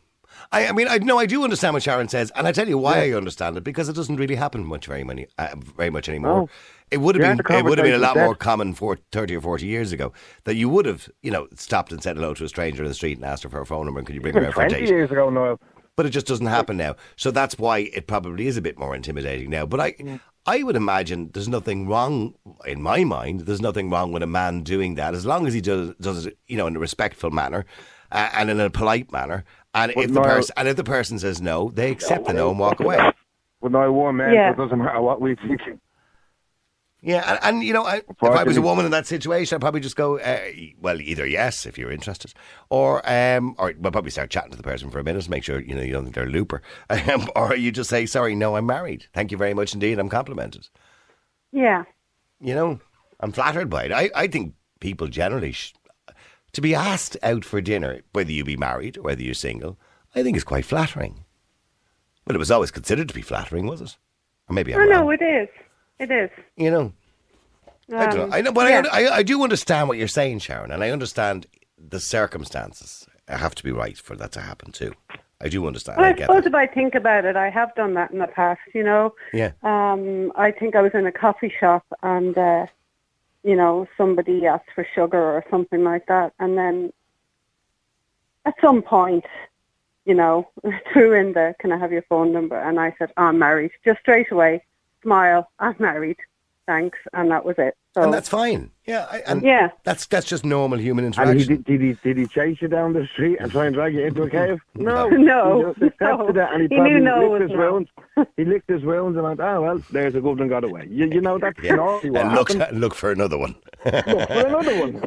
I, 0.53 0.69
I 0.69 0.73
mean, 0.73 0.89
I 0.89 0.99
no, 0.99 1.19
I 1.19 1.27
do 1.27 1.45
understand 1.45 1.75
what 1.75 1.83
Sharon 1.83 2.09
says, 2.09 2.33
and 2.35 2.47
I 2.47 2.53
tell 2.53 2.69
you 2.69 2.77
why 2.77 3.05
I 3.05 3.13
understand 3.13 3.57
it 3.57 3.63
because 3.63 3.89
it 3.89 3.95
doesn't 3.95 4.17
really 4.17 4.35
happen 4.35 4.65
much 4.65 4.87
very 4.87 5.05
many, 5.05 5.29
uh, 5.39 5.55
very 5.77 5.91
much 5.91 6.09
anymore. 6.09 6.43
No. 6.43 6.49
It 6.91 6.99
would 6.99 7.15
have 7.15 7.37
been 7.47 7.57
it 7.57 7.65
would 7.65 7.79
have 7.79 7.85
been 7.85 7.95
a 7.95 7.99
lot 7.99 8.17
more 8.17 8.35
common 8.35 8.75
for 8.75 8.99
30 9.13 9.37
or 9.37 9.41
40 9.41 9.67
years 9.67 9.93
ago 9.93 10.13
that 10.45 10.57
you 10.57 10.69
would 10.69 10.87
have, 10.87 11.09
you 11.23 11.31
know, 11.31 11.47
stopped 11.55 11.93
and 11.93 12.03
said 12.03 12.17
hello 12.17 12.35
to 12.35 12.45
a 12.45 12.49
stranger 12.49 12.83
in 12.83 12.89
the 12.89 12.95
street 12.95 13.17
and 13.17 13.25
asked 13.25 13.45
her 13.45 13.49
for 13.49 13.59
her 13.59 13.65
phone 13.65 13.85
number 13.85 14.01
and 14.01 14.07
could 14.07 14.17
you 14.17 14.21
bring 14.21 14.35
her 14.35 14.47
out 14.47 14.55
for 14.55 14.63
a 14.65 14.69
20 14.69 14.87
years 14.87 15.11
ago, 15.11 15.31
Noel. 15.31 15.61
But 15.95 16.07
it 16.07 16.11
just 16.11 16.27
doesn't 16.27 16.47
happen 16.47 16.77
now. 16.77 16.97
So 17.15 17.31
that's 17.31 17.59
why 17.59 17.91
it 17.95 18.09
probably 18.09 18.49
is 18.49 18.57
a 18.57 18.63
bit 18.63 18.77
more 18.79 18.97
intimidating 18.97 19.51
now. 19.51 19.67
But 19.67 19.81
I 19.81 20.21
I 20.47 20.65
would 20.65 20.75
imagine 20.75 21.31
there's 21.33 21.49
nothing 21.49 21.87
wrong 21.87 22.35
in 22.67 22.83
my 22.83 23.05
mind, 23.05 23.41
there's 23.43 23.61
nothing 23.61 23.89
wrong 23.89 24.11
with 24.11 24.23
a 24.25 24.27
man 24.27 24.63
doing 24.63 24.97
that 24.97 25.15
as 25.15 25.25
long 25.25 25.47
as 25.47 25.55
he 25.55 25.61
does 25.61 25.95
does 26.01 26.27
it, 26.27 26.39
you 26.49 26.57
know, 26.57 26.67
in 26.67 26.75
a 26.75 26.81
respectful 26.81 27.31
manner 27.31 27.67
uh, 28.13 28.31
and 28.35 28.51
in 28.51 28.59
a 28.59 28.71
polite 28.71 29.13
manner. 29.13 29.45
And 29.75 29.93
But 29.95 30.05
if 30.05 30.13
the 30.13 30.23
person 30.23 30.55
and 30.57 30.69
if 30.69 30.77
the 30.77 30.85
person 30.85 31.19
says 31.19 31.41
no, 31.41 31.71
they 31.71 31.91
accept 31.91 32.27
the 32.27 32.33
no 32.33 32.51
and 32.51 32.59
walk 32.59 32.81
away. 32.81 32.99
Well, 33.61 33.71
no, 33.71 33.93
one 33.93 34.17
man, 34.17 34.33
Yeah. 34.35 34.55
so 34.55 34.63
it 34.63 34.65
doesn't 34.67 34.79
matter 34.79 35.01
what 35.03 35.21
we 35.21 35.37
think. 35.37 35.61
Yeah, 37.03 37.25
and, 37.31 37.39
and 37.57 37.65
you 37.65 37.73
know, 37.73 37.85
I, 37.87 37.97
if 37.97 38.23
I 38.23 38.45
was 38.45 38.59
a 38.59 38.63
woman 38.63 38.85
in 38.85 38.91
that 38.91 39.07
situation, 39.07 39.55
I'd 39.57 39.63
probably 39.63 39.81
just 39.81 39.97
go, 39.97 40.19
uh, 40.19 40.39
well, 40.83 41.01
either 41.01 41.27
yes 41.27 41.65
if 41.65 41.79
you're 41.79 41.91
interested, 41.91 42.35
or 42.69 43.01
um, 43.11 43.55
or 43.59 43.73
we'll 43.79 43.91
probably 43.93 44.11
start 44.11 44.29
chatting 44.29 44.51
to 44.51 44.57
the 44.59 44.63
person 44.63 44.91
for 44.91 44.99
a 44.99 45.05
minute 45.05 45.23
to 45.25 45.31
make 45.31 45.43
sure 45.43 45.61
you 45.61 45.75
know 45.75 45.81
you 45.81 45.93
don't 45.95 46.03
think 46.05 46.15
they're 46.15 46.25
a 46.25 46.31
looper, 46.31 46.61
um, 46.91 47.29
or 47.35 47.57
you 47.57 47.73
just 47.73 47.89
say, 47.89 48.05
sorry, 48.05 48.35
no, 48.35 48.55
I'm 48.57 48.67
married. 48.67 49.07
Thank 49.15 49.31
you 49.31 49.39
very 49.39 49.55
much 49.55 49.73
indeed. 49.73 49.99
I'm 49.99 50.11
complimented. 50.11 50.69
Yeah. 51.53 51.85
You 52.39 52.55
know, 52.55 52.81
I'm 53.21 53.33
flattered 53.33 53.71
by 53.71 53.85
it. 53.85 53.93
I, 53.93 54.11
I 54.15 54.27
think 54.27 54.55
people 54.81 55.09
generally 55.09 55.53
sh- 55.53 55.73
to 56.53 56.61
be 56.61 56.75
asked 56.75 57.17
out 57.23 57.45
for 57.45 57.61
dinner, 57.61 58.01
whether 58.13 58.33
you 58.33 58.45
be 58.45 58.57
married 58.57 58.99
or 58.99 59.03
whether 59.03 59.23
you're 59.23 59.35
single, 59.35 59.79
I 60.15 60.23
think 60.23 60.37
is 60.37 60.45
quite 60.45 60.65
flattering. 60.65 61.25
Well, 62.27 62.35
it 62.35 62.39
was 62.39 62.51
always 62.51 62.71
considered 62.71 63.09
to 63.09 63.15
be 63.15 63.23
flattering, 63.23 63.67
was 63.67 63.81
it? 63.81 63.97
Or 64.49 64.55
maybe 64.55 64.75
I'm 64.75 64.81
I 64.83 64.85
know 64.87 65.01
wrong. 65.03 65.15
it 65.21 65.23
is. 65.25 65.49
It 65.99 66.11
is. 66.11 66.31
You 66.57 66.71
know. 66.71 66.93
I 67.93 68.07
don't 68.07 68.21
Um, 68.21 68.31
know. 68.31 68.37
I 68.37 68.41
know, 68.41 68.53
but 68.53 68.69
yeah. 68.69 68.83
I, 68.93 69.05
I, 69.07 69.17
I 69.17 69.23
do 69.23 69.43
understand 69.43 69.89
what 69.89 69.99
you're 69.99 70.09
saying, 70.09 70.39
Sharon, 70.41 70.71
and 70.71 70.83
I 70.85 70.91
understand 70.91 71.47
the 71.79 72.01
circumstances 72.01 73.07
have 73.29 73.55
to 73.57 73.63
be 73.65 73.71
right 73.73 73.97
for 73.97 74.17
that 74.17 74.33
to 74.33 74.41
happen 74.41 74.73
too. 74.73 74.93
I 75.41 75.49
do 75.49 75.67
understand. 75.67 75.97
Well, 75.99 76.07
I 76.07 76.11
I 76.11 76.13
get 76.13 76.27
suppose 76.27 76.43
that. 76.45 76.49
if 76.51 76.55
I 76.55 76.67
think 76.67 76.95
about 76.95 77.25
it, 77.25 77.35
I 77.37 77.49
have 77.49 77.75
done 77.75 77.95
that 77.95 78.11
in 78.11 78.19
the 78.19 78.27
past. 78.27 78.61
You 78.75 78.83
know, 78.85 79.15
Yeah. 79.33 79.53
um, 79.63 80.33
I 80.37 80.51
think 80.51 80.77
I 80.77 80.83
was 80.83 80.93
in 80.95 81.07
a 81.07 81.13
coffee 81.13 81.53
shop 81.59 81.85
and, 82.03 82.37
uh, 82.37 82.67
you 83.43 83.57
know, 83.57 83.87
somebody 83.97 84.47
asked 84.47 84.71
for 84.75 84.87
sugar 84.95 85.23
or 85.23 85.45
something 85.51 85.85
like 85.85 86.07
that, 86.07 86.33
and 86.39 86.57
then 86.57 86.93
at 88.45 88.55
some 88.61 88.83
point, 88.83 89.25
you 90.05 90.15
know, 90.15 90.49
threw 90.93 91.13
in 91.15 91.33
the 91.33 91.55
"Can 91.59 91.73
I 91.73 91.79
have 91.79 91.93
your 91.93 92.03
phone 92.03 92.33
number?" 92.33 92.59
and 92.59 92.79
I 92.79 92.95
said, 92.99 93.13
"I'm 93.17 93.39
married." 93.39 93.73
Just 93.85 94.01
straight 94.01 94.31
away, 94.31 94.65
smile. 95.03 95.51
I'm 95.59 95.77
married. 95.79 96.19
Thanks, 96.67 96.99
and 97.13 97.31
that 97.31 97.45
was 97.45 97.57
it. 97.59 97.77
So 97.95 98.03
and 98.03 98.15
that's 98.15 98.29
fine. 98.29 98.71
Yeah, 98.87 99.07
I, 99.11 99.19
and 99.27 99.43
Yeah. 99.43 99.71
that's 99.83 100.07
that's 100.07 100.25
just 100.27 100.45
normal 100.45 100.79
human 100.79 101.05
And 101.07 101.13
he, 101.15 101.21
interaction. 101.23 101.57
did, 101.57 101.65
did, 101.65 101.81
he, 101.81 101.93
did 102.05 102.17
he 102.19 102.27
chase 102.29 102.59
you 102.63 102.69
down 102.69 102.93
the 102.93 103.05
street 103.13 103.39
and 103.41 103.51
try 103.51 103.67
and 103.67 103.75
drag 103.75 103.95
you 103.95 104.05
into 104.07 104.23
a 104.23 104.31
cave? 104.31 104.61
No. 104.77 105.09
No, 105.09 105.57
He 105.57 105.63
just 105.83 105.83
accepted 105.95 106.37
no. 106.37 106.43
it 106.45 106.49
and 106.53 106.63
he, 106.63 106.69
He 106.69 106.75
probably 106.77 106.93
knew 106.93 107.01
no 107.01 107.31
licked 107.33 107.43
his 107.43 107.51
no. 107.59 107.73
wounds. 107.73 107.91
He 108.37 108.45
licked 108.45 108.71
his 108.71 108.83
wounds 108.85 109.17
and 109.17 109.25
went, 109.25 109.41
oh, 109.41 109.63
well, 109.63 109.83
there's 109.91 110.15
a 110.15 110.21
good 110.21 110.39
one 110.39 110.47
got 110.49 110.63
away. 110.63 110.87
You, 110.89 111.07
you 111.09 111.21
know, 111.21 111.37
that's 111.39 111.59
Yeah. 111.61 111.75
naughty 111.75 112.09
and 112.15 112.33
look, 112.33 112.51
look 112.73 112.95
for 112.95 113.11
another 113.11 113.37
one. 113.39 113.57
Look 113.85 114.05
for 114.05 114.47
another 114.47 114.81
one. 114.81 115.03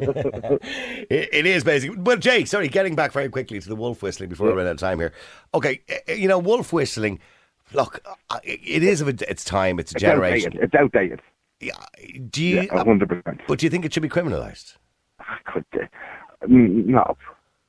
It, 1.10 1.28
it 1.32 1.46
is 1.46 1.64
basically. 1.64 1.96
Well, 1.96 2.18
Jake, 2.18 2.46
sorry, 2.48 2.68
getting 2.68 2.94
back 2.94 3.12
very 3.12 3.30
quickly 3.30 3.60
to 3.60 3.68
the 3.68 3.76
wolf 3.76 4.02
whistling 4.02 4.28
before 4.28 4.48
we 4.48 4.52
run 4.52 4.66
out 4.66 4.72
of 4.72 4.78
time 4.78 4.98
here. 4.98 5.12
Okay, 5.54 5.80
eh, 5.88 6.14
you 6.14 6.28
know, 6.28 6.38
wolf 6.38 6.72
whistling. 6.72 7.18
Look, 7.72 8.00
uh, 8.30 8.40
it 8.44 8.82
is 8.82 9.00
of 9.00 9.08
a, 9.08 9.30
its 9.30 9.42
time. 9.42 9.78
It's 9.78 9.92
a 9.92 9.96
It's 9.96 10.02
generation. 10.02 10.48
outdated. 10.52 10.64
It's 10.64 10.74
outdated. 10.74 11.20
Yeah, 11.60 11.72
Do 12.30 12.42
you? 12.42 12.62
Yeah, 12.62 12.84
100%. 12.84 13.40
but 13.46 13.58
do 13.58 13.66
you 13.66 13.70
think 13.70 13.84
it 13.84 13.92
should 13.94 14.02
be 14.02 14.08
criminalised? 14.08 14.76
I 15.20 15.36
could, 15.46 15.64
uh, 15.74 15.86
mm, 16.46 16.86
no. 16.86 17.16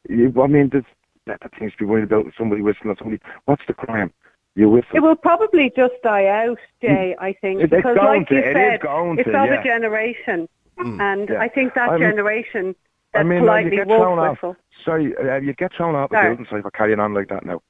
I 0.10 0.48
mean, 0.48 0.70
there's, 0.72 0.84
that, 1.28 1.40
that 1.42 1.52
seems 1.60 1.72
to 1.74 1.78
be 1.80 1.86
worried 1.86 2.04
about 2.04 2.26
somebody 2.38 2.62
whistling 2.62 2.92
at 2.92 2.98
somebody. 3.00 3.22
What's 3.46 3.62
the 3.68 3.74
crime? 3.74 4.12
You 4.56 4.70
whistle. 4.70 4.90
It 4.96 5.02
will 5.02 5.16
probably 5.16 5.72
just 5.76 5.94
die 6.04 6.26
out, 6.28 6.58
Jay. 6.82 7.16
I 7.20 7.34
think 7.34 7.60
It- 7.60 7.64
it's 7.66 7.72
because, 7.76 7.96
going 7.98 8.20
like 8.22 8.28
to. 8.30 8.36
you 8.36 8.40
It 8.42 8.48
is 8.48 8.54
said, 8.56 8.82
going 8.82 9.20
it's 9.20 9.30
to, 9.30 9.38
of 9.38 9.46
yeah. 9.50 9.60
a 9.60 9.64
generation, 9.64 10.48
and 10.78 11.30
yeah. 11.30 11.40
I 11.40 11.48
think 11.50 11.74
that 11.76 11.90
I'm- 11.90 12.00
generation 12.00 12.76
that 13.14 13.20
I 13.20 13.24
mean, 13.24 13.40
like, 13.46 13.66
politely 13.66 13.72
you 13.72 13.78
get 13.78 13.88
wolf 13.88 14.02
thrown 14.02 14.20
off. 14.20 14.32
whistle. 14.38 14.56
Sorry, 14.84 15.16
uh, 15.18 15.36
you 15.38 15.54
get 15.54 15.72
thrown 15.76 15.96
out 15.96 16.12
a 16.12 16.16
Sorry. 16.16 16.30
building 16.30 16.48
site 16.50 16.62
for 16.64 16.72
carrying 16.72 17.00
on 17.00 17.14
like 17.14 17.28
that 17.30 17.46
now. 17.46 17.62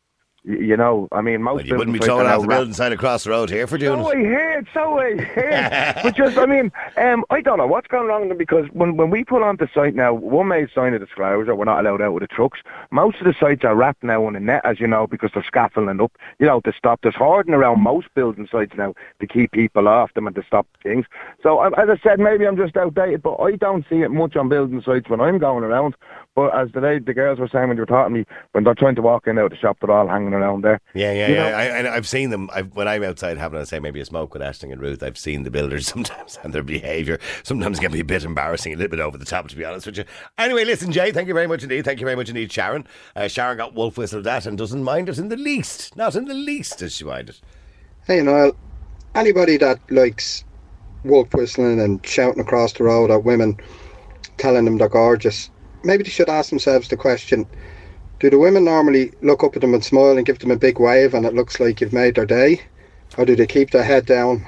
You 0.47 0.77
know, 0.77 1.07
I 1.11 1.21
mean, 1.21 1.41
most 1.41 1.55
Well, 1.55 1.65
you 1.65 1.75
wouldn't 1.75 1.99
be 1.99 2.05
throwing 2.05 2.27
out 2.27 2.41
the 2.41 2.47
wrapped- 2.47 2.59
building 2.59 2.73
sign 2.75 2.91
across 2.91 3.23
the 3.23 3.31
road 3.31 3.49
here 3.49 3.65
for 3.65 3.79
doing 3.79 3.99
so 3.99 4.09
it. 4.11 4.17
I 4.17 4.23
heard, 4.23 4.67
so 4.75 4.99
I 4.99 5.15
heard. 5.17 5.95
but 6.03 6.15
just, 6.15 6.37
I 6.37 6.45
mean, 6.45 6.71
um, 6.97 7.25
I 7.31 7.41
don't 7.41 7.57
know 7.57 7.65
what's 7.65 7.87
going 7.87 8.29
them 8.29 8.37
because 8.37 8.67
when 8.71 8.95
when 8.95 9.09
we 9.09 9.23
pull 9.23 9.43
onto 9.43 9.65
site 9.73 9.95
now, 9.95 10.13
one 10.13 10.47
may 10.49 10.67
sign 10.67 10.93
a 10.93 10.99
disclosure, 10.99 11.55
we're 11.55 11.65
not 11.65 11.79
allowed 11.79 12.01
out 12.01 12.13
with 12.13 12.21
the 12.21 12.27
trucks. 12.27 12.59
Most 12.91 13.17
of 13.17 13.25
the 13.25 13.33
sites 13.39 13.63
are 13.63 13.75
wrapped 13.75 14.03
now 14.03 14.23
on 14.23 14.35
a 14.35 14.39
net, 14.39 14.61
as 14.65 14.79
you 14.79 14.85
know, 14.85 15.07
because 15.07 15.31
they're 15.33 15.43
scaffolding 15.43 15.99
up, 15.99 16.11
you 16.37 16.45
know, 16.45 16.61
to 16.61 16.71
stop. 16.77 16.99
There's 17.01 17.15
hoarding 17.15 17.55
around 17.55 17.81
most 17.81 18.13
building 18.13 18.47
sites 18.51 18.73
now 18.77 18.93
to 19.21 19.25
keep 19.25 19.51
people 19.51 19.87
off 19.87 20.13
them 20.13 20.27
and 20.27 20.35
to 20.35 20.43
stop 20.45 20.67
things. 20.83 21.07
So, 21.41 21.59
as 21.63 21.89
I 21.89 21.97
said, 22.03 22.19
maybe 22.19 22.45
I'm 22.45 22.57
just 22.57 22.77
outdated, 22.77 23.23
but 23.23 23.37
I 23.37 23.55
don't 23.55 23.83
see 23.89 24.01
it 24.01 24.11
much 24.11 24.35
on 24.35 24.49
building 24.49 24.83
sites 24.85 25.09
when 25.09 25.21
I'm 25.21 25.39
going 25.39 25.63
around. 25.63 25.95
But 26.35 26.53
as 26.53 26.69
the 26.73 26.81
lady, 26.81 27.03
the 27.05 27.13
girls 27.13 27.39
were 27.39 27.47
saying 27.47 27.69
when 27.69 27.77
you 27.77 27.81
were 27.83 27.85
talking 27.85 28.13
to 28.13 28.19
me, 28.19 28.25
when 28.51 28.65
they're 28.65 28.75
trying 28.75 28.95
to 28.95 29.01
walk 29.01 29.25
in 29.25 29.39
out 29.39 29.51
the 29.51 29.55
shop, 29.57 29.77
they're 29.79 29.89
all 29.89 30.09
hanging 30.09 30.33
around 30.33 30.65
there. 30.65 30.81
Yeah, 30.93 31.13
yeah, 31.13 31.27
You 31.29 31.35
yeah. 31.35 31.49
know- 31.49 31.55
I, 31.57 31.63
and 31.63 31.87
I've 31.87 32.07
seen 32.07 32.29
them. 32.29 32.49
I've, 32.53 32.75
when 32.75 32.89
I'm 32.89 33.03
outside 33.03 33.37
having, 33.37 33.57
I 33.57 33.63
say, 33.63 33.79
maybe 33.79 34.01
a 34.01 34.05
smoke 34.05 34.33
with 34.33 34.41
Ashton 34.41 34.69
and 34.73 34.81
Ruth, 34.81 35.01
I've 35.01 35.17
seen 35.17 35.43
the 35.43 35.51
builders 35.51 35.87
sometimes 35.93 36.37
and 36.43 36.51
their 36.53 36.61
behaviour. 36.61 37.19
Sometimes 37.43 37.79
can 37.79 37.91
be 37.93 38.01
a 38.01 38.05
bit 38.05 38.25
embarrassing, 38.25 38.73
a 38.73 38.75
little 38.75 38.91
bit 38.91 38.99
over 38.99 39.17
the 39.17 39.23
top, 39.23 39.47
to 39.47 39.55
be 39.55 39.63
honest 39.63 39.85
with 39.85 39.97
you. 39.97 40.03
Anyway, 40.37 40.65
listen, 40.65 40.91
Jay, 40.91 41.13
thank 41.13 41.29
you 41.29 41.33
very 41.33 41.47
much 41.47 41.63
indeed. 41.63 41.85
Thank 41.85 42.01
you 42.01 42.05
very 42.05 42.17
much 42.17 42.27
indeed, 42.27 42.51
Sharon. 42.51 42.85
Uh, 43.15 43.29
Sharon 43.29 43.55
got 43.57 43.73
wolf 43.73 43.97
whistled 43.97 44.27
at 44.27 44.45
and 44.45 44.57
doesn't 44.57 44.83
mind 44.83 45.07
it 45.07 45.17
in 45.17 45.29
the 45.29 45.37
least. 45.37 45.95
Not 45.95 46.15
in 46.15 46.25
the 46.25 46.33
least 46.33 46.79
does 46.79 46.95
she 46.97 47.05
mind 47.05 47.29
it. 47.29 47.39
Hey 48.07 48.21
Niall, 48.21 48.57
anybody 49.15 49.55
that 49.57 49.79
likes 49.89 50.43
wolf 51.05 51.33
whistling 51.33 51.79
and 51.79 52.05
shouting 52.05 52.41
across 52.41 52.73
the 52.73 52.83
road 52.83 53.09
at 53.09 53.23
women, 53.23 53.57
telling 54.37 54.65
them 54.65 54.77
they're 54.77 54.89
gorgeous, 54.89 55.49
maybe 55.85 56.03
they 56.03 56.09
should 56.09 56.29
ask 56.29 56.49
themselves 56.49 56.89
the 56.89 56.97
question: 56.97 57.45
Do 58.19 58.29
the 58.29 58.39
women 58.39 58.65
normally 58.65 59.11
look 59.21 59.43
up 59.43 59.55
at 59.55 59.61
them 59.61 59.73
and 59.73 59.83
smile 59.83 60.17
and 60.17 60.25
give 60.25 60.39
them 60.39 60.51
a 60.51 60.57
big 60.57 60.79
wave, 60.79 61.13
and 61.13 61.25
it 61.25 61.33
looks 61.33 61.59
like 61.59 61.79
you've 61.79 61.93
made 61.93 62.15
their 62.15 62.25
day, 62.25 62.61
or 63.17 63.25
do 63.25 63.35
they 63.35 63.47
keep 63.47 63.71
their 63.71 63.83
head 63.83 64.05
down, 64.05 64.45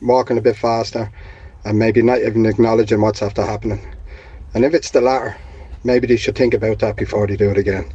walking 0.00 0.38
a 0.38 0.42
bit 0.42 0.56
faster, 0.56 1.10
and 1.64 1.78
maybe 1.78 2.02
not 2.02 2.20
even 2.20 2.46
acknowledging 2.46 3.00
what's 3.00 3.22
after 3.22 3.42
happening? 3.42 3.80
And 4.52 4.64
if 4.64 4.74
it's 4.74 4.90
the 4.90 5.00
latter, 5.00 5.36
maybe 5.82 6.06
they 6.06 6.16
should 6.16 6.36
think 6.36 6.54
about 6.54 6.78
that 6.78 6.96
before 6.96 7.26
they 7.26 7.36
do 7.36 7.50
it 7.50 7.58
again. 7.58 7.92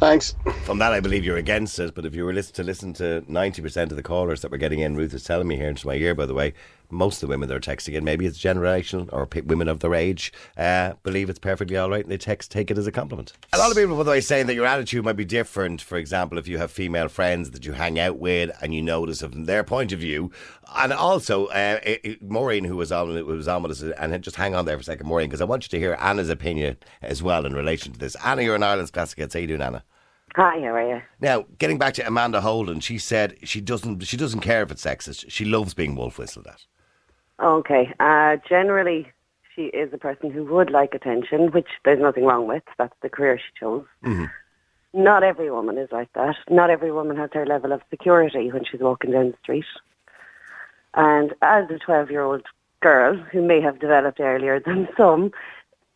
Thanks. 0.00 0.34
From 0.64 0.78
that, 0.78 0.92
I 0.92 1.00
believe 1.00 1.26
you're 1.26 1.36
against 1.36 1.78
it. 1.78 1.94
But 1.94 2.06
if 2.06 2.14
you 2.14 2.24
were 2.24 2.32
to 2.32 2.62
listen 2.64 2.94
to 2.94 3.22
ninety 3.28 3.60
percent 3.60 3.90
of 3.92 3.96
the 3.96 4.02
callers 4.02 4.40
that 4.40 4.50
we're 4.50 4.56
getting 4.56 4.80
in, 4.80 4.96
Ruth 4.96 5.12
is 5.12 5.24
telling 5.24 5.46
me 5.46 5.56
here 5.56 5.68
into 5.68 5.86
my 5.86 5.94
ear, 5.94 6.14
by 6.14 6.24
the 6.24 6.32
way, 6.32 6.54
most 6.90 7.16
of 7.16 7.20
the 7.20 7.26
women 7.28 7.48
that 7.48 7.54
are 7.56 7.60
texting 7.74 7.94
in, 7.94 8.04
maybe 8.04 8.26
it's 8.26 8.38
generational 8.38 9.08
or 9.12 9.26
pe- 9.26 9.40
women 9.42 9.68
of 9.68 9.80
their 9.80 9.94
age, 9.94 10.32
uh, 10.56 10.94
believe 11.02 11.28
it's 11.30 11.38
perfectly 11.38 11.76
all 11.76 11.90
right, 11.90 12.02
and 12.04 12.10
they 12.12 12.16
text 12.18 12.50
take 12.50 12.70
it 12.70 12.78
as 12.78 12.86
a 12.86 12.92
compliment. 12.92 13.32
A 13.52 13.58
lot 13.58 13.70
of 13.70 13.76
people, 13.76 13.96
by 13.96 14.02
the 14.02 14.10
way, 14.10 14.20
saying 14.20 14.46
that 14.46 14.54
your 14.54 14.66
attitude 14.66 15.04
might 15.04 15.14
be 15.16 15.24
different. 15.24 15.80
For 15.80 15.96
example, 15.98 16.38
if 16.38 16.48
you 16.48 16.58
have 16.58 16.70
female 16.70 17.08
friends 17.08 17.50
that 17.52 17.64
you 17.64 17.72
hang 17.72 17.98
out 17.98 18.18
with 18.18 18.50
and 18.62 18.74
you 18.74 18.82
notice 18.82 19.20
from 19.20 19.44
their 19.44 19.64
point 19.64 19.92
of 19.92 19.98
view, 20.00 20.30
and 20.76 20.92
also 20.92 21.46
uh, 21.46 21.80
it- 21.82 22.00
it- 22.04 22.22
Maureen, 22.22 22.64
who 22.64 22.76
was 22.76 22.92
on, 22.92 23.08
who 23.08 23.24
was 23.24 23.48
on 23.48 23.62
with 23.62 23.72
us, 23.72 23.82
and 23.82 24.22
just 24.22 24.36
hang 24.36 24.54
on 24.54 24.64
there 24.64 24.76
for 24.76 24.80
a 24.82 24.84
second, 24.84 25.06
Maureen, 25.06 25.28
because 25.28 25.40
I 25.40 25.44
want 25.44 25.64
you 25.64 25.68
to 25.70 25.78
hear 25.78 25.96
Anna's 26.00 26.28
opinion 26.28 26.76
as 27.02 27.22
well 27.22 27.44
in 27.46 27.54
relation 27.54 27.92
to 27.92 27.98
this. 27.98 28.14
Anna, 28.24 28.42
you're 28.42 28.54
an 28.56 28.62
Ireland's 28.62 28.90
Classic 28.90 29.18
Hits. 29.18 29.34
How 29.34 29.40
you 29.40 29.46
doing, 29.46 29.62
Anna? 29.62 29.84
Hi, 30.36 30.60
how 30.60 30.66
are 30.66 30.88
you? 30.96 31.02
Now, 31.20 31.44
getting 31.58 31.76
back 31.76 31.94
to 31.94 32.06
Amanda 32.06 32.40
Holden, 32.40 32.78
she 32.78 32.98
said 32.98 33.36
she 33.42 33.60
doesn't 33.60 34.00
she 34.04 34.16
doesn't 34.16 34.40
care 34.40 34.62
if 34.62 34.70
it's 34.70 34.84
sexist. 34.84 35.24
She 35.28 35.44
loves 35.44 35.74
being 35.74 35.96
wolf 35.96 36.18
whistled 36.18 36.46
at. 36.46 36.66
Okay. 37.42 37.92
Uh, 37.98 38.36
generally, 38.48 39.10
she 39.54 39.62
is 39.62 39.92
a 39.92 39.98
person 39.98 40.30
who 40.30 40.44
would 40.44 40.70
like 40.70 40.94
attention, 40.94 41.50
which 41.52 41.68
there's 41.84 42.00
nothing 42.00 42.24
wrong 42.24 42.46
with. 42.46 42.62
That's 42.78 42.94
the 43.02 43.08
career 43.08 43.38
she 43.38 43.58
chose. 43.58 43.84
Not 44.92 45.22
every 45.22 45.50
woman 45.50 45.78
is 45.78 45.90
like 45.92 46.12
that. 46.14 46.36
Not 46.48 46.70
every 46.70 46.90
woman 46.90 47.16
has 47.16 47.30
her 47.32 47.46
level 47.46 47.72
of 47.72 47.80
security 47.90 48.50
when 48.50 48.64
she's 48.64 48.80
walking 48.80 49.12
down 49.12 49.30
the 49.30 49.36
street. 49.42 49.64
And 50.94 51.32
as 51.42 51.70
a 51.70 51.78
12 51.78 52.10
year 52.10 52.22
old 52.22 52.42
girl 52.80 53.16
who 53.16 53.42
may 53.42 53.60
have 53.60 53.78
developed 53.78 54.20
earlier 54.20 54.60
than 54.66 54.88
some, 54.96 55.30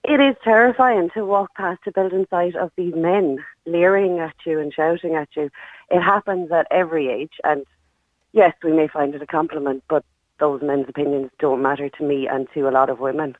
it 0.04 0.20
is 0.20 0.36
terrifying 0.44 1.10
to 1.14 1.24
walk 1.24 1.54
past 1.56 1.80
a 1.86 1.92
building 1.92 2.26
site 2.30 2.54
of 2.54 2.70
these 2.76 2.94
men 2.94 3.38
leering 3.66 4.18
at 4.20 4.34
you 4.44 4.60
and 4.60 4.72
shouting 4.72 5.14
at 5.14 5.28
you. 5.34 5.50
It 5.90 6.00
happens 6.00 6.52
at 6.52 6.66
every 6.70 7.08
age. 7.08 7.32
And 7.42 7.64
yes, 8.32 8.54
we 8.62 8.72
may 8.72 8.86
find 8.86 9.14
it 9.14 9.22
a 9.22 9.26
compliment, 9.26 9.82
but 9.88 10.04
those 10.38 10.62
men's 10.62 10.88
opinions 10.88 11.30
don't 11.38 11.62
matter 11.62 11.88
to 11.88 12.04
me 12.04 12.28
and 12.28 12.48
to 12.54 12.68
a 12.68 12.70
lot 12.70 12.90
of 12.90 13.00
women. 13.00 13.36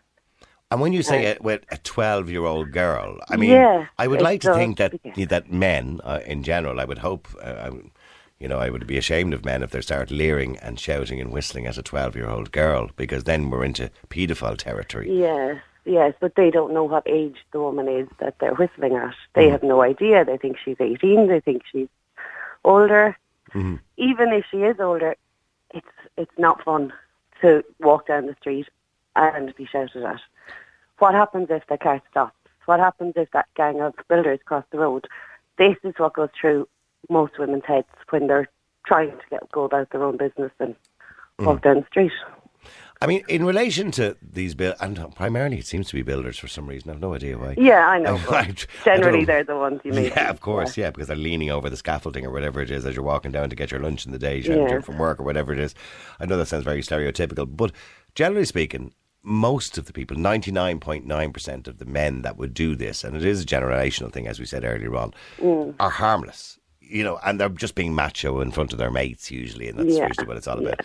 And 0.70 0.80
when 0.80 0.92
you 0.92 1.02
say 1.02 1.26
it 1.26 1.42
with 1.42 1.62
a 1.70 1.76
twelve-year-old 1.76 2.72
girl, 2.72 3.18
I 3.28 3.36
mean, 3.36 3.50
Yeah, 3.50 3.86
I 3.98 4.08
would 4.08 4.22
like 4.22 4.40
to 4.40 4.54
think 4.54 4.78
that 4.78 4.94
yeah. 5.04 5.26
that 5.26 5.52
men, 5.52 6.00
uh, 6.02 6.20
in 6.26 6.42
general, 6.42 6.80
I 6.80 6.84
would 6.84 6.98
hope, 6.98 7.28
uh, 7.40 7.68
um, 7.68 7.92
you 8.40 8.48
know, 8.48 8.58
I 8.58 8.70
would 8.70 8.86
be 8.86 8.98
ashamed 8.98 9.34
of 9.34 9.44
men 9.44 9.62
if 9.62 9.70
they 9.70 9.80
start 9.82 10.10
leering 10.10 10.56
and 10.58 10.80
shouting 10.80 11.20
and 11.20 11.30
whistling 11.30 11.66
at 11.66 11.78
a 11.78 11.82
twelve-year-old 11.82 12.50
girl, 12.50 12.90
because 12.96 13.24
then 13.24 13.50
we're 13.50 13.64
into 13.64 13.90
paedophile 14.08 14.56
territory. 14.56 15.12
Yes, 15.12 15.60
yes, 15.84 16.14
but 16.18 16.34
they 16.34 16.50
don't 16.50 16.72
know 16.72 16.84
what 16.84 17.04
age 17.06 17.36
the 17.52 17.60
woman 17.60 17.86
is 17.86 18.08
that 18.18 18.38
they're 18.40 18.54
whistling 18.54 18.96
at. 18.96 19.14
They 19.34 19.50
have 19.50 19.62
no 19.62 19.82
idea. 19.82 20.24
They 20.24 20.38
think 20.38 20.56
she's 20.64 20.80
18. 20.80 21.28
They 21.28 21.40
think 21.40 21.62
she's 21.70 21.88
older. 22.64 23.16
Even 23.54 24.32
if 24.32 24.44
she 24.50 24.56
is 24.62 24.80
older, 24.80 25.14
it's 26.16 26.38
not 26.38 26.62
fun 26.64 26.92
to 27.40 27.64
walk 27.80 28.06
down 28.06 28.26
the 28.26 28.36
street 28.40 28.68
and 29.16 29.54
be 29.56 29.66
shouted 29.66 30.04
at. 30.04 30.20
What 30.98 31.14
happens 31.14 31.48
if 31.50 31.66
the 31.68 31.78
car 31.78 32.00
stops? 32.10 32.36
What 32.66 32.80
happens 32.80 33.14
if 33.16 33.30
that 33.32 33.46
gang 33.56 33.80
of 33.80 33.94
builders 34.08 34.40
cross 34.44 34.64
the 34.70 34.78
road? 34.78 35.06
This 35.58 35.76
is 35.84 35.94
what 35.98 36.14
goes 36.14 36.30
through 36.40 36.68
most 37.10 37.38
women's 37.38 37.64
heads 37.66 37.88
when 38.10 38.26
they're 38.26 38.48
trying 38.86 39.10
to 39.10 39.24
get, 39.30 39.50
go 39.52 39.64
about 39.64 39.90
their 39.90 40.02
own 40.02 40.16
business 40.16 40.52
and 40.58 40.74
walk 41.38 41.58
mm. 41.58 41.62
down 41.62 41.76
the 41.76 41.86
street. 41.90 42.12
I 43.04 43.06
mean, 43.06 43.22
in 43.28 43.44
relation 43.44 43.90
to 43.92 44.16
these 44.22 44.54
build, 44.54 44.76
and 44.80 45.14
primarily 45.14 45.58
it 45.58 45.66
seems 45.66 45.88
to 45.88 45.94
be 45.94 46.02
builders 46.02 46.38
for 46.38 46.48
some 46.48 46.66
reason. 46.66 46.90
I've 46.90 47.00
no 47.00 47.14
idea 47.14 47.36
why. 47.38 47.54
Yeah, 47.56 47.86
I 47.86 47.98
know. 47.98 48.16
I- 48.30 48.38
I 48.40 48.54
generally, 48.84 49.20
know. 49.20 49.24
they're 49.26 49.44
the 49.44 49.56
ones 49.56 49.80
you 49.84 49.92
make. 49.92 50.14
Yeah, 50.14 50.30
of 50.30 50.40
course, 50.40 50.76
yeah, 50.76 50.90
because 50.90 51.08
they're 51.08 51.16
leaning 51.16 51.50
over 51.50 51.68
the 51.70 51.76
scaffolding 51.76 52.24
or 52.26 52.30
whatever 52.30 52.60
it 52.60 52.70
is 52.70 52.84
as 52.86 52.94
you're 52.96 53.04
walking 53.04 53.30
down 53.32 53.50
to 53.50 53.56
get 53.56 53.70
your 53.70 53.80
lunch 53.80 54.06
in 54.06 54.12
the 54.12 54.18
day, 54.18 54.38
you 54.38 54.54
Yeah. 54.54 54.80
from 54.80 54.98
work 54.98 55.20
or 55.20 55.24
whatever 55.24 55.52
it 55.52 55.58
is. 55.58 55.74
I 56.18 56.26
know 56.26 56.36
that 56.38 56.46
sounds 56.46 56.64
very 56.64 56.82
stereotypical, 56.82 57.46
but 57.56 57.72
generally 58.14 58.44
speaking, 58.46 58.92
most 59.22 59.78
of 59.78 59.86
the 59.86 59.92
people, 59.92 60.16
99.9% 60.16 61.66
of 61.66 61.78
the 61.78 61.84
men 61.86 62.22
that 62.22 62.36
would 62.36 62.54
do 62.54 62.74
this, 62.76 63.04
and 63.04 63.16
it 63.16 63.24
is 63.24 63.42
a 63.42 63.46
generational 63.46 64.12
thing, 64.12 64.26
as 64.28 64.38
we 64.38 64.46
said 64.46 64.64
earlier 64.64 64.94
on, 64.96 65.12
Mm. 65.40 65.74
are 65.80 65.90
harmless. 65.90 66.58
You 66.80 67.02
know, 67.02 67.18
and 67.24 67.40
they're 67.40 67.48
just 67.48 67.74
being 67.74 67.94
macho 67.94 68.40
in 68.40 68.50
front 68.50 68.72
of 68.72 68.78
their 68.78 68.90
mates 68.90 69.30
usually, 69.30 69.68
and 69.68 69.78
that's 69.78 69.96
Yeah, 69.96 70.06
usually 70.06 70.26
what 70.26 70.36
it's 70.36 70.46
all 70.46 70.58
about. 70.58 70.80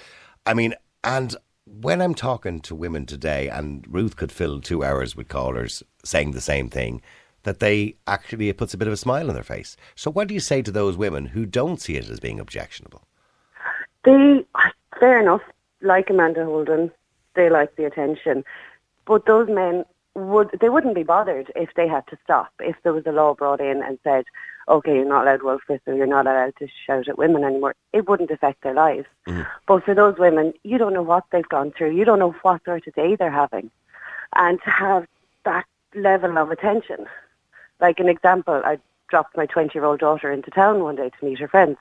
I 0.46 0.54
mean, 0.54 0.74
and 1.04 1.36
when 1.82 2.02
I'm 2.02 2.16
talking 2.16 2.60
to 2.62 2.76
women 2.76 3.06
today, 3.06 3.50
and 3.50 3.86
Ruth 3.90 4.16
could 4.16 4.32
fill 4.32 4.60
two 4.60 4.84
hours 4.84 5.16
with 5.16 5.28
callers 5.28 5.84
saying 6.04 6.32
the 6.32 6.42
same 6.42 6.70
thing, 6.70 7.02
that 7.44 7.60
they 7.60 7.96
actually 8.08 8.50
it 8.50 8.58
puts 8.58 8.74
a 8.74 8.78
bit 8.78 8.88
of 8.88 8.94
a 8.94 8.98
smile 8.98 9.28
on 9.28 9.34
their 9.34 9.44
face. 9.44 9.78
So, 9.96 10.12
what 10.12 10.28
do 10.28 10.34
you 10.34 10.40
say 10.40 10.62
to 10.62 10.72
those 10.72 10.98
women 10.98 11.28
who 11.28 11.46
don't 11.46 11.80
see 11.80 11.96
it 11.96 12.10
as 12.10 12.20
being 12.20 12.40
objectionable? 12.40 13.04
They, 14.04 14.46
fair 15.00 15.22
enough, 15.22 15.42
like 15.82 16.10
Amanda 16.10 16.46
Holden, 16.46 16.92
they 17.36 17.50
like 17.50 17.76
the 17.76 17.86
attention. 17.86 18.44
But 19.06 19.26
those 19.26 19.48
men 19.50 19.86
would, 20.16 20.50
they 20.60 20.70
wouldn't 20.70 20.96
be 20.96 21.04
bothered 21.04 21.52
if 21.56 21.70
they 21.76 21.88
had 21.88 22.06
to 22.08 22.18
stop. 22.24 22.52
If 22.60 22.76
there 22.84 22.94
was 22.94 23.06
a 23.06 23.12
law 23.12 23.34
brought 23.34 23.62
in 23.62 23.82
and 23.84 23.98
said, 24.04 24.26
okay, 24.70 24.96
you're 24.96 25.06
not 25.06 25.24
allowed 25.24 25.44
wolf 25.44 25.62
whistle, 25.68 25.96
you're 25.96 26.06
not 26.06 26.28
allowed 26.28 26.56
to 26.58 26.68
shout 26.86 27.08
at 27.08 27.18
women 27.18 27.44
anymore, 27.44 27.76
it 27.92 28.08
wouldn't 28.08 28.32
affect 28.32 28.62
their 28.62 28.74
lives. 28.74 29.08
Mm. 29.28 29.48
But 29.68 29.84
for 29.84 29.96
those 29.96 30.18
women, 30.18 30.54
you 30.64 30.78
don't 30.78 30.94
know 30.94 31.02
what 31.04 31.26
they've 31.32 31.50
gone 31.50 31.72
through. 31.72 31.96
You 31.96 32.06
don't 32.06 32.20
know 32.20 32.36
what 32.44 32.64
sort 32.64 32.88
of 32.88 32.94
day 32.94 33.16
they're 33.16 33.32
having. 33.32 33.72
And 34.36 34.62
to 34.64 34.70
have 34.70 35.08
that 35.46 35.66
level 35.96 36.38
of 36.38 36.52
attention, 36.52 37.08
like 37.80 38.00
an 38.00 38.10
example, 38.10 38.62
I 38.64 38.78
dropped 39.10 39.36
my 39.36 39.48
20 39.48 39.72
year 39.74 39.86
old 39.86 40.00
daughter 40.00 40.32
into 40.32 40.52
town 40.52 40.84
one 40.84 40.96
day 40.96 41.10
to 41.10 41.26
meet 41.26 41.40
her 41.40 41.48
friends. 41.48 41.78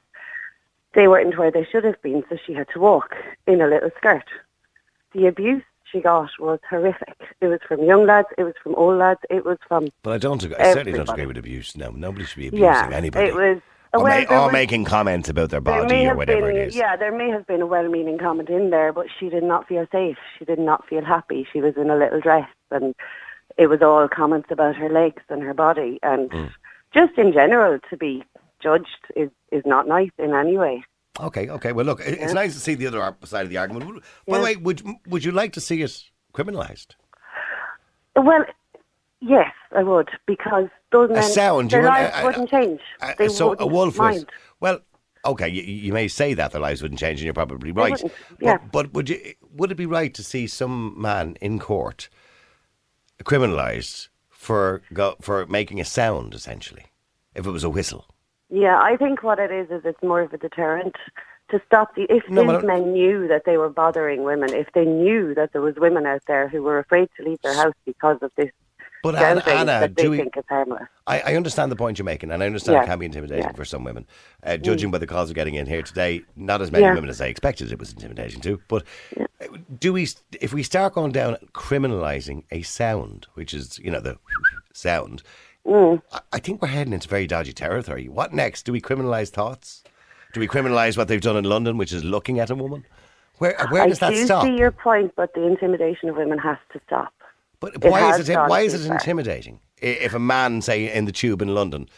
They 0.94 1.08
weren't 1.08 1.38
where 1.38 1.50
they 1.50 1.66
should 1.70 1.84
have 1.84 2.00
been, 2.00 2.24
so 2.28 2.38
she 2.46 2.54
had 2.54 2.68
to 2.72 2.80
walk 2.80 3.14
in 3.46 3.60
a 3.60 3.68
little 3.68 3.90
skirt. 3.98 4.24
The 5.12 5.26
abuse 5.26 5.62
she 5.90 6.00
got 6.00 6.30
was 6.38 6.58
horrific. 6.68 7.16
It 7.40 7.46
was 7.46 7.60
from 7.66 7.82
young 7.84 8.06
lads, 8.06 8.28
it 8.36 8.42
was 8.44 8.54
from 8.62 8.74
old 8.74 8.98
lads, 8.98 9.20
it 9.30 9.44
was 9.44 9.58
from 9.66 9.88
But 10.02 10.12
I 10.14 10.18
don't. 10.18 10.42
agree- 10.42 10.56
I 10.56 10.72
certainly 10.72 10.98
don't 10.98 11.08
agree 11.08 11.26
with 11.26 11.36
abuse. 11.38 11.76
No, 11.76 11.90
nobody 11.90 12.24
should 12.24 12.36
be 12.38 12.48
abusing 12.48 12.64
yeah. 12.66 12.90
anybody. 12.92 13.28
It 13.28 13.34
was 13.34 13.60
or, 13.94 14.02
well, 14.04 14.24
ma- 14.28 14.36
or 14.36 14.44
was- 14.46 14.52
making 14.52 14.84
comments 14.84 15.28
about 15.28 15.50
their 15.50 15.60
body 15.62 16.06
or 16.06 16.14
whatever 16.14 16.48
been, 16.48 16.56
it 16.56 16.68
is. 16.68 16.76
Yeah, 16.76 16.96
there 16.96 17.10
may 17.16 17.30
have 17.30 17.46
been 17.46 17.62
a 17.62 17.66
well-meaning 17.66 18.18
comment 18.18 18.50
in 18.50 18.70
there, 18.70 18.92
but 18.92 19.06
she 19.18 19.28
did 19.30 19.42
not 19.44 19.66
feel 19.66 19.86
safe. 19.90 20.18
She 20.38 20.44
did 20.44 20.58
not 20.58 20.86
feel 20.88 21.04
happy. 21.04 21.46
She 21.52 21.60
was 21.62 21.74
in 21.76 21.88
a 21.90 21.96
little 21.96 22.20
dress, 22.20 22.48
and 22.70 22.94
it 23.56 23.68
was 23.68 23.80
all 23.80 24.06
comments 24.08 24.50
about 24.50 24.76
her 24.76 24.90
legs 24.90 25.22
and 25.30 25.42
her 25.42 25.54
body, 25.54 25.98
and 26.02 26.30
Mm. 26.30 26.50
just 26.92 27.16
in 27.16 27.32
general 27.32 27.78
to 27.88 27.96
be 27.96 28.24
judged 28.60 29.06
is 29.16 29.30
is 29.50 29.64
not 29.64 29.88
nice 29.88 30.10
in 30.18 30.34
any 30.34 30.58
way. 30.58 30.84
Okay, 31.20 31.48
okay. 31.48 31.72
Well, 31.72 31.84
look, 31.86 32.00
it's 32.00 32.32
nice 32.32 32.54
to 32.54 32.60
see 32.60 32.74
the 32.74 32.86
other 32.86 33.16
side 33.24 33.44
of 33.44 33.50
the 33.50 33.56
argument. 33.56 34.02
By 34.26 34.38
the 34.38 34.44
way, 34.44 34.56
would 34.56 34.82
would 35.06 35.24
you 35.24 35.32
like 35.32 35.52
to 35.54 35.60
see 35.60 35.82
it 35.82 36.02
criminalised? 36.34 36.94
Well, 38.14 38.44
Yes, 39.20 39.52
I 39.76 39.82
would 39.82 40.10
because 40.26 40.66
those 40.92 41.10
men, 41.10 41.18
a 41.18 41.22
sound. 41.22 41.70
their 41.72 41.82
want- 41.82 42.00
lives 42.00 42.14
uh, 42.16 42.22
wouldn't 42.24 42.50
change. 42.50 42.80
uh, 43.00 43.14
they 43.18 43.28
so 43.28 43.48
wouldn't 43.48 43.68
a 43.68 43.72
wolf 43.72 43.98
mind. 43.98 44.14
whistle. 44.14 44.28
Well, 44.60 44.80
okay, 45.24 45.48
you, 45.48 45.62
you 45.62 45.92
may 45.92 46.06
say 46.06 46.34
that 46.34 46.52
their 46.52 46.60
lives 46.60 46.82
wouldn't 46.82 47.00
change, 47.00 47.18
and 47.18 47.24
you're 47.24 47.34
probably 47.34 47.72
right. 47.72 48.00
yeah. 48.40 48.58
But, 48.58 48.70
but 48.72 48.92
would 48.94 49.08
you? 49.10 49.34
Would 49.54 49.72
it 49.72 49.76
be 49.76 49.86
right 49.86 50.14
to 50.14 50.22
see 50.22 50.46
some 50.46 50.94
man 51.00 51.36
in 51.40 51.58
court 51.58 52.08
criminalised 53.24 54.08
for 54.28 54.82
go, 54.92 55.16
for 55.20 55.46
making 55.46 55.80
a 55.80 55.84
sound, 55.84 56.32
essentially, 56.34 56.86
if 57.34 57.44
it 57.44 57.50
was 57.50 57.64
a 57.64 57.70
whistle? 57.70 58.06
Yeah, 58.50 58.78
I 58.80 58.96
think 58.96 59.22
what 59.22 59.38
it 59.38 59.50
is 59.50 59.70
is 59.70 59.82
it's 59.84 60.02
more 60.02 60.20
of 60.22 60.32
a 60.32 60.38
deterrent 60.38 60.96
to 61.50 61.60
stop 61.66 61.94
the. 61.94 62.06
If 62.08 62.28
No, 62.30 62.50
these 62.52 62.66
men 62.66 62.92
knew 62.92 63.28
that 63.28 63.42
they 63.44 63.56
were 63.56 63.68
bothering 63.68 64.22
women, 64.22 64.52
if 64.54 64.68
they 64.74 64.84
knew 64.84 65.34
that 65.34 65.52
there 65.52 65.62
was 65.62 65.74
women 65.76 66.06
out 66.06 66.22
there 66.26 66.48
who 66.48 66.62
were 66.62 66.78
afraid 66.78 67.08
to 67.18 67.28
leave 67.28 67.40
their 67.42 67.54
house 67.54 67.74
because 67.84 68.18
of 68.22 68.30
this 68.36 68.50
But 69.02 69.14
Anna, 69.16 69.42
Anna 69.46 69.64
that 69.66 69.96
they 69.96 70.02
do 70.02 70.10
we, 70.10 70.16
think 70.16 70.36
is 70.36 70.44
harmless. 70.48 70.82
I, 71.06 71.20
I 71.20 71.34
understand 71.36 71.70
the 71.70 71.76
point 71.76 71.98
you're 71.98 72.04
making, 72.04 72.30
and 72.30 72.42
I 72.42 72.46
understand 72.46 72.76
Yeah. 72.76 72.82
it 72.84 72.86
can 72.86 72.98
be 72.98 73.06
intimidating 73.06 73.44
Yeah. 73.44 73.52
for 73.52 73.64
some 73.64 73.84
women. 73.84 74.06
Uh, 74.42 74.56
judging 74.56 74.90
by 74.90 74.98
the 74.98 75.06
calls 75.06 75.28
we're 75.28 75.34
getting 75.34 75.54
in 75.54 75.66
here 75.66 75.82
today, 75.82 76.22
not 76.34 76.60
as 76.62 76.72
many 76.72 76.84
Yeah. 76.84 76.94
women 76.94 77.10
as 77.10 77.20
I 77.20 77.26
expected 77.26 77.70
it 77.70 77.78
was 77.78 77.92
intimidating 77.92 78.40
too. 78.40 78.60
But 78.68 78.84
uh, 79.18 79.46
do 79.78 79.92
we, 79.92 80.08
if 80.40 80.52
we 80.52 80.62
start 80.62 80.94
going 80.94 81.12
down 81.12 81.36
criminalising 81.52 82.44
a 82.50 82.62
sound, 82.62 83.26
which 83.34 83.52
is 83.54 83.78
you 83.78 83.90
know 83.90 84.00
the 84.00 84.18
sound, 84.72 85.22
Mm. 85.68 86.00
I, 86.12 86.20
I 86.32 86.38
think 86.38 86.62
we're 86.62 86.68
heading 86.68 86.92
into 86.94 87.08
very 87.08 87.26
dodgy 87.26 87.52
territory. 87.52 88.08
What 88.08 88.32
next? 88.32 88.64
Do 88.64 88.72
we 88.72 88.80
criminalise 88.80 89.28
thoughts? 89.28 89.84
Do 90.32 90.40
we 90.40 90.48
criminalise 90.48 90.96
what 90.96 91.08
they've 91.08 91.20
done 91.20 91.36
in 91.36 91.44
London, 91.44 91.76
which 91.76 91.92
is 91.92 92.04
looking 92.04 92.38
at 92.40 92.50
a 92.50 92.54
woman? 92.54 92.84
Where 93.38 93.54
where 93.70 93.86
does 93.86 94.02
I 94.02 94.10
that 94.10 94.16
do 94.16 94.24
stop? 94.24 94.44
see 94.44 94.56
your 94.56 94.72
point, 94.72 95.12
but 95.16 95.32
the 95.34 95.46
intimidation 95.46 96.08
of 96.08 96.16
women 96.16 96.38
has 96.38 96.58
to 96.72 96.80
stop. 96.86 97.12
But 97.60 97.74
It 97.76 97.84
why 97.84 98.18
is 98.18 98.28
it 98.28 98.36
why 98.36 98.60
is 98.62 98.74
it 98.74 98.86
far. 98.86 98.96
intimidating? 98.96 99.60
If 99.80 100.14
a 100.14 100.18
man 100.18 100.60
say 100.62 100.92
in 100.92 101.04
the 101.04 101.12
tube 101.12 101.40
in 101.42 101.54
London, 101.54 101.88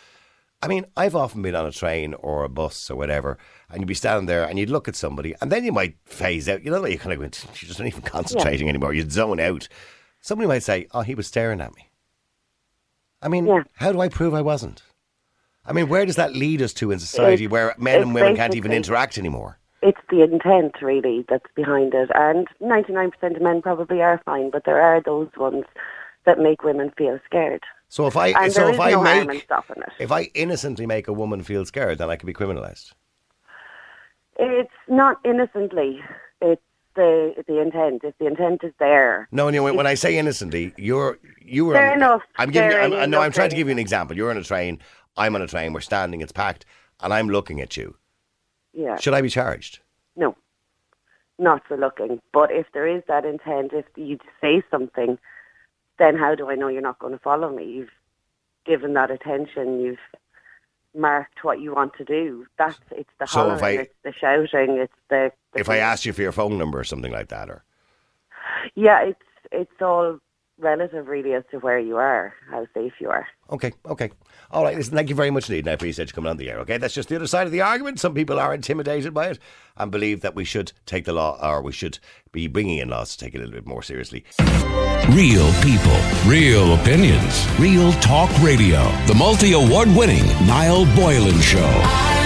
I 0.63 0.69
mean, 0.69 0.85
I've 0.97 1.15
often 1.17 1.41
been 1.43 1.55
on 1.55 1.65
a 1.67 1.73
train 1.73 2.15
or 2.15 2.45
a 2.45 2.49
bus 2.49 2.91
or 2.91 2.97
whatever, 2.97 3.39
and 3.71 3.81
you'd 3.81 3.87
be 3.89 3.95
standing 3.95 4.27
there 4.27 4.45
and 4.45 4.59
you'd 4.59 4.69
look 4.71 4.87
at 4.89 4.97
somebody, 4.97 5.35
and 5.41 5.51
then 5.51 5.65
you 5.65 5.73
might 5.73 5.97
phase 6.05 6.49
out. 6.49 6.63
You 6.65 6.71
know, 6.71 6.85
you 6.85 6.99
kind 6.99 7.13
of 7.13 7.21
went, 7.21 7.43
you're 7.47 7.69
just 7.69 7.79
not 7.79 7.89
even 7.89 8.03
concentrating 8.03 8.69
anymore. 8.69 8.93
You'd 8.93 9.13
zone 9.13 9.41
out. 9.41 9.69
Somebody 10.21 10.49
might 10.49 10.63
say, 10.63 10.87
"Oh, 10.93 11.01
he 11.03 11.15
was 11.15 11.27
staring 11.27 11.61
at 11.61 11.75
me." 11.75 11.90
I 13.23 13.29
mean, 13.29 13.65
how 13.75 13.93
do 13.93 14.01
I 14.01 14.09
prove 14.09 14.35
I 14.35 14.43
wasn't? 14.43 14.83
I 15.67 15.73
mean, 15.73 15.89
where 15.89 16.07
does 16.07 16.17
that 16.17 16.35
lead 16.35 16.63
us 16.63 16.73
to 16.75 16.91
in 16.91 16.99
society, 16.99 17.45
It's- 17.45 17.53
where 17.53 17.75
men 17.79 18.03
and 18.03 18.15
women 18.15 18.37
can't 18.37 18.55
even 18.55 18.73
interact 18.73 19.19
anymore? 19.19 19.59
It's 19.83 20.01
the 20.11 20.23
intent, 20.23 20.83
really, 20.83 21.25
that's 21.29 21.51
behind 21.55 21.95
it. 21.95 22.11
And 22.15 22.47
99% 22.61 23.37
of 23.37 23.43
men 23.43 23.63
probably 23.63 24.03
are 24.03 24.21
fine, 24.25 24.51
but 24.51 24.65
there 24.65 24.81
are 24.81 25.01
those 25.01 25.29
ones 25.37 25.65
that 26.25 26.39
make 26.39 26.63
women 26.63 26.91
feel 26.99 27.19
scared. 27.25 27.63
So 27.89 28.07
if 28.07 28.17
I 28.17 28.29
and 28.29 28.53
so 28.53 28.69
if 28.69 28.79
I 28.79 28.91
no 28.93 29.03
make 29.03 29.49
if 29.99 30.13
I 30.13 30.31
innocently 30.35 30.87
make 30.87 31.09
a 31.09 31.13
woman 31.13 31.43
feel 31.43 31.65
scared, 31.65 31.99
then 31.99 32.09
I 32.11 32.17
could 32.17 32.27
be 32.27 32.35
criminalised. 32.35 32.93
It's 34.39 34.71
not 34.87 35.19
innocently. 35.25 36.01
It's 36.41 36.63
the 36.95 37.45
the 37.47 37.61
intent. 37.61 38.03
If 38.05 38.17
the 38.19 38.27
intent 38.27 38.63
is 38.65 38.73
there, 38.79 39.29
No, 39.33 39.47
and 39.49 39.55
you 39.55 39.61
know, 39.61 39.65
when, 39.65 39.77
when 39.77 39.87
I 39.87 39.95
say 39.95 40.17
innocently, 40.19 40.73
you're 40.77 41.19
you 41.41 41.67
were. 41.67 41.75
Fair 41.75 41.91
on, 41.93 41.97
enough. 41.97 42.23
I'm 42.37 42.51
giving. 42.51 42.71
You, 42.71 42.79
I'm, 42.79 42.93
I 42.95 43.07
know. 43.07 43.21
I'm 43.21 43.33
trying 43.33 43.51
to 43.51 43.57
give 43.57 43.69
you 43.69 43.73
an 43.73 43.79
example. 43.79 44.17
You're 44.17 44.31
on 44.31 44.37
a 44.37 44.43
train. 44.45 44.79
I'm 45.17 45.35
on 45.35 45.43
a 45.43 45.47
train. 45.47 45.73
We're 45.73 45.81
standing. 45.81 46.21
It's 46.21 46.33
packed, 46.33 46.65
and 47.01 47.13
I'm 47.13 47.29
looking 47.29 47.61
at 47.61 47.77
you. 47.77 47.97
yeah, 48.73 48.97
Should 48.97 49.15
I 49.15 49.21
be 49.23 49.31
charged? 49.31 49.81
no, 50.17 50.37
not 51.39 51.63
for 51.67 51.77
looking. 51.77 52.21
But 52.33 52.51
if 52.53 52.67
there 52.75 52.87
is 52.87 53.03
that 53.09 53.25
intent, 53.25 53.73
if 53.73 53.87
you 53.97 54.19
say 54.41 54.63
something, 54.71 55.19
then 55.99 56.17
how 56.17 56.35
do 56.35 56.51
I 56.51 56.55
know 56.55 56.69
you're 56.69 56.83
not 56.83 56.99
going 56.99 57.13
to 57.13 57.19
follow 57.19 57.51
me? 57.55 57.65
You've 57.65 57.89
given 58.67 58.93
that 58.95 59.11
attention. 59.11 59.81
You've 59.81 59.99
marked 60.97 61.45
what 61.45 61.61
you 61.61 61.75
want 61.75 61.95
to 61.99 62.05
do. 62.05 62.47
That's 62.59 62.79
it's 62.91 63.11
the 63.19 63.27
So 63.27 63.41
hollering, 63.41 63.65
I- 63.65 63.83
it's 63.83 63.95
the 64.05 64.13
shouting, 64.13 64.79
it's 64.79 64.93
the, 65.09 65.33
the 65.53 65.61
If 65.61 65.69
I 65.69 65.77
asked 65.79 66.05
you 66.05 66.13
for 66.13 66.23
your 66.23 66.33
phone 66.33 66.59
number 66.59 66.79
or 66.79 66.85
something 66.85 67.13
like 67.13 67.29
that, 67.29 67.49
or 67.49 67.65
yeah, 68.75 69.01
it's 69.03 69.19
it's 69.53 69.83
all 69.83 70.19
relative 70.61 71.09
really 71.09 71.35
as 71.35 71.45
to 71.51 71.59
where 71.59 71.79
you 71.79 71.97
are, 71.97 72.35
how 72.51 72.67
safe 72.75 72.93
you 73.01 73.09
are. 73.11 73.27
okay, 73.51 73.73
okay, 73.87 74.11
all 74.51 74.65
right. 74.65 74.77
Listen, 74.77 74.95
thank 74.95 75.09
you 75.09 75.15
very 75.15 75.31
much 75.31 75.49
indeed. 75.49 75.61
and 75.61 75.71
I 75.71 75.73
appreciate 75.73 76.09
you 76.09 76.13
coming 76.13 76.31
on 76.31 76.37
the 76.37 76.51
air. 76.51 76.59
Okay, 76.61 76.77
that's 76.79 76.95
just 76.95 77.09
the 77.09 77.17
other 77.17 77.27
side 77.27 77.47
of 77.47 77.53
the 77.53 77.61
argument. 77.61 78.01
Some 78.01 78.15
people 78.15 78.39
are 78.39 78.53
intimidated 78.55 79.15
by 79.15 79.29
it 79.29 79.39
and 79.77 79.91
believe 79.91 80.21
that 80.21 80.35
we 80.35 80.45
should 80.45 80.73
take 80.87 81.05
the 81.05 81.13
law, 81.13 81.39
or 81.43 81.63
we 81.63 81.73
should 81.73 81.99
be 82.33 82.47
bringing 82.47 82.79
in 82.79 82.89
laws 82.89 83.17
to 83.17 83.25
take 83.25 83.35
it 83.35 83.39
a 83.39 83.41
little 83.41 83.55
bit 83.55 83.67
more 83.67 83.83
seriously. 83.83 84.25
Real 85.11 85.53
people, 85.63 85.99
real 86.27 86.75
opinions, 86.75 87.47
real 87.59 87.93
talk 87.95 88.31
radio. 88.43 88.83
The 89.07 89.15
multi 89.15 89.53
award 89.53 89.89
winning 89.89 90.27
Niall 90.47 90.87
Boylan 90.95 91.41
Show. 91.41 92.20